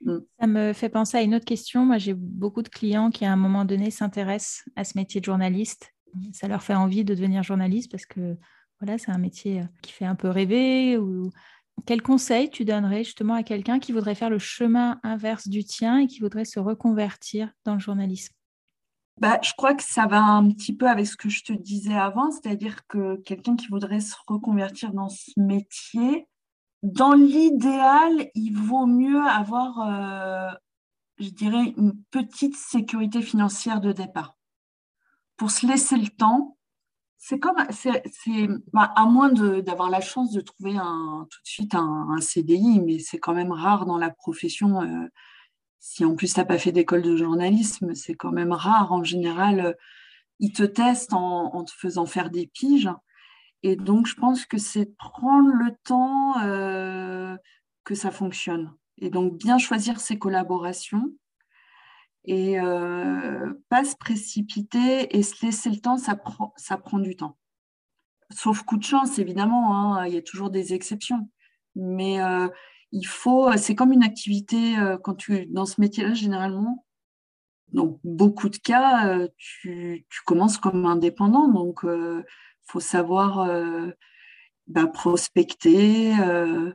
Mm. 0.05 0.19
Ça 0.39 0.47
me 0.47 0.73
fait 0.73 0.89
penser 0.89 1.17
à 1.17 1.23
une 1.23 1.35
autre 1.35 1.45
question. 1.45 1.85
Moi, 1.85 1.99
j'ai 1.99 2.15
beaucoup 2.15 2.63
de 2.63 2.69
clients 2.69 3.11
qui, 3.11 3.25
à 3.25 3.33
un 3.33 3.37
moment 3.37 3.65
donné, 3.65 3.91
s'intéressent 3.91 4.65
à 4.77 4.85
ce 4.85 4.97
métier 4.97 5.21
de 5.21 5.25
journaliste. 5.25 5.93
Ça 6.33 6.49
leur 6.49 6.63
fait 6.63 6.75
envie 6.75 7.05
de 7.05 7.15
devenir 7.15 7.43
journaliste 7.43 7.91
parce 7.91 8.07
que 8.07 8.37
voilà, 8.81 8.99
c'est 8.99 9.11
un 9.11 9.19
métier 9.19 9.63
qui 9.83 9.93
fait 9.93 10.05
un 10.05 10.15
peu 10.15 10.29
rêver. 10.29 10.97
Ou... 10.97 11.31
Quel 11.85 12.03
conseil 12.03 12.51
tu 12.51 12.65
donnerais 12.65 13.05
justement 13.05 13.35
à 13.35 13.43
quelqu'un 13.43 13.79
qui 13.79 13.93
voudrait 13.93 14.15
faire 14.15 14.31
le 14.31 14.39
chemin 14.39 14.99
inverse 15.03 15.49
du 15.49 15.65
tien 15.65 15.99
et 15.99 16.07
qui 16.07 16.21
voudrait 16.21 16.45
se 16.45 16.59
reconvertir 16.59 17.53
dans 17.65 17.75
le 17.75 17.81
journalisme? 17.81 18.35
Bah, 19.19 19.39
je 19.43 19.53
crois 19.57 19.75
que 19.75 19.83
ça 19.83 20.07
va 20.07 20.23
un 20.23 20.51
petit 20.51 20.77
peu 20.77 20.89
avec 20.89 21.07
ce 21.07 21.17
que 21.17 21.29
je 21.29 21.43
te 21.43 21.53
disais 21.53 21.97
avant, 21.97 22.31
c'est-à-dire 22.31 22.87
que 22.87 23.17
quelqu'un 23.23 23.57
qui 23.57 23.69
voudrait 23.69 24.01
se 24.01 24.15
reconvertir 24.27 24.93
dans 24.93 25.09
ce 25.09 25.31
métier, 25.39 26.29
dans 26.83 27.15
l'idéal, 27.15 28.31
il 28.35 28.53
vaut 28.53 28.87
mieux 28.87 29.25
avoir, 29.27 29.81
euh, 29.81 30.51
je 31.19 31.31
dirais, 31.31 31.73
une 31.79 31.97
petite 32.11 32.57
sécurité 32.57 33.23
financière 33.23 33.81
de 33.81 33.93
départ. 33.93 34.37
Pour 35.37 35.51
se 35.51 35.67
laisser 35.67 35.97
le 35.97 36.09
temps, 36.09 36.56
c'est 37.29 37.41
comme, 37.41 37.57
bah, 38.73 38.93
à 38.95 39.05
moins 39.07 39.33
d'avoir 39.33 39.91
la 39.91 40.01
chance 40.01 40.31
de 40.31 40.41
trouver 40.41 40.75
tout 40.75 41.41
de 41.43 41.49
suite 41.49 41.75
un, 41.75 42.21
CDI, 42.21 42.81
mais 42.81 43.01
c'est 43.01 43.19
quand 43.19 43.35
même 43.35 43.51
rare 43.51 43.85
dans 43.85 43.99
la 43.99 44.11
profession. 44.11 44.81
Euh, 44.83 45.09
si 45.81 46.05
en 46.05 46.15
plus 46.15 46.33
tu 46.33 46.39
n'as 46.39 46.47
pas 46.47 46.57
fait 46.57 46.71
d'école 46.71 47.03
de 47.03 47.17
journalisme, 47.17 47.97
c'est 47.97 48.15
quand 48.15 48.31
même 48.31 48.53
rare. 48.53 48.93
En 48.93 49.03
général, 49.03 49.77
ils 50.39 50.53
te 50.53 50.63
testent 50.63 51.15
en, 51.15 51.53
en 51.53 51.65
te 51.65 51.73
faisant 51.73 52.07
faire 52.07 52.31
des 52.31 52.47
piges. 52.47 52.91
Et 53.65 53.75
donc, 53.75 54.07
je 54.07 54.15
pense 54.15 54.47
que 54.47 54.59
c'est 54.59 54.97
prendre 54.97 55.51
le 55.53 55.73
temps 55.83 56.41
euh, 56.45 57.37
que 57.83 57.97
ça 57.97 58.13
fonctionne. 58.13 58.73
Et 58.99 59.11
donc, 59.11 59.37
bien 59.37 59.59
choisir 59.59 59.99
ses 59.99 60.17
collaborations 60.17 61.11
et 62.27 62.61
euh, 62.61 63.53
pas 63.69 63.85
se 63.85 63.97
précipiter 63.97 65.17
et 65.17 65.23
se 65.23 65.45
laisser 65.45 65.71
le 65.71 65.81
temps, 65.81 65.97
ça 65.97 66.17
prend, 66.17 66.53
ça 66.57 66.77
prend 66.77 66.99
du 66.99 67.17
temps. 67.17 67.37
Sauf 68.31 68.63
coup 68.63 68.77
de 68.77 68.85
chance, 68.85 69.19
évidemment, 69.19 69.75
hein, 69.75 70.07
il 70.07 70.15
y 70.15 70.19
a 70.19 70.23
toujours 70.23 70.51
des 70.51 70.75
exceptions. 70.75 71.31
Mais 71.77 72.21
euh, 72.21 72.49
il 72.93 73.07
faut, 73.07 73.57
c'est 73.57 73.75
comme 73.75 73.93
une 73.93 74.03
activité, 74.03 74.75
quand 75.03 75.15
tu 75.15 75.47
dans 75.47 75.67
ce 75.67 75.81
métier-là, 75.81 76.15
généralement, 76.15 76.85
dans 77.73 78.01
beaucoup 78.05 78.49
de 78.49 78.57
cas, 78.57 79.19
tu, 79.37 80.07
tu, 80.09 80.21
commences 80.25 80.57
comme 80.57 80.87
indépendant. 80.87 81.49
Donc, 81.49 81.85
faut 82.67 82.81
savoir 82.81 83.41
euh, 83.41 83.91
bah, 84.67 84.87
prospecter, 84.87 86.13
euh, 86.21 86.73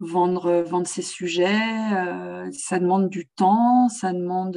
vendre, 0.00 0.62
vendre 0.62 0.86
ses 0.86 1.02
sujets. 1.02 1.92
Euh, 1.92 2.50
ça 2.52 2.78
demande 2.78 3.08
du 3.08 3.26
temps, 3.28 3.88
ça 3.88 4.12
demande. 4.12 4.56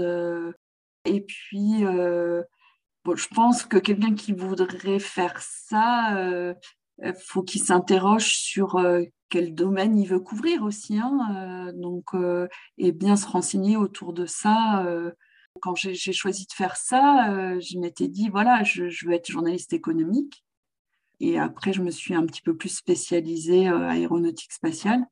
et 1.05 1.21
puis, 1.21 1.81
je 1.81 3.27
pense 3.35 3.63
que 3.65 3.77
quelqu'un 3.77 4.15
qui 4.15 4.33
voudrait 4.33 4.99
faire 4.99 5.39
ça, 5.41 6.53
faut 7.27 7.43
qu'il 7.43 7.61
s'interroge 7.61 8.35
sur 8.37 8.81
quel 9.29 9.53
domaine 9.53 9.97
il 9.97 10.07
veut 10.07 10.19
couvrir 10.19 10.63
aussi. 10.63 10.97
Hein, 10.97 11.71
donc, 11.75 12.11
et 12.77 12.91
bien 12.91 13.15
se 13.15 13.27
renseigner 13.27 13.77
autour 13.77 14.13
de 14.13 14.25
ça 14.25 14.85
quand 15.61 15.75
j'ai 15.75 16.13
choisi 16.13 16.45
de 16.45 16.53
faire 16.53 16.75
ça, 16.77 17.59
je 17.59 17.77
m'étais 17.77 18.07
dit, 18.07 18.29
voilà, 18.29 18.63
je, 18.63 19.05
veux 19.05 19.13
être 19.13 19.29
journaliste 19.29 19.73
économique. 19.73 20.43
Et 21.19 21.39
après, 21.39 21.71
je 21.73 21.81
me 21.81 21.89
suis 21.89 22.13
un 22.13 22.25
petit 22.25 22.41
peu 22.41 22.55
plus 22.55 22.75
spécialisée 22.75 23.69
euh, 23.69 23.87
aéronautique 23.87 24.51
spatiale. 24.51 25.05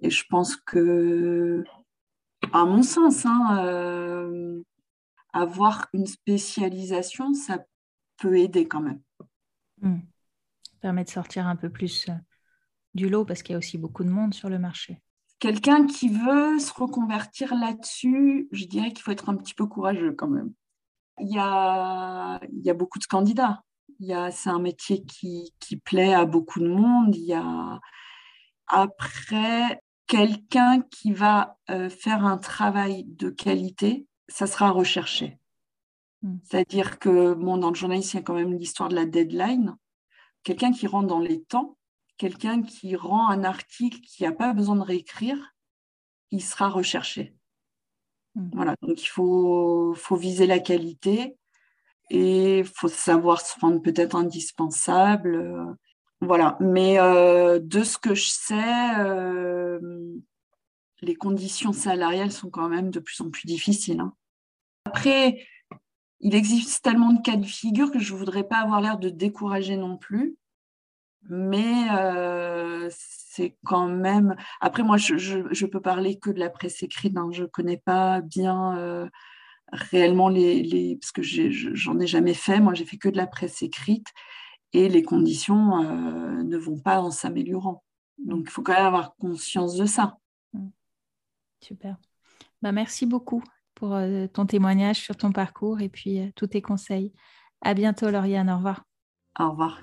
Et 0.00 0.10
je 0.10 0.24
pense 0.28 0.56
que, 0.56 1.64
à 2.52 2.64
mon 2.64 2.82
sens, 2.82 3.24
hein, 3.24 3.64
euh, 3.64 4.62
avoir 5.32 5.88
une 5.92 6.06
spécialisation, 6.06 7.34
ça 7.34 7.64
peut 8.18 8.38
aider 8.38 8.68
quand 8.68 8.80
même. 8.80 9.00
Ça 9.82 10.78
permet 10.80 11.04
de 11.04 11.10
sortir 11.10 11.46
un 11.46 11.56
peu 11.56 11.70
plus 11.70 12.08
euh, 12.08 12.14
du 12.94 13.08
lot 13.08 13.24
parce 13.24 13.42
qu'il 13.42 13.52
y 13.52 13.56
a 13.56 13.58
aussi 13.58 13.78
beaucoup 13.78 14.04
de 14.04 14.10
monde 14.10 14.34
sur 14.34 14.48
le 14.48 14.58
marché. 14.58 15.00
Quelqu'un 15.38 15.86
qui 15.86 16.08
veut 16.08 16.58
se 16.58 16.72
reconvertir 16.72 17.54
là-dessus, 17.54 18.48
je 18.52 18.64
dirais 18.64 18.90
qu'il 18.92 19.00
faut 19.00 19.10
être 19.10 19.28
un 19.28 19.36
petit 19.36 19.54
peu 19.54 19.66
courageux 19.66 20.12
quand 20.12 20.28
même. 20.28 20.52
Il 21.20 21.34
y 21.34 21.38
a, 21.38 22.40
il 22.52 22.64
y 22.64 22.70
a 22.70 22.74
beaucoup 22.74 22.98
de 22.98 23.04
candidats 23.04 23.62
c'est 23.98 24.50
un 24.50 24.58
métier 24.58 25.04
qui, 25.04 25.54
qui, 25.60 25.76
plaît 25.76 26.14
à 26.14 26.24
beaucoup 26.24 26.60
de 26.60 26.68
monde. 26.68 27.14
Il 27.16 27.24
y 27.24 27.34
a 27.34 27.80
après 28.68 29.80
quelqu'un 30.06 30.82
qui 30.82 31.12
va 31.12 31.58
euh, 31.70 31.88
faire 31.88 32.24
un 32.24 32.38
travail 32.38 33.04
de 33.04 33.30
qualité, 33.30 34.06
ça 34.28 34.46
sera 34.46 34.70
recherché. 34.70 35.38
Hmm. 36.22 36.38
C'est-à-dire 36.44 36.98
que 36.98 37.34
bon, 37.34 37.58
dans 37.58 37.70
le 37.70 37.74
journalisme, 37.74 38.16
il 38.16 38.20
y 38.20 38.22
a 38.22 38.24
quand 38.24 38.34
même 38.34 38.54
l'histoire 38.54 38.88
de 38.88 38.94
la 38.94 39.06
deadline. 39.06 39.76
Quelqu'un 40.42 40.72
qui 40.72 40.86
rentre 40.86 41.08
dans 41.08 41.20
les 41.20 41.42
temps, 41.42 41.76
quelqu'un 42.18 42.62
qui 42.62 42.96
rend 42.96 43.28
un 43.28 43.44
article 43.44 44.00
qui 44.00 44.22
n'a 44.22 44.32
pas 44.32 44.52
besoin 44.52 44.76
de 44.76 44.82
réécrire, 44.82 45.54
il 46.30 46.42
sera 46.42 46.68
recherché. 46.68 47.34
Hmm. 48.34 48.50
Voilà, 48.54 48.74
donc 48.82 49.02
il 49.02 49.08
faut, 49.08 49.94
faut 49.94 50.16
viser 50.16 50.46
la 50.46 50.60
qualité 50.60 51.36
et 52.10 52.60
il 52.60 52.64
faut 52.64 52.88
savoir 52.88 53.40
se 53.40 53.58
rendre 53.58 53.82
peut-être 53.82 54.14
indispensable. 54.14 55.76
Voilà, 56.22 56.56
mais 56.60 56.98
euh, 56.98 57.58
de 57.60 57.82
ce 57.82 57.98
que 57.98 58.14
je 58.14 58.28
sais, 58.28 58.98
euh, 58.98 59.78
les 61.02 61.14
conditions 61.14 61.72
salariales 61.72 62.32
sont 62.32 62.48
quand 62.48 62.68
même 62.68 62.90
de 62.90 63.00
plus 63.00 63.20
en 63.20 63.30
plus 63.30 63.46
difficiles. 63.46 64.00
Hein. 64.00 64.14
Après, 64.86 65.46
il 66.20 66.34
existe 66.34 66.82
tellement 66.82 67.12
de 67.12 67.20
cas 67.20 67.36
de 67.36 67.44
figure 67.44 67.90
que 67.90 67.98
je 67.98 68.14
ne 68.14 68.18
voudrais 68.18 68.44
pas 68.44 68.56
avoir 68.56 68.80
l'air 68.80 68.98
de 68.98 69.10
décourager 69.10 69.76
non 69.76 69.98
plus. 69.98 70.36
Mais 71.28 71.88
euh, 71.92 72.88
c'est 72.90 73.58
quand 73.66 73.88
même. 73.88 74.36
Après, 74.60 74.84
moi, 74.84 74.96
je, 74.96 75.66
peux 75.66 75.80
parler 75.80 76.18
que 76.18 76.30
de 76.30 76.38
la 76.38 76.48
presse 76.48 76.82
écrite. 76.82 77.16
Hein. 77.18 77.28
Je 77.32 77.42
ne 77.42 77.48
connais 77.48 77.78
pas 77.78 78.20
bien 78.22 79.10
réellement 79.72 80.28
les, 80.28 80.62
les. 80.62 80.96
Parce 80.96 81.12
que 81.12 81.22
j'en 81.22 81.98
ai, 81.98 82.04
ai 82.04 82.06
jamais 82.06 82.34
fait. 82.34 82.60
Moi, 82.60 82.74
j'ai 82.74 82.86
fait 82.86 82.96
que 82.96 83.08
de 83.08 83.16
la 83.16 83.26
presse 83.26 83.60
écrite 83.60 84.14
et 84.76 84.90
les 84.90 85.02
conditions 85.02 85.82
euh, 85.82 86.42
ne 86.42 86.56
vont 86.58 86.78
pas 86.78 87.00
en 87.00 87.10
s'améliorant. 87.10 87.82
Donc, 88.18 88.44
il 88.44 88.50
faut 88.50 88.62
quand 88.62 88.74
même 88.74 88.84
avoir 88.84 89.16
conscience 89.16 89.74
de 89.74 89.86
ça. 89.86 90.18
Mm. 90.52 90.68
Super. 91.62 91.96
Bah, 92.60 92.72
merci 92.72 93.06
beaucoup 93.06 93.42
pour 93.74 93.94
euh, 93.94 94.26
ton 94.26 94.44
témoignage 94.44 95.00
sur 95.00 95.16
ton 95.16 95.32
parcours 95.32 95.80
et 95.80 95.88
puis 95.88 96.20
euh, 96.20 96.28
tous 96.36 96.48
tes 96.48 96.60
conseils. 96.60 97.12
À 97.62 97.72
bientôt, 97.72 98.10
Lauriane. 98.10 98.50
Au 98.50 98.56
revoir. 98.56 98.84
Au 99.40 99.50
revoir. 99.50 99.80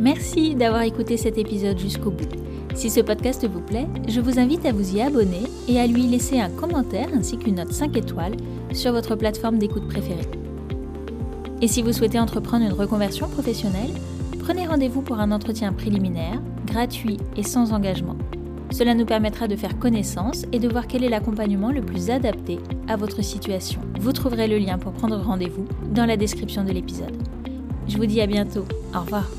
Merci 0.00 0.54
d'avoir 0.54 0.82
écouté 0.82 1.18
cet 1.18 1.36
épisode 1.36 1.78
jusqu'au 1.78 2.10
bout. 2.10 2.28
Si 2.74 2.88
ce 2.88 3.00
podcast 3.00 3.46
vous 3.46 3.60
plaît, 3.60 3.86
je 4.08 4.20
vous 4.22 4.38
invite 4.38 4.64
à 4.64 4.72
vous 4.72 4.96
y 4.96 5.02
abonner 5.02 5.42
et 5.68 5.78
à 5.78 5.86
lui 5.86 6.04
laisser 6.04 6.40
un 6.40 6.50
commentaire 6.50 7.10
ainsi 7.12 7.36
qu'une 7.36 7.56
note 7.56 7.72
5 7.72 7.94
étoiles 7.98 8.36
sur 8.72 8.92
votre 8.92 9.14
plateforme 9.14 9.58
d'écoute 9.58 9.86
préférée. 9.88 10.41
Et 11.62 11.68
si 11.68 11.80
vous 11.80 11.92
souhaitez 11.92 12.18
entreprendre 12.18 12.64
une 12.64 12.72
reconversion 12.72 13.28
professionnelle, 13.28 13.92
prenez 14.40 14.66
rendez-vous 14.66 15.00
pour 15.00 15.20
un 15.20 15.30
entretien 15.30 15.72
préliminaire, 15.72 16.42
gratuit 16.66 17.18
et 17.36 17.44
sans 17.44 17.72
engagement. 17.72 18.16
Cela 18.72 18.94
nous 18.94 19.06
permettra 19.06 19.46
de 19.46 19.54
faire 19.54 19.78
connaissance 19.78 20.44
et 20.50 20.58
de 20.58 20.68
voir 20.68 20.88
quel 20.88 21.04
est 21.04 21.08
l'accompagnement 21.08 21.70
le 21.70 21.82
plus 21.82 22.10
adapté 22.10 22.58
à 22.88 22.96
votre 22.96 23.22
situation. 23.22 23.80
Vous 24.00 24.12
trouverez 24.12 24.48
le 24.48 24.58
lien 24.58 24.76
pour 24.76 24.92
prendre 24.92 25.16
rendez-vous 25.16 25.68
dans 25.92 26.06
la 26.06 26.16
description 26.16 26.64
de 26.64 26.72
l'épisode. 26.72 27.16
Je 27.86 27.96
vous 27.96 28.06
dis 28.06 28.20
à 28.20 28.26
bientôt. 28.26 28.64
Au 28.94 29.00
revoir. 29.00 29.30